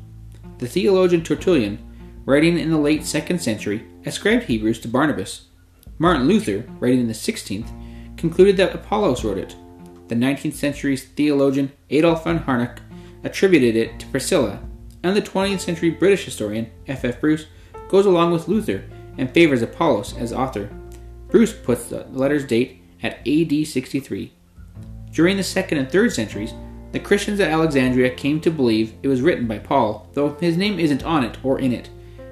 The 0.60 0.66
theologian 0.66 1.22
Tertullian, 1.22 1.78
writing 2.24 2.58
in 2.58 2.70
the 2.70 2.78
late 2.78 3.02
2nd 3.02 3.38
century, 3.38 3.86
ascribed 4.06 4.44
Hebrews 4.44 4.78
to 4.80 4.88
Barnabas. 4.88 5.48
Martin 5.98 6.26
Luther, 6.26 6.64
writing 6.80 7.00
in 7.00 7.06
the 7.06 7.12
16th, 7.12 7.68
concluded 8.16 8.56
that 8.56 8.74
Apollos 8.74 9.24
wrote 9.24 9.36
it. 9.36 9.54
The 10.08 10.14
19th 10.14 10.54
century's 10.54 11.04
theologian 11.04 11.70
Adolf 11.90 12.24
von 12.24 12.38
Harnack 12.38 12.78
attributed 13.24 13.76
it 13.76 13.98
to 13.98 14.06
Priscilla, 14.06 14.60
and 15.02 15.16
the 15.16 15.22
20th 15.22 15.60
century 15.60 15.90
British 15.90 16.24
historian 16.24 16.70
F. 16.86 17.04
F. 17.04 17.20
Bruce 17.20 17.46
goes 17.88 18.06
along 18.06 18.32
with 18.32 18.48
Luther 18.48 18.84
and 19.16 19.30
favors 19.30 19.62
Apollos 19.62 20.16
as 20.16 20.32
author. 20.32 20.70
Bruce 21.28 21.52
puts 21.52 21.86
the 21.86 22.06
letter's 22.10 22.44
date 22.44 22.82
at 23.02 23.26
AD 23.26 23.66
63. 23.66 24.32
During 25.12 25.36
the 25.36 25.42
2nd 25.42 25.78
and 25.78 25.88
3rd 25.88 26.12
centuries, 26.12 26.54
the 26.92 27.00
Christians 27.00 27.40
at 27.40 27.50
Alexandria 27.50 28.10
came 28.10 28.40
to 28.40 28.50
believe 28.50 28.94
it 29.02 29.08
was 29.08 29.20
written 29.20 29.46
by 29.46 29.58
Paul, 29.58 30.08
though 30.14 30.34
his 30.34 30.56
name 30.56 30.78
isn't 30.78 31.02
on 31.02 31.24
it 31.24 31.36
or 31.42 31.58
in 31.58 31.72
it, 31.72 31.90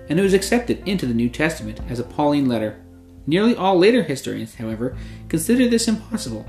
and 0.08 0.18
it 0.18 0.22
was 0.22 0.34
accepted 0.34 0.86
into 0.88 1.06
the 1.06 1.14
New 1.14 1.28
Testament 1.28 1.80
as 1.88 1.98
a 1.98 2.04
Pauline 2.04 2.48
letter. 2.48 2.82
Nearly 3.26 3.54
all 3.56 3.78
later 3.78 4.02
historians, 4.02 4.54
however, 4.54 4.96
consider 5.28 5.68
this 5.68 5.88
impossible. 5.88 6.46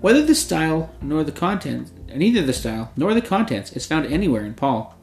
Whether 0.00 0.22
the 0.22 0.34
style 0.34 0.92
nor 1.00 1.22
the 1.22 1.32
content 1.32 1.92
neither 2.16 2.42
the 2.42 2.52
style 2.52 2.92
nor 2.96 3.14
the 3.14 3.22
contents 3.22 3.72
is 3.72 3.86
found 3.86 4.06
anywhere 4.06 4.44
in 4.44 4.54
Paul. 4.54 4.96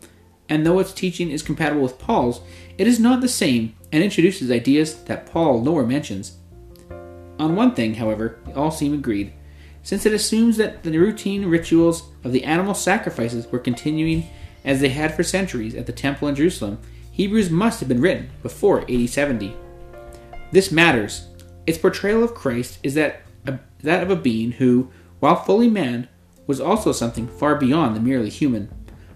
And 0.50 0.66
though 0.66 0.80
its 0.80 0.94
teaching 0.94 1.32
is 1.32 1.44
compatible 1.44 1.82
with 1.82 2.00
Paul's, 2.00 2.42
it 2.78 2.88
is 2.88 3.00
not 3.00 3.22
the 3.22 3.30
same 3.30 3.76
and 3.92 4.04
introduces 4.04 4.52
ideas 4.52 5.04
that 5.06 5.26
Paul 5.26 5.62
nowhere 5.62 5.86
mentions. 5.86 6.38
On 7.40 7.56
one 7.56 7.74
thing, 7.74 7.96
however, 7.96 8.40
all 8.56 8.72
seem 8.72 8.94
agreed, 8.94 9.34
since 9.84 10.06
it 10.06 10.14
assumes 10.14 10.58
that 10.58 10.84
the 10.84 10.98
routine 10.98 11.46
rituals 11.46 12.04
of 12.24 12.32
the 12.32 12.44
animal 12.44 12.74
sacrifices 12.74 13.48
were 13.48 13.60
continuing 13.60 14.28
as 14.64 14.80
they 14.80 14.90
had 14.90 15.14
for 15.14 15.24
centuries 15.24 15.76
at 15.76 15.86
the 15.86 15.92
temple 15.92 16.28
in 16.28 16.36
Jerusalem. 16.36 16.80
Hebrews 17.12 17.50
must 17.50 17.80
have 17.80 17.90
been 17.90 18.02
written 18.02 18.30
before 18.42 18.82
AD 18.90 19.10
70. 19.10 19.56
This 20.52 20.72
matters. 20.72 21.28
Its 21.66 21.78
portrayal 21.78 22.24
of 22.24 22.36
Christ 22.36 22.80
is 22.84 22.94
that, 22.96 23.22
uh, 23.48 23.58
that 23.82 24.04
of 24.04 24.10
a 24.10 24.16
being 24.16 24.52
who, 24.54 24.92
while 25.20 25.36
fully 25.36 25.70
man, 25.70 26.08
was 26.52 26.60
also 26.60 26.92
something 26.92 27.30
far 27.30 27.56
beyond 27.56 27.96
the 27.96 28.02
merely 28.02 28.30
human. 28.30 28.70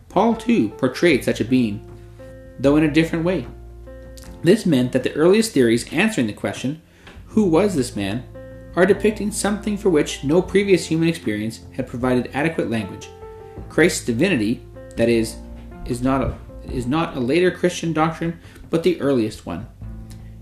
Paul, 0.07 0.37
too, 0.37 0.69
portrayed 0.69 1.25
such 1.25 1.41
a 1.41 1.43
being, 1.43 1.85
though 2.57 2.77
in 2.77 2.85
a 2.85 2.93
different 2.93 3.25
way. 3.25 3.45
This 4.41 4.65
meant 4.65 4.93
that 4.93 5.03
the 5.03 5.13
earliest 5.15 5.51
theories 5.51 5.91
answering 5.91 6.27
the 6.27 6.31
question, 6.31 6.81
who 7.25 7.43
was 7.43 7.75
this 7.75 7.93
man, 7.93 8.23
are 8.77 8.85
depicting 8.85 9.33
something 9.33 9.75
for 9.75 9.89
which 9.89 10.23
no 10.23 10.41
previous 10.41 10.85
human 10.85 11.09
experience 11.09 11.59
had 11.73 11.89
provided 11.89 12.31
adequate 12.33 12.69
language. 12.69 13.09
Christ's 13.67 14.05
divinity, 14.05 14.65
that 14.95 15.09
is, 15.09 15.35
is 15.85 16.01
not 16.01 16.21
a, 16.21 16.37
is 16.71 16.87
not 16.87 17.17
a 17.17 17.19
later 17.19 17.51
Christian 17.51 17.91
doctrine, 17.91 18.39
but 18.69 18.83
the 18.83 19.01
earliest 19.01 19.45
one. 19.45 19.67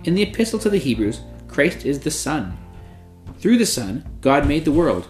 In 0.04 0.14
the 0.14 0.22
Epistle 0.22 0.60
to 0.60 0.70
the 0.70 0.78
Hebrews, 0.78 1.22
Christ 1.48 1.88
is 1.88 2.02
the 2.02 2.12
Son. 2.12 2.56
Through 3.40 3.58
the 3.58 3.66
Son, 3.66 4.08
God 4.22 4.48
made 4.48 4.64
the 4.64 4.72
world, 4.72 5.08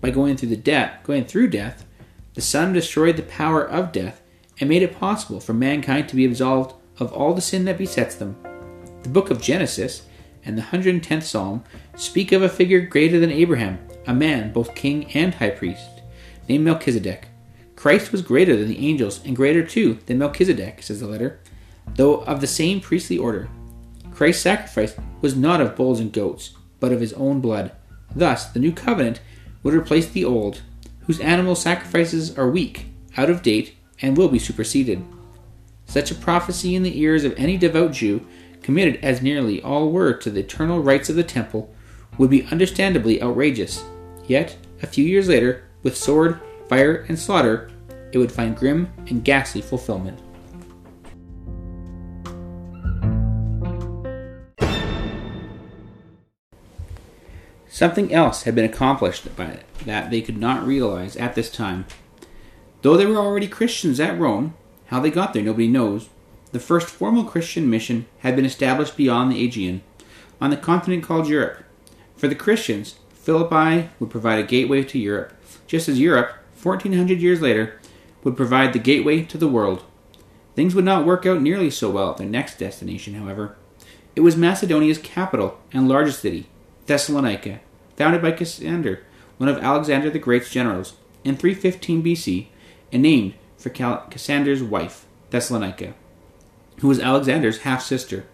by 0.00 0.10
going 0.10 0.36
through 0.36 0.50
the 0.50 0.56
death, 0.56 1.02
going 1.02 1.24
through 1.24 1.48
death, 1.48 1.86
the 2.34 2.40
Son 2.40 2.72
destroyed 2.72 3.16
the 3.16 3.22
power 3.22 3.66
of 3.66 3.92
death 3.92 4.20
and 4.60 4.68
made 4.68 4.82
it 4.82 4.98
possible 4.98 5.40
for 5.40 5.54
mankind 5.54 6.08
to 6.08 6.16
be 6.16 6.24
absolved 6.24 6.74
of 6.98 7.12
all 7.12 7.34
the 7.34 7.40
sin 7.40 7.64
that 7.64 7.78
besets 7.78 8.14
them. 8.14 8.36
The 9.02 9.08
book 9.08 9.30
of 9.30 9.40
Genesis 9.40 10.06
and 10.44 10.56
the 10.56 10.62
110th 10.62 11.22
Psalm 11.24 11.64
speak 11.96 12.32
of 12.32 12.42
a 12.42 12.48
figure 12.48 12.80
greater 12.80 13.18
than 13.18 13.30
Abraham, 13.30 13.78
a 14.06 14.14
man 14.14 14.52
both 14.52 14.74
king 14.74 15.10
and 15.12 15.34
high 15.34 15.50
priest, 15.50 16.02
named 16.48 16.64
Melchizedek. 16.64 17.28
Christ 17.74 18.12
was 18.12 18.22
greater 18.22 18.56
than 18.56 18.68
the 18.68 18.86
angels 18.86 19.20
and 19.24 19.36
greater 19.36 19.64
too 19.64 19.98
than 20.06 20.18
Melchizedek, 20.18 20.82
says 20.82 21.00
the 21.00 21.06
letter, 21.06 21.40
though 21.96 22.20
of 22.22 22.40
the 22.40 22.46
same 22.46 22.80
priestly 22.80 23.18
order. 23.18 23.48
Christ's 24.12 24.42
sacrifice 24.42 24.94
was 25.20 25.36
not 25.36 25.60
of 25.60 25.76
bulls 25.76 26.00
and 26.00 26.12
goats, 26.12 26.54
but 26.80 26.92
of 26.92 27.00
his 27.00 27.12
own 27.14 27.40
blood. 27.40 27.72
Thus, 28.14 28.46
the 28.46 28.60
new 28.60 28.72
covenant 28.72 29.20
would 29.66 29.74
replace 29.74 30.08
the 30.08 30.24
old, 30.24 30.62
whose 31.06 31.18
animal 31.18 31.56
sacrifices 31.56 32.38
are 32.38 32.48
weak, 32.48 32.86
out 33.16 33.28
of 33.28 33.42
date, 33.42 33.74
and 34.00 34.16
will 34.16 34.28
be 34.28 34.38
superseded. 34.38 35.04
Such 35.86 36.12
a 36.12 36.14
prophecy 36.14 36.76
in 36.76 36.84
the 36.84 37.00
ears 37.00 37.24
of 37.24 37.34
any 37.36 37.56
devout 37.56 37.90
Jew, 37.90 38.24
committed 38.62 39.02
as 39.02 39.22
nearly 39.22 39.60
all 39.60 39.90
were 39.90 40.12
to 40.12 40.30
the 40.30 40.38
eternal 40.38 40.80
rites 40.80 41.10
of 41.10 41.16
the 41.16 41.24
temple, 41.24 41.74
would 42.16 42.30
be 42.30 42.44
understandably 42.44 43.20
outrageous. 43.20 43.82
Yet, 44.28 44.56
a 44.82 44.86
few 44.86 45.04
years 45.04 45.26
later, 45.26 45.64
with 45.82 45.96
sword, 45.96 46.40
fire, 46.68 47.04
and 47.08 47.18
slaughter, 47.18 47.68
it 48.12 48.18
would 48.18 48.30
find 48.30 48.56
grim 48.56 48.92
and 49.08 49.24
ghastly 49.24 49.62
fulfillment. 49.62 50.20
Something 57.76 58.10
else 58.10 58.44
had 58.44 58.54
been 58.54 58.64
accomplished 58.64 59.36
by 59.36 59.48
it 59.48 59.64
that 59.84 60.10
they 60.10 60.22
could 60.22 60.38
not 60.38 60.66
realize 60.66 61.14
at 61.14 61.34
this 61.34 61.50
time. 61.50 61.84
Though 62.80 62.96
they 62.96 63.04
were 63.04 63.18
already 63.18 63.48
Christians 63.48 64.00
at 64.00 64.18
Rome, 64.18 64.54
how 64.86 65.00
they 65.00 65.10
got 65.10 65.34
there 65.34 65.42
nobody 65.42 65.68
knows. 65.68 66.08
The 66.52 66.58
first 66.58 66.88
formal 66.88 67.24
Christian 67.24 67.68
mission 67.68 68.06
had 68.20 68.34
been 68.34 68.46
established 68.46 68.96
beyond 68.96 69.30
the 69.30 69.44
Aegean, 69.44 69.82
on 70.40 70.48
the 70.48 70.56
continent 70.56 71.04
called 71.04 71.28
Europe. 71.28 71.64
For 72.16 72.28
the 72.28 72.34
Christians, 72.34 72.94
Philippi 73.10 73.90
would 74.00 74.08
provide 74.08 74.38
a 74.38 74.48
gateway 74.48 74.82
to 74.82 74.98
Europe, 74.98 75.34
just 75.66 75.86
as 75.86 76.00
Europe, 76.00 76.32
1400 76.62 77.20
years 77.20 77.42
later, 77.42 77.78
would 78.24 78.38
provide 78.38 78.72
the 78.72 78.78
gateway 78.78 79.20
to 79.24 79.36
the 79.36 79.48
world. 79.48 79.84
Things 80.54 80.74
would 80.74 80.86
not 80.86 81.04
work 81.04 81.26
out 81.26 81.42
nearly 81.42 81.70
so 81.70 81.90
well 81.90 82.12
at 82.12 82.16
their 82.16 82.26
next 82.26 82.58
destination, 82.58 83.12
however. 83.12 83.54
It 84.14 84.22
was 84.22 84.34
Macedonia's 84.34 84.96
capital 84.96 85.58
and 85.74 85.86
largest 85.86 86.20
city, 86.20 86.46
Thessalonica, 86.86 87.60
founded 87.96 88.22
by 88.22 88.32
Cassander, 88.32 89.02
one 89.38 89.48
of 89.48 89.58
Alexander 89.58 90.10
the 90.10 90.18
Great's 90.18 90.50
generals, 90.50 90.94
in 91.24 91.36
315 91.36 92.02
BC, 92.02 92.46
and 92.92 93.02
named 93.02 93.34
for 93.56 93.70
Cassander's 93.70 94.62
wife, 94.62 95.06
Thessalonica, 95.30 95.94
who 96.80 96.88
was 96.88 97.00
Alexander's 97.00 97.58
half 97.58 97.82
sister. 97.82 98.26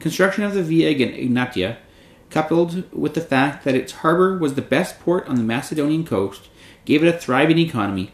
Construction 0.00 0.44
of 0.44 0.54
the 0.54 0.62
Via 0.62 0.94
Egnatia, 0.94 1.76
coupled 2.30 2.90
with 2.92 3.14
the 3.14 3.20
fact 3.20 3.64
that 3.64 3.76
its 3.76 3.92
harbor 3.92 4.36
was 4.36 4.54
the 4.54 4.62
best 4.62 4.98
port 5.00 5.26
on 5.28 5.36
the 5.36 5.42
Macedonian 5.42 6.04
coast, 6.04 6.48
gave 6.84 7.02
it 7.04 7.14
a 7.14 7.16
thriving 7.16 7.58
economy. 7.58 8.12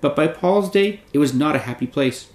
But 0.00 0.16
by 0.16 0.28
Paul's 0.28 0.70
day, 0.70 1.02
it 1.12 1.18
was 1.18 1.34
not 1.34 1.56
a 1.56 1.60
happy 1.60 1.86
place. 1.86 2.28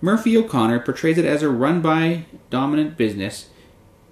Murphy 0.00 0.36
O'Connor 0.36 0.80
portrays 0.80 1.16
it 1.16 1.24
as 1.24 1.42
a 1.42 1.48
run 1.48 1.80
by 1.80 2.26
dominant 2.50 2.96
business, 2.96 3.48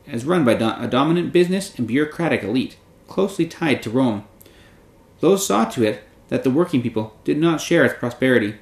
as 0.07 0.25
run 0.25 0.45
by 0.45 0.55
do- 0.55 0.73
a 0.79 0.89
dominant 0.89 1.33
business 1.33 1.77
and 1.79 1.87
bureaucratic 1.87 2.43
elite, 2.43 2.77
closely 3.09 3.47
tied 3.47 3.83
to 3.83 3.91
Rome. 3.91 4.25
Those 5.21 5.47
saw 5.47 5.65
to 5.67 5.83
it 5.85 6.03
that 6.29 6.45
the 6.45 6.51
working 6.51 6.83
people 6.83 7.17
did 7.25 7.39
not 7.39 7.61
share 7.61 7.85
its 7.85 7.99
prosperity. 7.99 8.57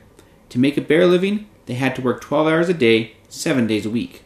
To 0.50 0.58
make 0.58 0.76
a 0.76 0.82
bare 0.82 1.06
living, 1.06 1.48
they 1.66 1.74
had 1.74 1.96
to 1.96 2.02
work 2.02 2.20
12 2.20 2.46
hours 2.46 2.68
a 2.68 2.74
day, 2.74 3.16
seven 3.28 3.66
days 3.66 3.86
a 3.86 3.90
week. 3.90 4.24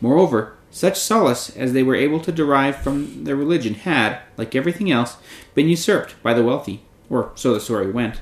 Moreover, 0.00 0.56
such 0.70 0.98
solace 0.98 1.54
as 1.56 1.72
they 1.72 1.82
were 1.82 1.94
able 1.94 2.20
to 2.20 2.32
derive 2.32 2.76
from 2.76 3.24
their 3.24 3.36
religion 3.36 3.74
had, 3.74 4.20
like 4.36 4.54
everything 4.54 4.90
else, 4.90 5.16
been 5.54 5.68
usurped 5.68 6.20
by 6.22 6.32
the 6.32 6.44
wealthy, 6.44 6.82
or 7.08 7.32
so 7.34 7.52
the 7.52 7.60
story 7.60 7.90
went. 7.90 8.20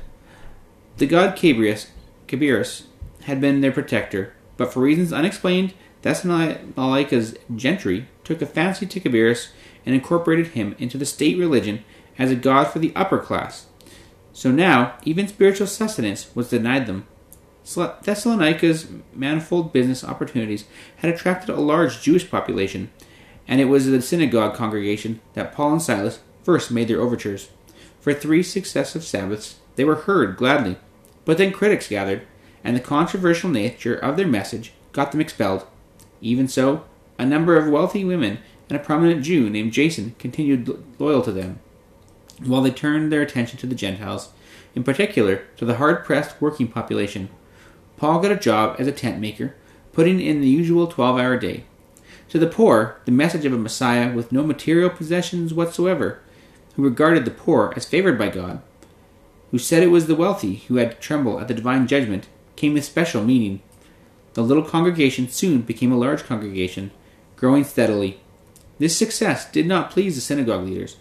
The 0.97 1.07
god 1.07 1.37
Cabrius, 1.37 1.89
Cabirus 2.27 2.85
had 3.25 3.41
been 3.41 3.61
their 3.61 3.73
protector, 3.73 4.33
but 4.57 4.73
for 4.73 4.81
reasons 4.81 5.13
unexplained, 5.13 5.75
Thessalonica's 6.03 7.37
gentry 7.55 8.09
took 8.25 8.41
a 8.41 8.47
fancy 8.47 8.87
to 8.87 9.01
Cabirus 9.01 9.53
and 9.85 9.95
incorporated 9.95 10.49
him 10.49 10.75
into 10.79 10.99
the 10.99 11.07
state 11.07 11.39
religion 11.39 11.85
as 12.19 12.31
a 12.31 12.37
god 12.37 12.65
for 12.65 12.79
the 12.79 12.93
upper 12.95 13.19
class. 13.19 13.67
So 14.33 14.51
now, 14.51 14.97
even 15.05 15.27
spiritual 15.27 15.67
sustenance 15.67 16.31
was 16.35 16.51
denied 16.51 16.87
them. 16.87 17.07
Thessalonica's 17.65 18.89
manifold 19.13 19.73
business 19.73 20.05
opportunities 20.05 20.65
had 20.97 21.13
attracted 21.13 21.51
a 21.51 21.61
large 21.61 22.01
Jewish 22.01 22.31
population, 22.31 22.91
and 23.47 23.61
it 23.61 23.67
was 23.67 23.87
the 23.87 24.01
synagogue 24.01 24.55
congregation 24.55 25.21
that 25.35 25.53
Paul 25.53 25.73
and 25.73 25.83
Silas 25.83 26.21
first 26.43 26.71
made 26.71 26.89
their 26.89 27.01
overtures. 27.01 27.51
For 28.01 28.15
three 28.15 28.43
successive 28.43 29.05
Sabbaths, 29.05 29.57
they 29.77 29.85
were 29.85 29.97
heard 29.97 30.37
gladly, 30.37 30.77
but 31.25 31.37
then 31.37 31.53
critics 31.53 31.89
gathered, 31.89 32.27
and 32.65 32.75
the 32.75 32.81
controversial 32.81 33.51
nature 33.51 33.95
of 33.95 34.17
their 34.17 34.27
message 34.27 34.73
got 34.93 35.13
them 35.13 35.21
expelled. 35.21 35.67
Even 36.21 36.49
so, 36.49 36.85
a 37.19 37.27
number 37.27 37.57
of 37.57 37.69
wealthy 37.69 38.05
women 38.05 38.39
and 38.69 38.79
a 38.79 38.83
prominent 38.83 39.25
Jew 39.25 39.49
named 39.51 39.73
Jason 39.73 40.15
continued 40.19 40.85
loyal 40.99 41.23
to 41.23 41.33
them, 41.33 41.61
while 42.45 42.63
they 42.63 42.71
turned 42.71 43.11
their 43.11 43.23
attention 43.23 43.59
to 43.59 43.67
the 43.67 43.75
Gentiles, 43.75 44.31
in 44.75 44.85
particular 44.85 45.45
to 45.57 45.65
the 45.65 45.77
hard 45.77 46.05
pressed 46.05 46.41
working 46.41 46.69
population 46.69 47.29
Paul 47.99 48.21
got 48.21 48.31
a 48.31 48.37
job 48.37 48.77
as 48.79 48.87
a 48.87 48.93
tent 48.93 49.19
maker, 49.19 49.57
putting 49.93 50.21
in 50.21 50.41
the 50.41 50.49
usual 50.49 50.87
12 50.87 51.19
hour 51.19 51.37
day. 51.37 51.65
To 52.29 52.39
the 52.39 52.47
poor, 52.47 53.01
the 53.07 53.11
message 53.11 53.45
of 53.45 53.53
a 53.53 53.59
Messiah 53.59 54.15
with 54.15 54.31
no 54.31 54.45
material 54.45 54.89
possessions 54.89 55.53
whatsoever, 55.53 56.21
who 56.77 56.85
regarded 56.85 57.25
the 57.25 57.33
poor 57.33 57.73
as 57.75 57.87
favored 57.87 58.17
by 58.17 58.29
God, 58.29 58.63
who 59.51 59.59
said 59.59 59.83
it 59.83 59.89
was 59.89 60.07
the 60.07 60.15
wealthy 60.15 60.57
who 60.69 60.77
had 60.77 60.93
to 60.93 60.97
tremble 60.99 61.41
at 61.41 61.49
the 61.49 61.55
divine 61.55 61.89
judgment, 61.89 62.29
came 62.55 62.75
with 62.75 62.85
special 62.85 63.25
meaning. 63.25 63.61
The 64.35 64.43
little 64.43 64.63
congregation 64.63 65.29
soon 65.29 65.63
became 65.63 65.91
a 65.91 65.99
large 65.99 66.23
congregation, 66.23 66.93
growing 67.35 67.65
steadily. 67.65 68.21
This 68.79 68.97
success 68.97 69.51
did 69.51 69.67
not 69.67 69.91
please 69.91 70.15
the 70.15 70.21
synagogue 70.21 70.65
leaders. 70.65 70.97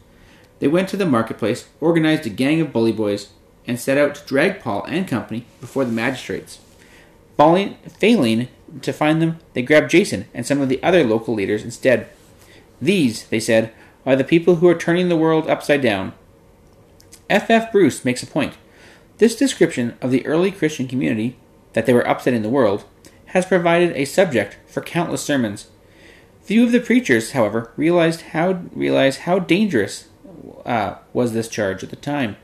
They 0.60 0.68
went 0.68 0.90
to 0.90 0.98
the 0.98 1.06
marketplace, 1.06 1.68
organized 1.80 2.26
a 2.26 2.30
gang 2.30 2.60
of 2.62 2.74
bully 2.74 2.92
boys, 2.92 3.30
and 3.68 3.80
set 3.80 3.98
out 3.98 4.16
to 4.16 4.26
drag 4.26 4.62
Paul 4.62 4.84
and 4.86 5.08
company 5.08 5.46
before 5.62 5.86
the 5.86 5.92
magistrates. 5.92 6.60
Failing 7.38 8.48
to 8.82 8.94
find 8.94 9.22
them, 9.22 9.38
they 9.54 9.62
grabbed 9.62 9.92
Jason 9.92 10.26
and 10.34 10.46
some 10.46 10.60
of 10.60 10.70
the 10.70 10.82
other 10.82 11.04
local 11.04 11.34
leaders 11.34 11.64
instead. 11.64 12.10
These, 12.82 13.28
they 13.28 13.40
said, 13.40 13.72
are 14.06 14.16
the 14.16 14.24
people 14.24 14.56
who 14.56 14.68
are 14.68 14.76
turning 14.76 15.10
the 15.10 15.18
world 15.18 15.50
upside 15.50 15.82
down. 15.82 16.14
F. 17.30 17.50
F. 17.50 17.72
Bruce 17.72 18.06
makes 18.06 18.24
a 18.24 18.28
point. 18.28 18.54
This 19.18 19.36
description 19.36 19.98
of 20.02 20.12
the 20.12 20.26
early 20.26 20.52
Christian 20.52 20.88
community, 20.88 21.36
that 21.74 21.86
they 21.86 21.94
were 21.94 22.02
upsetting 22.02 22.42
the 22.42 22.50
world, 22.50 22.86
has 23.28 23.46
provided 23.46 23.96
a 23.96 24.06
subject 24.06 24.58
for 24.66 24.82
countless 24.82 25.22
sermons. 25.22 25.68
Few 26.48 26.64
of 26.64 26.72
the 26.72 26.80
preachers, 26.80 27.32
however, 27.32 27.74
realized 27.76 28.22
how 28.22 28.62
realized 28.74 29.20
how 29.20 29.38
dangerous 29.38 30.08
uh, 30.66 30.96
was 31.12 31.34
this 31.34 31.50
charge 31.50 31.84
at 31.84 31.90
the 31.90 31.98
time. 31.98 32.38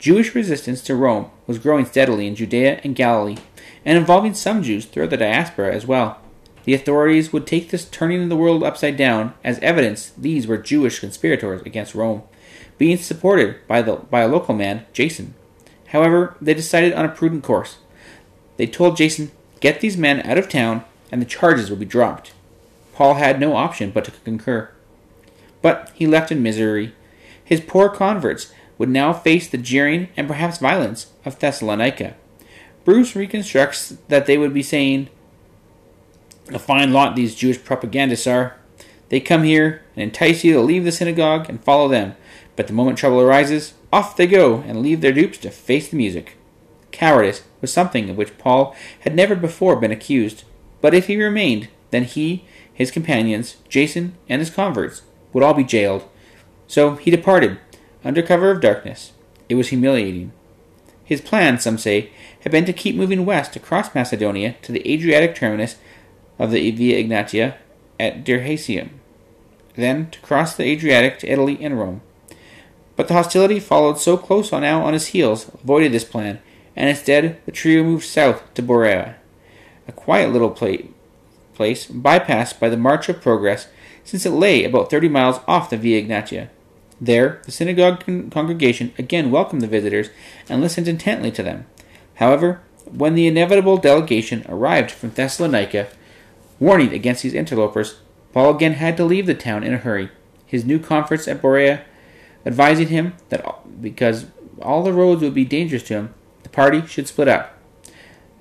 Jewish 0.00 0.34
resistance 0.34 0.82
to 0.82 0.96
Rome 0.96 1.30
was 1.46 1.60
growing 1.60 1.84
steadily 1.84 2.26
in 2.26 2.34
Judea 2.34 2.80
and 2.82 2.96
Galilee, 2.96 3.36
and 3.84 3.96
involving 3.96 4.34
some 4.34 4.64
Jews 4.64 4.84
throughout 4.84 5.10
the 5.10 5.16
diaspora 5.16 5.72
as 5.72 5.86
well. 5.86 6.20
The 6.64 6.74
authorities 6.74 7.32
would 7.32 7.46
take 7.46 7.70
this 7.70 7.84
turning 7.84 8.24
of 8.24 8.30
the 8.30 8.36
world 8.36 8.64
upside 8.64 8.96
down 8.96 9.32
as 9.44 9.60
evidence 9.60 10.10
these 10.18 10.48
were 10.48 10.58
Jewish 10.58 10.98
conspirators 10.98 11.62
against 11.62 11.94
Rome, 11.94 12.24
being 12.78 12.96
supported 12.96 13.64
by, 13.68 13.80
the, 13.80 13.94
by 13.94 14.22
a 14.22 14.28
local 14.28 14.56
man, 14.56 14.86
Jason. 14.92 15.34
However, 15.90 16.36
they 16.40 16.54
decided 16.54 16.94
on 16.94 17.04
a 17.04 17.10
prudent 17.10 17.44
course. 17.44 17.76
They 18.56 18.66
told 18.66 18.96
Jason, 18.96 19.30
Get 19.60 19.80
these 19.80 19.96
men 19.96 20.20
out 20.22 20.36
of 20.36 20.48
town, 20.48 20.82
and 21.12 21.22
the 21.22 21.26
charges 21.26 21.70
will 21.70 21.76
be 21.76 21.86
dropped. 21.86 22.32
Paul 22.96 23.16
had 23.16 23.38
no 23.38 23.54
option 23.54 23.90
but 23.90 24.06
to 24.06 24.10
concur. 24.10 24.70
But 25.60 25.90
he 25.92 26.06
left 26.06 26.32
in 26.32 26.42
misery. 26.42 26.94
His 27.44 27.60
poor 27.60 27.90
converts 27.90 28.54
would 28.78 28.88
now 28.88 29.12
face 29.12 29.46
the 29.46 29.58
jeering 29.58 30.08
and 30.16 30.26
perhaps 30.26 30.56
violence 30.56 31.12
of 31.22 31.38
Thessalonica. 31.38 32.16
Bruce 32.86 33.14
reconstructs 33.14 33.90
that 34.08 34.24
they 34.24 34.38
would 34.38 34.54
be 34.54 34.62
saying, 34.62 35.10
A 36.48 36.58
fine 36.58 36.94
lot 36.94 37.14
these 37.14 37.34
Jewish 37.34 37.62
propagandists 37.62 38.26
are. 38.26 38.56
They 39.10 39.20
come 39.20 39.42
here 39.42 39.82
and 39.94 40.02
entice 40.02 40.42
you 40.42 40.54
to 40.54 40.60
leave 40.62 40.84
the 40.84 40.90
synagogue 40.90 41.50
and 41.50 41.62
follow 41.62 41.88
them, 41.88 42.16
but 42.56 42.66
the 42.66 42.72
moment 42.72 42.96
trouble 42.96 43.20
arises, 43.20 43.74
off 43.92 44.16
they 44.16 44.26
go 44.26 44.60
and 44.66 44.80
leave 44.80 45.02
their 45.02 45.12
dupes 45.12 45.36
to 45.38 45.50
face 45.50 45.90
the 45.90 45.98
music. 45.98 46.38
Cowardice 46.92 47.42
was 47.60 47.70
something 47.70 48.08
of 48.08 48.16
which 48.16 48.38
Paul 48.38 48.74
had 49.00 49.14
never 49.14 49.36
before 49.36 49.76
been 49.76 49.92
accused, 49.92 50.44
but 50.80 50.94
if 50.94 51.08
he 51.08 51.22
remained, 51.22 51.68
then 51.90 52.04
he, 52.04 52.46
his 52.76 52.90
companions, 52.90 53.56
Jason, 53.70 54.14
and 54.28 54.40
his 54.40 54.50
converts 54.50 55.00
would 55.32 55.42
all 55.42 55.54
be 55.54 55.64
jailed. 55.64 56.06
So 56.66 56.96
he 56.96 57.10
departed, 57.10 57.58
under 58.04 58.20
cover 58.22 58.50
of 58.50 58.60
darkness. 58.60 59.12
It 59.48 59.54
was 59.54 59.68
humiliating. 59.68 60.32
His 61.02 61.22
plan, 61.22 61.58
some 61.58 61.78
say, 61.78 62.10
had 62.40 62.52
been 62.52 62.66
to 62.66 62.74
keep 62.74 62.94
moving 62.94 63.24
west 63.24 63.56
across 63.56 63.94
Macedonia 63.94 64.56
to 64.60 64.72
the 64.72 64.86
Adriatic 64.92 65.34
terminus 65.34 65.76
of 66.38 66.50
the 66.50 66.70
Via 66.70 67.02
Egnatia 67.02 67.54
at 67.98 68.24
Dyrrhachium, 68.24 68.90
then 69.74 70.10
to 70.10 70.20
cross 70.20 70.54
the 70.54 70.64
Adriatic 70.64 71.18
to 71.20 71.28
Italy 71.28 71.56
and 71.62 71.78
Rome. 71.78 72.02
But 72.94 73.08
the 73.08 73.14
hostility 73.14 73.58
followed 73.58 73.98
so 73.98 74.18
close 74.18 74.52
on 74.52 74.60
now 74.60 74.82
on 74.82 74.92
his 74.92 75.08
heels 75.08 75.50
avoided 75.62 75.92
this 75.92 76.04
plan, 76.04 76.40
and 76.74 76.90
instead 76.90 77.38
the 77.46 77.52
trio 77.52 77.82
moved 77.82 78.04
south 78.04 78.52
to 78.52 78.62
Berea, 78.62 79.16
a 79.88 79.92
quiet 79.92 80.30
little 80.30 80.50
place 81.56 81.86
bypassed 81.86 82.60
by 82.60 82.68
the 82.68 82.76
March 82.76 83.08
of 83.08 83.20
Progress, 83.20 83.68
since 84.04 84.24
it 84.24 84.30
lay 84.30 84.62
about 84.62 84.90
thirty 84.90 85.08
miles 85.08 85.40
off 85.48 85.70
the 85.70 85.76
Via 85.76 86.02
Egnatia. 86.02 86.48
There, 87.00 87.42
the 87.44 87.52
synagogue 87.52 88.04
con- 88.04 88.30
congregation 88.30 88.92
again 88.98 89.30
welcomed 89.30 89.62
the 89.62 89.66
visitors 89.66 90.10
and 90.48 90.60
listened 90.60 90.86
intently 90.86 91.30
to 91.32 91.42
them. 91.42 91.66
However, 92.14 92.62
when 92.84 93.14
the 93.14 93.26
inevitable 93.26 93.78
delegation 93.78 94.44
arrived 94.48 94.90
from 94.90 95.10
Thessalonica, 95.10 95.88
warning 96.60 96.92
against 96.92 97.22
these 97.22 97.34
interlopers, 97.34 97.96
Paul 98.32 98.54
again 98.54 98.74
had 98.74 98.96
to 98.98 99.04
leave 99.04 99.26
the 99.26 99.34
town 99.34 99.64
in 99.64 99.74
a 99.74 99.78
hurry. 99.78 100.10
His 100.46 100.64
new 100.64 100.78
conference 100.78 101.26
at 101.26 101.42
Berea 101.42 101.84
advising 102.46 102.88
him 102.88 103.14
that 103.30 103.82
because 103.82 104.26
all 104.62 104.82
the 104.82 104.92
roads 104.92 105.20
would 105.22 105.34
be 105.34 105.44
dangerous 105.44 105.82
to 105.84 105.94
him, 105.94 106.14
the 106.44 106.48
party 106.48 106.86
should 106.86 107.08
split 107.08 107.28
up. 107.28 107.58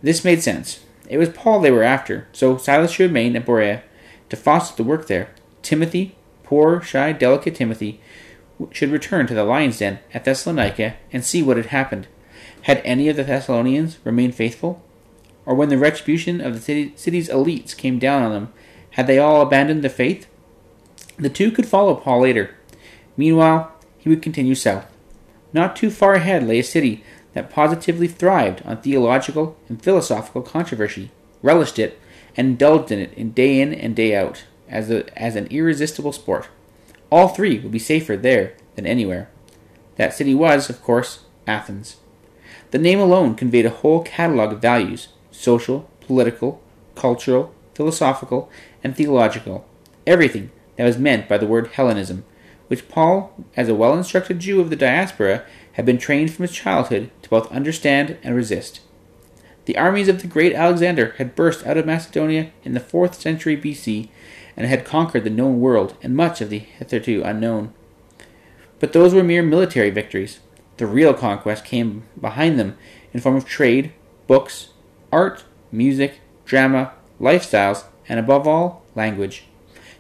This 0.04 0.24
made 0.24 0.44
sense. 0.44 0.85
It 1.08 1.18
was 1.18 1.30
Paul 1.30 1.60
they 1.60 1.72
were 1.72 1.84
after, 1.84 2.28
so 2.32 2.58
Silas 2.58 2.92
should 2.92 3.10
remain 3.10 3.36
at 3.36 3.46
Berea 3.46 3.84
to 4.30 4.36
foster 4.36 4.76
the 4.76 4.88
work 4.88 5.08
there. 5.08 5.30
Timothy, 5.62 6.16
poor, 6.44 6.82
shy, 6.82 7.12
delicate 7.12 7.56
Timothy, 7.56 8.00
should 8.72 8.90
return 8.92 9.28
to 9.28 9.34
the 9.34 9.44
lion's 9.44 9.80
den 9.80 10.00
at 10.14 10.26
Thessalonica 10.26 10.96
and 11.12 11.24
see 11.24 11.44
what 11.44 11.58
had 11.58 11.68
happened. 11.68 12.08
Had 12.64 12.82
any 12.84 13.10
of 13.10 13.16
the 13.16 13.24
Thessalonians 13.24 13.98
remained 14.04 14.36
faithful? 14.36 14.82
Or 15.46 15.54
when 15.54 15.70
the 15.70 15.78
retribution 15.78 16.42
of 16.42 16.54
the 16.54 16.62
city, 16.62 16.94
city's 16.96 17.30
elites 17.30 17.78
came 17.78 18.00
down 18.00 18.24
on 18.24 18.32
them, 18.32 18.54
had 18.92 19.08
they 19.08 19.20
all 19.20 19.42
abandoned 19.42 19.84
the 19.84 19.90
faith? 19.90 20.28
The 21.18 21.30
two 21.30 21.52
could 21.52 21.68
follow 21.68 21.96
Paul 21.96 22.22
later. 22.22 22.56
Meanwhile, 23.18 23.72
he 23.98 24.10
would 24.10 24.22
continue 24.22 24.56
south. 24.56 24.86
Not 25.54 25.76
too 25.76 25.90
far 25.90 26.14
ahead 26.14 26.48
lay 26.48 26.60
a 26.60 26.64
city 26.64 27.04
that 27.36 27.52
positively 27.52 28.08
thrived 28.08 28.64
on 28.66 28.82
theological 28.82 29.56
and 29.70 29.84
philosophical 29.84 30.42
controversy, 30.42 31.12
relished 31.44 31.78
it, 31.78 32.00
and 32.36 32.48
indulged 32.48 32.92
in 32.92 33.00
it 33.00 33.14
in 33.14 33.32
day 33.32 33.62
in 33.62 33.74
and 33.74 33.96
day 33.96 34.16
out 34.16 34.46
as, 34.68 34.90
a, 34.90 35.22
as 35.22 35.36
an 35.36 35.46
irresistible 35.48 36.14
sport. 36.14 36.48
All 37.12 37.28
three 37.28 37.60
would 37.60 37.72
be 37.72 37.80
safer 37.80 38.18
there 38.18 38.56
than 38.76 38.88
anywhere. 38.88 39.30
That 39.98 40.14
city 40.14 40.34
was, 40.34 40.70
of 40.70 40.82
course, 40.82 41.26
Athens. 41.46 41.98
The 42.72 42.78
name 42.78 43.00
alone 43.00 43.36
conveyed 43.36 43.66
a 43.66 43.70
whole 43.70 44.02
catalogue 44.02 44.54
of 44.54 44.62
values 44.62 45.10
social, 45.32 45.90
political, 46.02 46.62
cultural, 46.96 47.54
philosophical, 47.74 48.50
and 48.82 48.96
theological. 48.96 49.68
Everything 50.08 50.50
that 50.78 50.86
was 50.86 50.98
meant 50.98 51.28
by 51.28 51.38
the 51.38 51.46
word 51.46 51.68
Hellenism, 51.68 52.24
which 52.68 52.88
Paul, 52.88 53.34
as 53.58 53.68
a 53.68 53.76
well 53.76 53.94
instructed 53.94 54.40
Jew 54.40 54.62
of 54.62 54.70
the 54.70 54.76
diaspora, 54.78 55.44
had 55.74 55.86
been 55.86 55.98
trained 55.98 56.32
from 56.32 56.44
his 56.44 56.54
childhood 56.54 57.12
to 57.26 57.30
both 57.32 57.52
understand 57.52 58.18
and 58.22 58.36
resist. 58.36 58.82
The 59.66 59.78
armies 59.80 60.08
of 60.08 60.22
the 60.22 60.28
great 60.28 60.54
Alexander 60.54 61.16
had 61.18 61.36
burst 61.36 61.66
out 61.66 61.76
of 61.76 61.88
Macedonia 61.88 62.52
in 62.64 62.76
the 62.76 62.80
fourth 62.80 63.20
century 63.20 63.58
BC 63.58 64.10
and 64.56 64.68
had 64.68 64.86
conquered 64.86 65.24
the 65.24 65.32
known 65.32 65.60
world 65.60 65.98
and 66.04 66.16
much 66.16 66.40
of 66.40 66.52
the 66.52 66.60
hitherto 66.60 67.24
unknown. 67.26 67.74
But 68.80 68.94
those 68.94 69.12
were 69.12 69.24
mere 69.24 69.42
military 69.42 69.90
victories. 69.90 70.40
The 70.78 70.86
real 70.86 71.16
conquest 71.16 71.66
came 71.66 72.04
behind 72.22 72.60
them 72.60 72.78
in 73.12 73.22
form 73.22 73.36
of 73.36 73.46
trade, 73.46 73.92
books, 74.28 74.70
art, 75.12 75.46
music, 75.72 76.20
drama, 76.46 76.94
lifestyles, 77.20 77.86
and 78.08 78.20
above 78.20 78.48
all, 78.48 78.84
language. 78.94 79.46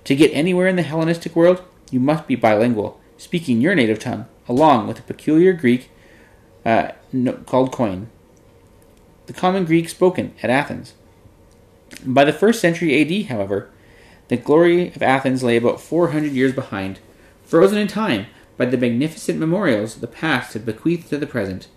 To 0.03 0.15
get 0.15 0.29
anywhere 0.31 0.67
in 0.67 0.75
the 0.75 0.83
Hellenistic 0.83 1.35
world, 1.35 1.63
you 1.89 1.99
must 1.99 2.27
be 2.27 2.35
bilingual, 2.35 3.01
speaking 3.17 3.61
your 3.61 3.73
native 3.73 3.97
tongue, 3.97 4.27
along 4.47 4.87
with 4.87 4.99
a 4.99 5.03
peculiar 5.03 5.53
Greek 5.53 5.89
uh, 6.65 6.89
called 7.45 7.71
Koine, 7.71 8.07
the 9.27 9.33
common 9.33 9.65
Greek 9.65 9.89
spoken 9.89 10.33
at 10.43 10.49
Athens. 10.49 10.93
By 12.05 12.25
the 12.25 12.33
first 12.33 12.61
century 12.61 13.01
AD, 13.01 13.27
however, 13.27 13.69
the 14.27 14.37
glory 14.37 14.89
of 14.89 15.01
Athens 15.01 15.43
lay 15.43 15.57
about 15.57 15.81
400 15.81 16.31
years 16.31 16.53
behind, 16.53 16.99
frozen 17.43 17.77
in 17.77 17.87
time 17.87 18.27
by 18.57 18.65
the 18.65 18.77
magnificent 18.77 19.39
memorials 19.39 19.95
the 19.95 20.07
past 20.07 20.53
had 20.53 20.65
bequeathed 20.65 21.09
to 21.09 21.17
the 21.17 21.27
present, 21.27 21.67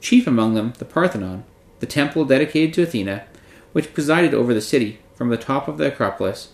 chief 0.00 0.26
among 0.26 0.54
them 0.54 0.72
the 0.78 0.84
Parthenon, 0.84 1.44
the 1.80 1.86
temple 1.86 2.24
dedicated 2.24 2.74
to 2.74 2.82
Athena, 2.82 3.24
which 3.72 3.92
presided 3.92 4.34
over 4.34 4.54
the 4.54 4.60
city 4.60 4.98
from 5.14 5.28
the 5.28 5.36
top 5.36 5.68
of 5.68 5.78
the 5.78 5.88
Acropolis, 5.88 6.52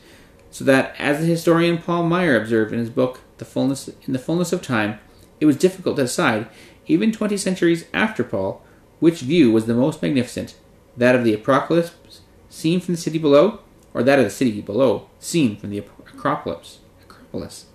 so 0.51 0.65
that, 0.65 0.95
as 0.99 1.21
the 1.21 1.27
historian 1.27 1.79
Paul 1.79 2.05
Maier 2.05 2.41
observed 2.41 2.73
in 2.73 2.79
his 2.79 2.91
book 2.91 3.21
the 3.39 3.45
fullness, 3.45 3.89
In 4.07 4.13
the 4.13 4.19
Fullness 4.19 4.53
of 4.53 4.63
Time, 4.63 4.99
it 5.41 5.47
was 5.47 5.57
difficult 5.57 5.97
to 5.97 6.03
decide, 6.03 6.49
even 6.87 7.13
twenty 7.13 7.37
centuries 7.37 7.87
after 7.93 8.25
Paul, 8.25 8.63
which 9.01 9.21
view 9.21 9.53
was 9.53 9.67
the 9.67 9.75
most 9.75 10.03
magnificent, 10.03 10.55
that 10.97 11.15
of 11.15 11.25
the 11.25 11.35
Acropolis 11.35 11.93
seen 12.49 12.81
from 12.81 12.95
the 12.95 13.01
city 13.01 13.19
below, 13.19 13.61
or 13.93 14.03
that 14.03 14.19
of 14.19 14.25
the 14.25 14.31
city 14.31 14.61
below, 14.61 15.09
seen 15.19 15.57
from 15.57 15.71
the 15.71 15.79
Acropolis. 15.79 16.79
Acropolis. 17.03 17.67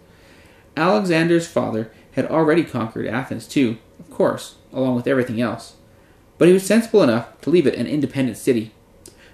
Alexander's 0.76 1.47
father 1.47 1.91
had 2.14 2.26
already 2.26 2.64
conquered 2.64 3.07
Athens 3.07 3.47
too, 3.47 3.78
of 3.99 4.09
course, 4.09 4.55
along 4.74 4.95
with 4.95 5.07
everything 5.07 5.41
else. 5.41 5.76
But 6.38 6.47
he 6.47 6.53
was 6.53 6.66
sensible 6.66 7.03
enough 7.03 7.39
to 7.41 7.49
leave 7.49 7.68
it 7.68 7.76
an 7.76 7.88
independent 7.88 8.38
city. 8.38 8.72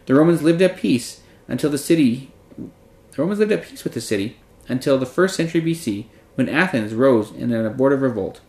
The 0.05 0.15
Romans 0.15 0.41
lived 0.41 0.61
at 0.61 0.77
peace 0.77 1.21
until 1.47 1.69
the 1.69 1.77
city 1.77 2.31
the 3.17 3.23
Romans 3.23 3.39
lived 3.39 3.51
at 3.51 3.63
peace 3.63 3.83
with 3.83 3.95
the 3.95 4.01
city 4.01 4.37
until 4.69 4.99
the 4.99 5.07
first 5.07 5.35
century 5.35 5.59
BC, 5.59 6.05
when 6.35 6.47
Athens 6.47 6.93
rose 6.93 7.31
in 7.31 7.51
an 7.51 7.65
abortive 7.65 8.03
revolt. 8.03 8.41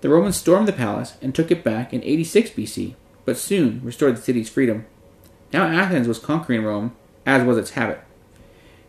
The 0.00 0.08
Romans 0.08 0.36
stormed 0.36 0.68
the 0.68 0.72
palace 0.72 1.16
and 1.20 1.34
took 1.34 1.50
it 1.50 1.64
back 1.64 1.92
in 1.92 2.02
86 2.04 2.50
BC, 2.50 2.94
but 3.24 3.36
soon 3.36 3.80
restored 3.82 4.16
the 4.16 4.22
city's 4.22 4.48
freedom. 4.48 4.86
Now 5.52 5.64
Athens 5.64 6.06
was 6.06 6.18
conquering 6.18 6.64
Rome 6.64 6.94
as 7.26 7.44
was 7.44 7.58
its 7.58 7.70
habit. 7.70 8.00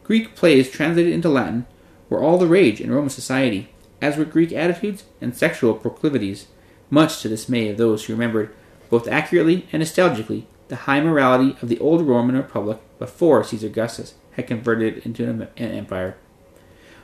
Greek 0.04 0.36
plays 0.36 0.70
translated 0.70 1.14
into 1.14 1.30
Latin 1.30 1.66
were 2.10 2.22
all 2.22 2.38
the 2.38 2.48
rage 2.48 2.82
in 2.82 2.92
Roman 2.92 3.10
society, 3.10 3.70
as 4.02 4.18
were 4.18 4.26
Greek 4.26 4.52
attitudes 4.52 5.04
and 5.22 5.36
sexual 5.36 5.74
proclivities, 5.74 6.48
much 6.90 7.22
to 7.22 7.28
the 7.28 7.36
dismay 7.36 7.70
of 7.70 7.78
those 7.78 8.06
who 8.06 8.14
remembered, 8.14 8.54
both 8.90 9.08
accurately 9.08 9.68
and 9.72 9.84
nostalgically, 9.84 10.46
the 10.68 10.76
high 10.76 11.02
morality 11.02 11.56
of 11.62 11.70
the 11.70 11.80
old 11.80 12.02
Roman 12.02 12.36
Republic 12.36 12.80
before 12.98 13.44
Caesar 13.44 13.68
Augustus 13.68 14.14
had 14.32 14.48
converted 14.48 14.98
it 14.98 15.06
into 15.06 15.28
an 15.28 15.48
empire. 15.58 16.16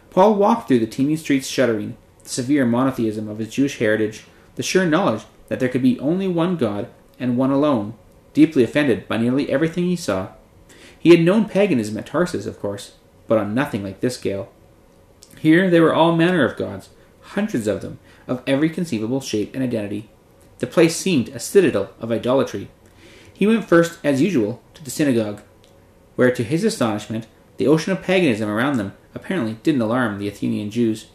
Paul 0.09 0.35
walked 0.35 0.67
through 0.67 0.79
the 0.79 0.87
teeming 0.87 1.17
streets 1.17 1.47
shuddering, 1.47 1.97
the 2.25 2.29
severe 2.29 2.65
monotheism 2.65 3.29
of 3.29 3.37
his 3.37 3.53
Jewish 3.53 3.77
heritage, 3.77 4.25
the 4.55 4.63
sure 4.63 4.85
knowledge 4.85 5.23
that 5.47 5.59
there 5.59 5.69
could 5.69 5.83
be 5.83 5.99
only 5.99 6.27
one 6.27 6.57
God 6.57 6.89
and 7.19 7.37
one 7.37 7.51
alone, 7.51 7.93
deeply 8.33 8.63
offended 8.63 9.07
by 9.07 9.17
nearly 9.17 9.49
everything 9.49 9.85
he 9.85 9.95
saw, 9.95 10.29
he 10.99 11.11
had 11.11 11.21
known 11.21 11.47
paganism 11.47 11.97
at 11.99 12.07
Tarsus, 12.07 12.47
of 12.47 12.59
course, 12.59 12.93
but 13.27 13.37
on 13.37 13.53
nothing 13.53 13.83
like 13.83 13.99
this 13.99 14.17
scale. 14.17 14.51
Here 15.39 15.69
there 15.69 15.83
were 15.83 15.93
all 15.93 16.15
manner 16.15 16.43
of 16.43 16.57
gods, 16.57 16.89
hundreds 17.21 17.67
of 17.67 17.81
them, 17.81 17.99
of 18.27 18.41
every 18.47 18.71
conceivable 18.71 19.21
shape 19.21 19.53
and 19.53 19.63
identity. 19.63 20.09
The 20.57 20.65
place 20.65 20.95
seemed 20.95 21.29
a 21.29 21.39
citadel 21.39 21.91
of 21.99 22.11
idolatry. 22.11 22.69
He 23.31 23.45
went 23.45 23.65
first, 23.65 23.99
as 24.03 24.19
usual, 24.19 24.63
to 24.73 24.83
the 24.83 24.89
synagogue, 24.89 25.43
where, 26.15 26.31
to 26.31 26.43
his 26.43 26.63
astonishment, 26.63 27.27
the 27.57 27.67
ocean 27.67 27.91
of 27.93 28.01
paganism 28.01 28.49
around 28.49 28.77
them 28.77 28.93
apparently 29.13 29.59
didn't 29.61 29.81
alarm 29.81 30.17
the 30.17 30.27
Athenian 30.27 30.71
Jews, 30.71 31.07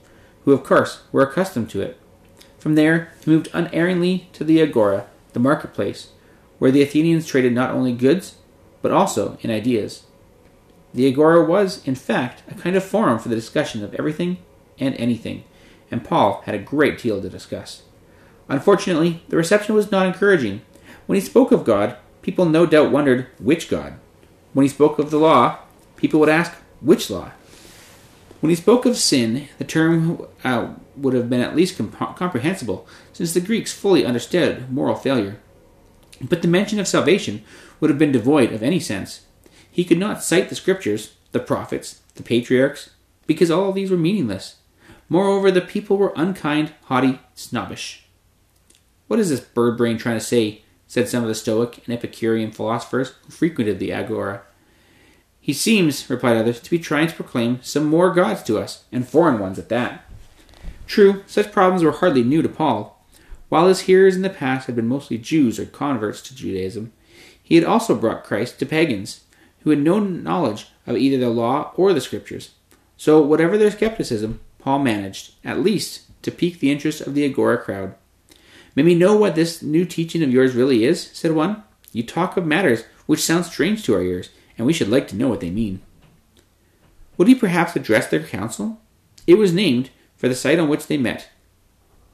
who, 0.50 0.54
of 0.56 0.64
course, 0.64 1.02
were 1.12 1.22
accustomed 1.22 1.70
to 1.70 1.80
it. 1.80 1.96
From 2.58 2.74
there, 2.74 3.12
he 3.24 3.30
moved 3.30 3.48
unerringly 3.52 4.28
to 4.32 4.42
the 4.42 4.60
agora, 4.60 5.06
the 5.32 5.38
marketplace, 5.38 6.08
where 6.58 6.72
the 6.72 6.82
Athenians 6.82 7.24
traded 7.24 7.52
not 7.52 7.70
only 7.70 7.92
goods, 7.92 8.36
but 8.82 8.90
also 8.90 9.38
in 9.42 9.50
ideas. 9.50 10.06
The 10.92 11.06
Agora 11.06 11.44
was, 11.44 11.86
in 11.86 11.94
fact, 11.94 12.42
a 12.50 12.54
kind 12.54 12.74
of 12.74 12.82
forum 12.82 13.20
for 13.20 13.28
the 13.28 13.36
discussion 13.36 13.84
of 13.84 13.94
everything 13.94 14.38
and 14.80 14.96
anything, 14.96 15.44
and 15.88 16.04
Paul 16.04 16.42
had 16.46 16.56
a 16.56 16.58
great 16.58 16.98
deal 16.98 17.22
to 17.22 17.28
discuss. 17.28 17.82
Unfortunately, 18.48 19.22
the 19.28 19.36
reception 19.36 19.76
was 19.76 19.92
not 19.92 20.06
encouraging. 20.06 20.62
When 21.06 21.14
he 21.14 21.24
spoke 21.24 21.52
of 21.52 21.64
God, 21.64 21.96
people 22.22 22.44
no 22.44 22.66
doubt 22.66 22.90
wondered 22.90 23.28
which 23.38 23.70
God. 23.70 23.94
When 24.52 24.64
he 24.64 24.68
spoke 24.68 24.98
of 24.98 25.12
the 25.12 25.18
law, 25.18 25.60
people 25.94 26.18
would 26.18 26.28
ask 26.28 26.54
which 26.80 27.08
law. 27.08 27.30
When 28.40 28.50
he 28.50 28.56
spoke 28.56 28.86
of 28.86 28.96
sin, 28.96 29.48
the 29.58 29.64
term 29.64 30.26
uh, 30.44 30.70
would 30.96 31.14
have 31.14 31.28
been 31.28 31.42
at 31.42 31.54
least 31.54 31.76
comp- 31.76 32.16
comprehensible, 32.16 32.88
since 33.12 33.34
the 33.34 33.40
Greeks 33.40 33.72
fully 33.72 34.04
understood 34.04 34.70
moral 34.70 34.96
failure. 34.96 35.38
But 36.22 36.42
the 36.42 36.48
mention 36.48 36.80
of 36.80 36.88
salvation 36.88 37.42
would 37.78 37.90
have 37.90 37.98
been 37.98 38.12
devoid 38.12 38.52
of 38.52 38.62
any 38.62 38.80
sense. 38.80 39.26
He 39.70 39.84
could 39.84 39.98
not 39.98 40.22
cite 40.22 40.48
the 40.48 40.54
scriptures, 40.54 41.14
the 41.32 41.40
prophets, 41.40 42.00
the 42.14 42.22
patriarchs, 42.22 42.90
because 43.26 43.50
all 43.50 43.72
these 43.72 43.90
were 43.90 43.96
meaningless. 43.96 44.56
Moreover, 45.08 45.50
the 45.50 45.60
people 45.60 45.96
were 45.96 46.12
unkind, 46.16 46.72
haughty, 46.84 47.20
snobbish. 47.34 48.06
What 49.06 49.20
is 49.20 49.28
this 49.28 49.40
bird 49.40 49.76
brain 49.76 49.98
trying 49.98 50.18
to 50.18 50.24
say? 50.24 50.62
said 50.86 51.08
some 51.08 51.22
of 51.22 51.28
the 51.28 51.34
Stoic 51.36 51.86
and 51.86 51.94
Epicurean 51.94 52.50
philosophers 52.50 53.14
who 53.24 53.30
frequented 53.30 53.78
the 53.78 53.92
Agora. 53.92 54.42
He 55.40 55.52
seems, 55.52 56.08
replied 56.10 56.36
others, 56.36 56.60
to 56.60 56.70
be 56.70 56.78
trying 56.78 57.08
to 57.08 57.14
proclaim 57.14 57.60
some 57.62 57.84
more 57.84 58.12
gods 58.12 58.42
to 58.44 58.58
us, 58.58 58.84
and 58.92 59.08
foreign 59.08 59.38
ones 59.38 59.58
at 59.58 59.68
that. 59.70 60.04
True, 60.86 61.22
such 61.26 61.52
problems 61.52 61.82
were 61.82 61.92
hardly 61.92 62.22
new 62.22 62.42
to 62.42 62.48
Paul. 62.48 63.04
While 63.48 63.68
his 63.68 63.80
hearers 63.80 64.16
in 64.16 64.22
the 64.22 64.30
past 64.30 64.66
had 64.66 64.76
been 64.76 64.86
mostly 64.86 65.18
Jews 65.18 65.58
or 65.58 65.66
converts 65.66 66.20
to 66.22 66.34
Judaism, 66.34 66.92
he 67.42 67.56
had 67.56 67.64
also 67.64 67.94
brought 67.96 68.24
Christ 68.24 68.58
to 68.58 68.66
pagans, 68.66 69.22
who 69.60 69.70
had 69.70 69.80
no 69.80 69.98
knowledge 69.98 70.68
of 70.86 70.96
either 70.96 71.18
the 71.18 71.30
law 71.30 71.72
or 71.74 71.92
the 71.92 72.00
scriptures. 72.00 72.50
So, 72.96 73.20
whatever 73.20 73.56
their 73.56 73.70
skepticism, 73.70 74.40
Paul 74.58 74.80
managed, 74.80 75.34
at 75.44 75.60
least, 75.60 76.02
to 76.22 76.30
pique 76.30 76.60
the 76.60 76.70
interest 76.70 77.00
of 77.00 77.14
the 77.14 77.24
Agora 77.24 77.58
crowd. 77.58 77.94
May 78.76 78.82
we 78.82 78.94
know 78.94 79.16
what 79.16 79.34
this 79.34 79.62
new 79.62 79.84
teaching 79.84 80.22
of 80.22 80.32
yours 80.32 80.54
really 80.54 80.84
is? 80.84 81.10
said 81.12 81.32
one. 81.32 81.62
You 81.92 82.04
talk 82.04 82.36
of 82.36 82.46
matters 82.46 82.84
which 83.06 83.22
sound 83.22 83.46
strange 83.46 83.84
to 83.84 83.94
our 83.94 84.02
ears, 84.02 84.30
and 84.60 84.66
we 84.66 84.74
should 84.74 84.90
like 84.90 85.08
to 85.08 85.16
know 85.16 85.26
what 85.26 85.40
they 85.40 85.48
mean. 85.48 85.80
Would 87.16 87.28
he 87.28 87.34
perhaps 87.34 87.74
address 87.76 88.08
their 88.08 88.22
council? 88.22 88.78
It 89.26 89.38
was 89.38 89.54
named 89.54 89.88
for 90.18 90.28
the 90.28 90.34
site 90.34 90.58
on 90.58 90.68
which 90.68 90.86
they 90.86 90.98
met, 90.98 91.30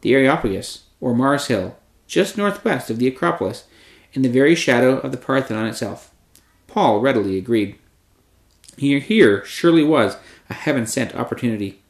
the 0.02 0.14
Areopagus, 0.14 0.84
or 1.00 1.12
Mars 1.12 1.48
Hill, 1.48 1.76
just 2.06 2.38
northwest 2.38 2.88
of 2.88 3.00
the 3.00 3.08
Acropolis, 3.08 3.64
in 4.12 4.22
the 4.22 4.28
very 4.28 4.54
shadow 4.54 4.98
of 4.98 5.10
the 5.10 5.18
Parthenon 5.18 5.66
itself. 5.66 6.12
Paul 6.68 7.00
readily 7.00 7.36
agreed. 7.36 7.80
Here, 8.76 9.00
here 9.00 9.44
surely 9.44 9.82
was 9.82 10.16
a 10.48 10.54
heaven 10.54 10.86
sent 10.86 11.16
opportunity. 11.16 11.82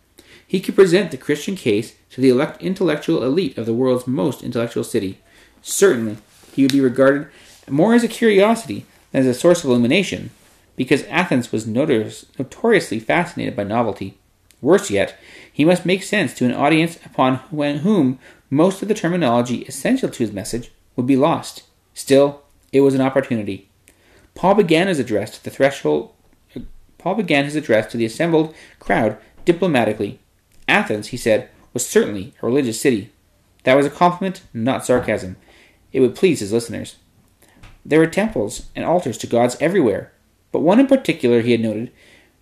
He 0.47 0.59
could 0.59 0.75
present 0.75 1.11
the 1.11 1.19
Christian 1.19 1.55
case 1.55 1.97
to 2.13 2.23
the 2.23 2.31
elect- 2.31 2.63
intellectual 2.63 3.23
elite 3.23 3.59
of 3.59 3.67
the 3.67 3.75
world's 3.75 4.07
most 4.07 4.43
intellectual 4.43 4.85
city. 4.85 5.19
Certainly, 5.61 6.17
he 6.55 6.63
would 6.63 6.73
be 6.73 6.81
regarded 6.81 7.29
more 7.69 7.93
as 7.93 8.05
a 8.05 8.09
curiosity 8.09 8.87
than 9.13 9.21
as 9.21 9.27
a 9.27 9.39
source 9.39 9.63
of 9.63 9.69
illumination, 9.69 10.31
because 10.77 11.05
Athens 11.05 11.51
was 11.51 11.67
notorious, 11.67 12.27
notoriously 12.39 13.01
fascinated 13.01 13.57
by 13.57 13.65
novelty. 13.65 14.19
Worse 14.61 14.91
yet, 14.91 15.19
he 15.53 15.65
must 15.65 15.87
make 15.87 16.03
sense 16.03 16.35
to 16.35 16.45
an 16.45 16.53
audience 16.53 16.99
upon 17.05 17.37
whom 17.37 18.19
most 18.51 18.83
of 18.83 18.89
the 18.89 18.95
terminology 18.95 19.63
essential 19.63 20.09
to 20.09 20.19
his 20.19 20.33
message 20.33 20.71
would 20.95 21.07
be 21.07 21.17
lost. 21.17 21.65
Still, 21.95 22.43
it 22.73 22.81
was 22.81 22.95
an 22.95 23.01
opportunity. 23.01 23.69
Paul 24.35 24.55
began 24.55 24.87
his 24.87 24.99
address 24.99 25.31
to 25.31 25.45
the 25.45 25.51
threshold. 25.51 26.13
Uh, 26.55 26.61
Paul 26.99 27.15
began 27.15 27.45
his 27.45 27.57
address 27.57 27.91
to 27.91 27.97
the 27.97 28.05
assembled 28.05 28.55
crowd 28.79 29.19
diplomatically. 29.45 30.21
Athens, 30.69 31.09
he 31.09 31.17
said, 31.17 31.49
was 31.73 31.87
certainly 31.87 32.35
a 32.43 32.47
religious 32.47 32.81
city. 32.81 33.13
That 33.65 33.77
was 33.77 33.87
a 33.87 33.91
compliment, 33.91 34.43
not 34.53 34.85
sarcasm. 34.85 35.37
It 35.93 36.01
would 36.01 36.15
please 36.15 36.41
his 36.41 36.53
listeners. 36.53 36.97
There 37.85 37.99
were 37.99 38.07
temples 38.07 38.67
and 38.75 38.85
altars 38.85 39.17
to 39.19 39.27
gods 39.27 39.57
everywhere, 39.61 40.13
but 40.53 40.61
one 40.61 40.81
in 40.81 40.87
particular 40.87 41.41
he 41.41 41.53
had 41.53 41.61
noted. 41.61 41.93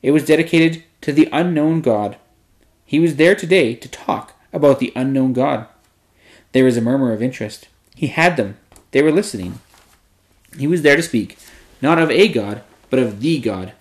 It 0.02 0.10
was 0.10 0.26
dedicated 0.26 0.84
to 1.00 1.12
the 1.12 1.28
unknown 1.32 1.80
God. 1.80 2.16
He 2.84 2.98
was 2.98 3.16
there 3.16 3.34
today 3.34 3.74
to 3.74 3.88
talk 3.88 4.34
about 4.52 4.78
the 4.78 4.92
unknown 4.94 5.32
God. 5.32 5.66
There 6.52 6.64
was 6.64 6.76
a 6.76 6.82
murmur 6.82 7.12
of 7.12 7.22
interest. 7.22 7.68
He 7.94 8.08
had 8.08 8.36
them. 8.36 8.56
They 8.92 9.02
were 9.02 9.12
listening. 9.12 9.58
He 10.56 10.66
was 10.66 10.82
there 10.82 10.96
to 10.96 11.02
speak, 11.02 11.36
not 11.82 11.98
of 11.98 12.10
a 12.10 12.28
God, 12.28 12.62
but 12.90 12.98
of 13.00 13.20
the 13.20 13.40
God. 13.40 13.72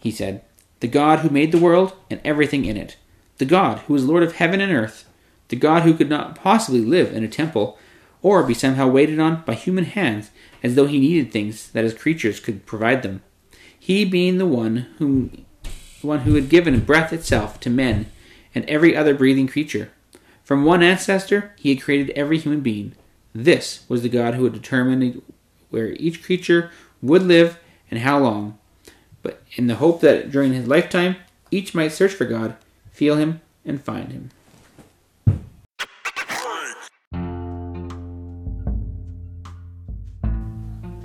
He 0.00 0.10
said, 0.10 0.42
The 0.80 0.88
God 0.88 1.20
who 1.20 1.30
made 1.30 1.50
the 1.50 1.58
world 1.58 1.94
and 2.08 2.20
everything 2.24 2.64
in 2.64 2.76
it. 2.76 2.96
The 3.38 3.44
God 3.44 3.80
who 3.80 3.94
is 3.94 4.04
Lord 4.04 4.22
of 4.22 4.36
heaven 4.36 4.60
and 4.60 4.72
earth. 4.72 5.06
The 5.48 5.56
God 5.56 5.82
who 5.82 5.94
could 5.94 6.08
not 6.08 6.36
possibly 6.36 6.80
live 6.80 7.12
in 7.12 7.24
a 7.24 7.28
temple 7.28 7.78
or 8.22 8.42
be 8.42 8.54
somehow 8.54 8.88
waited 8.88 9.18
on 9.18 9.42
by 9.42 9.54
human 9.54 9.84
hands 9.84 10.30
as 10.62 10.74
though 10.74 10.86
he 10.86 10.98
needed 10.98 11.32
things 11.32 11.70
that 11.70 11.84
his 11.84 11.94
creatures 11.94 12.40
could 12.40 12.66
provide 12.66 13.02
them. 13.02 13.22
He 13.88 14.04
being 14.04 14.36
the 14.36 14.44
one 14.44 14.86
whom 14.98 15.46
one 16.02 16.20
who 16.20 16.34
had 16.34 16.50
given 16.50 16.80
breath 16.80 17.10
itself 17.10 17.58
to 17.60 17.70
men 17.70 18.04
and 18.54 18.66
every 18.66 18.94
other 18.94 19.14
breathing 19.14 19.46
creature. 19.46 19.90
From 20.44 20.66
one 20.66 20.82
ancestor, 20.82 21.54
he 21.56 21.70
had 21.70 21.82
created 21.82 22.10
every 22.10 22.36
human 22.36 22.60
being. 22.60 22.92
This 23.34 23.86
was 23.88 24.02
the 24.02 24.10
God 24.10 24.34
who 24.34 24.44
had 24.44 24.52
determined 24.52 25.22
where 25.70 25.92
each 25.92 26.22
creature 26.22 26.70
would 27.00 27.22
live 27.22 27.58
and 27.90 28.00
how 28.00 28.18
long, 28.18 28.58
but 29.22 29.42
in 29.56 29.68
the 29.68 29.76
hope 29.76 30.02
that 30.02 30.30
during 30.30 30.52
his 30.52 30.68
lifetime, 30.68 31.16
each 31.50 31.74
might 31.74 31.92
search 31.92 32.12
for 32.12 32.26
God, 32.26 32.56
feel 32.92 33.16
him, 33.16 33.40
and 33.64 33.82
find 33.82 34.12
him. 34.12 34.30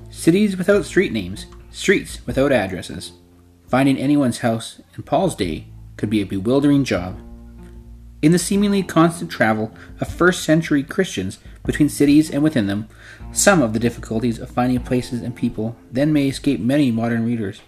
Cities 0.10 0.58
without 0.58 0.84
street 0.84 1.14
names, 1.14 1.46
streets 1.74 2.26
without 2.28 2.52
addresses. 2.52 3.14
Finding 3.68 3.98
anyone's 3.98 4.40
house 4.40 4.80
in 4.96 5.04
Paul's 5.04 5.36
day 5.36 5.66
could 5.98 6.10
be 6.10 6.22
a 6.22 6.26
bewildering 6.26 6.84
job. 6.84 7.20
In 8.22 8.32
the 8.32 8.40
seemingly 8.40 8.84
constant 8.84 9.30
travel 9.30 9.74
of 10.00 10.08
first 10.08 10.44
century 10.44 10.84
Christians 10.84 11.40
between 11.66 11.90
cities 11.90 12.30
and 12.30 12.44
within 12.44 12.68
them, 12.68 12.88
some 13.32 13.62
of 13.62 13.74
the 13.74 13.80
difficulties 13.80 14.40
of 14.40 14.52
finding 14.52 14.80
places 14.82 15.22
and 15.22 15.36
people 15.36 15.76
then 15.92 16.14
may 16.14 16.28
escape 16.28 16.60
many 16.60 16.92
modern 16.92 17.26
readers. 17.26 17.62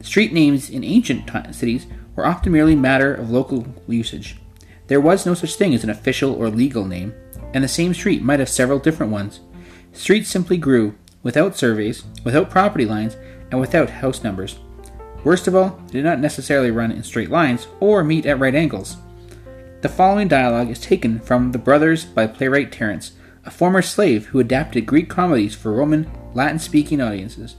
Street 0.00 0.32
names 0.32 0.70
in 0.70 0.84
ancient 0.84 1.26
t- 1.26 1.52
cities 1.52 1.86
were 2.14 2.24
often 2.24 2.52
merely 2.52 2.76
matter 2.76 3.12
of 3.12 3.30
local 3.30 3.66
usage. 3.88 4.36
There 4.86 5.00
was 5.00 5.26
no 5.26 5.34
such 5.34 5.56
thing 5.56 5.74
as 5.74 5.84
an 5.84 5.90
official 5.90 6.32
or 6.32 6.48
legal 6.48 6.84
name, 6.84 7.14
and 7.52 7.62
the 7.62 7.68
same 7.68 7.92
street 7.92 8.22
might 8.22 8.40
have 8.40 8.48
several 8.48 8.78
different 8.78 9.12
ones. 9.12 9.40
Streets 9.92 10.28
simply 10.28 10.56
grew, 10.56 10.94
without 11.22 11.56
surveys, 11.56 12.04
without 12.24 12.50
property 12.50 12.84
lines, 12.84 13.16
and 13.50 13.60
without 13.60 13.90
house 13.90 14.22
numbers. 14.22 14.58
Worst 15.24 15.46
of 15.46 15.54
all, 15.54 15.80
they 15.86 15.92
did 15.92 16.04
not 16.04 16.18
necessarily 16.18 16.70
run 16.70 16.90
in 16.90 17.02
straight 17.02 17.30
lines 17.30 17.68
or 17.80 18.02
meet 18.02 18.26
at 18.26 18.40
right 18.40 18.54
angles. 18.54 18.96
The 19.82 19.88
following 19.88 20.28
dialogue 20.28 20.70
is 20.70 20.80
taken 20.80 21.20
from 21.20 21.52
The 21.52 21.58
Brothers 21.58 22.04
by 22.04 22.26
playwright 22.26 22.72
Terence, 22.72 23.12
a 23.44 23.50
former 23.50 23.82
slave 23.82 24.26
who 24.26 24.40
adapted 24.40 24.86
Greek 24.86 25.08
comedies 25.08 25.54
for 25.54 25.72
Roman, 25.72 26.10
Latin 26.34 26.58
speaking 26.58 27.00
audiences. 27.00 27.56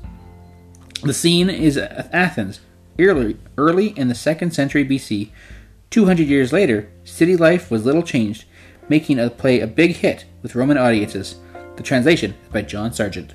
The 1.04 1.14
scene 1.14 1.50
is 1.50 1.78
Athens, 1.78 2.62
early, 2.98 3.38
early 3.58 3.88
in 3.90 4.08
the 4.08 4.14
2nd 4.14 4.54
century 4.54 4.86
BC. 4.86 5.32
200 5.90 6.28
years 6.28 6.54
later, 6.54 6.90
city 7.04 7.36
life 7.36 7.70
was 7.70 7.86
little 7.86 8.04
changed, 8.04 8.46
making 8.90 9.18
the 9.18 9.30
play 9.30 9.60
a 9.60 9.68
big 9.68 9.98
hit 9.98 10.26
with 10.42 10.56
Roman 10.56 10.78
audiences. 10.78 11.36
The 11.76 11.84
translation 11.84 12.36
is 12.44 12.50
by 12.50 12.62
John 12.62 12.92
Sargeaunt. 12.92 13.32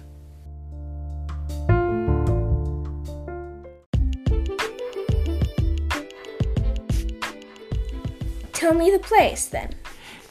Tell 8.68 8.76
me 8.76 8.90
the 8.90 8.98
place, 8.98 9.46
then. 9.46 9.70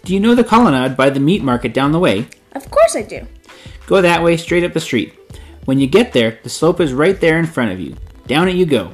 Do 0.04 0.14
you 0.14 0.20
know 0.20 0.36
the 0.36 0.44
colonnade 0.44 0.96
by 0.96 1.10
the 1.10 1.20
meat 1.20 1.42
market 1.42 1.74
down 1.74 1.92
the 1.92 1.98
way? 1.98 2.28
Of 2.52 2.70
course 2.70 2.96
I 2.96 3.02
do. 3.02 3.26
Go 3.88 4.00
that 4.00 4.22
way 4.22 4.38
straight 4.38 4.64
up 4.64 4.74
the 4.74 4.80
street. 4.80 5.16
When 5.66 5.80
you 5.80 5.88
get 5.88 6.14
there, 6.14 6.38
the 6.44 6.50
slope 6.50 6.80
is 6.80 6.94
right 6.94 7.20
there 7.20 7.40
in 7.40 7.48
front 7.48 7.72
of 7.72 7.80
you. 7.80 7.96
Down 8.28 8.48
it 8.48 8.56
you 8.56 8.68
go. 8.68 8.94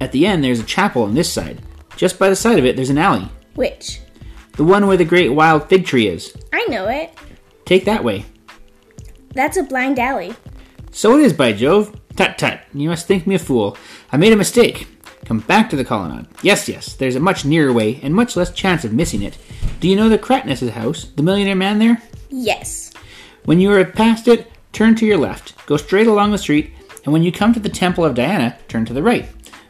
At 0.00 0.10
the 0.10 0.26
end, 0.26 0.42
there's 0.42 0.58
a 0.58 0.64
chapel 0.64 1.04
on 1.04 1.14
this 1.14 1.32
side. 1.32 1.62
Just 1.94 2.18
by 2.18 2.28
the 2.30 2.34
side 2.34 2.58
of 2.58 2.64
it, 2.64 2.74
there's 2.74 2.90
an 2.90 2.98
alley. 2.98 3.28
Which? 3.54 4.00
The 4.54 4.64
one 4.64 4.88
where 4.88 4.96
the 4.96 5.04
great 5.04 5.28
wild 5.28 5.68
fig 5.68 5.86
tree 5.86 6.08
is. 6.08 6.36
I 6.52 6.66
know 6.68 6.88
it. 6.88 7.16
Take 7.66 7.84
that 7.84 8.02
way. 8.02 8.24
That's 9.34 9.56
a 9.56 9.62
blind 9.62 10.00
alley. 10.00 10.34
So 10.90 11.16
it 11.16 11.22
is, 11.22 11.32
by 11.32 11.52
Jove. 11.52 11.96
Tut 12.16 12.38
tut, 12.38 12.62
you 12.74 12.88
must 12.88 13.06
think 13.06 13.24
me 13.24 13.36
a 13.36 13.38
fool. 13.38 13.78
I 14.10 14.16
made 14.16 14.32
a 14.32 14.36
mistake. 14.36 14.88
Come 15.30 15.38
back 15.38 15.70
to 15.70 15.76
the 15.76 15.84
colonnade. 15.84 16.26
Yes, 16.42 16.68
yes, 16.68 16.94
there's 16.94 17.14
a 17.14 17.20
much 17.20 17.44
nearer 17.44 17.72
way 17.72 18.00
and 18.02 18.12
much 18.12 18.34
less 18.34 18.50
chance 18.50 18.84
of 18.84 18.92
missing 18.92 19.22
it. 19.22 19.38
Do 19.78 19.86
you 19.86 19.94
know 19.94 20.08
the 20.08 20.18
Cratinus' 20.18 20.70
house, 20.70 21.04
the 21.04 21.22
millionaire 21.22 21.54
man 21.54 21.78
there? 21.78 22.02
Yes. 22.30 22.92
When 23.44 23.60
you 23.60 23.70
are 23.70 23.84
past 23.84 24.26
it, 24.26 24.50
turn 24.72 24.96
to 24.96 25.06
your 25.06 25.18
left, 25.18 25.54
go 25.66 25.76
straight 25.76 26.08
along 26.08 26.32
the 26.32 26.38
street, 26.38 26.72
and 27.04 27.12
when 27.12 27.22
you 27.22 27.30
come 27.30 27.54
to 27.54 27.60
the 27.60 27.68
Temple 27.68 28.04
of 28.04 28.16
Diana, 28.16 28.58
turn 28.66 28.84
to 28.86 28.92
the 28.92 29.04
right. 29.04 29.28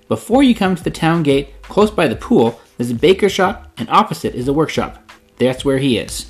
Before 0.08 0.42
you 0.42 0.54
come 0.54 0.76
to 0.76 0.82
the 0.82 0.90
town 0.90 1.22
gate, 1.22 1.61
close 1.61 1.90
by 1.90 2.08
the 2.08 2.16
pool, 2.16 2.58
there's 2.78 2.90
a 2.90 2.94
baker 2.94 3.28
shop, 3.28 3.70
and 3.76 3.86
opposite 3.90 4.34
is 4.34 4.48
a 4.48 4.54
workshop. 4.54 5.12
That's 5.36 5.62
where 5.62 5.76
he 5.76 5.98
is. 5.98 6.30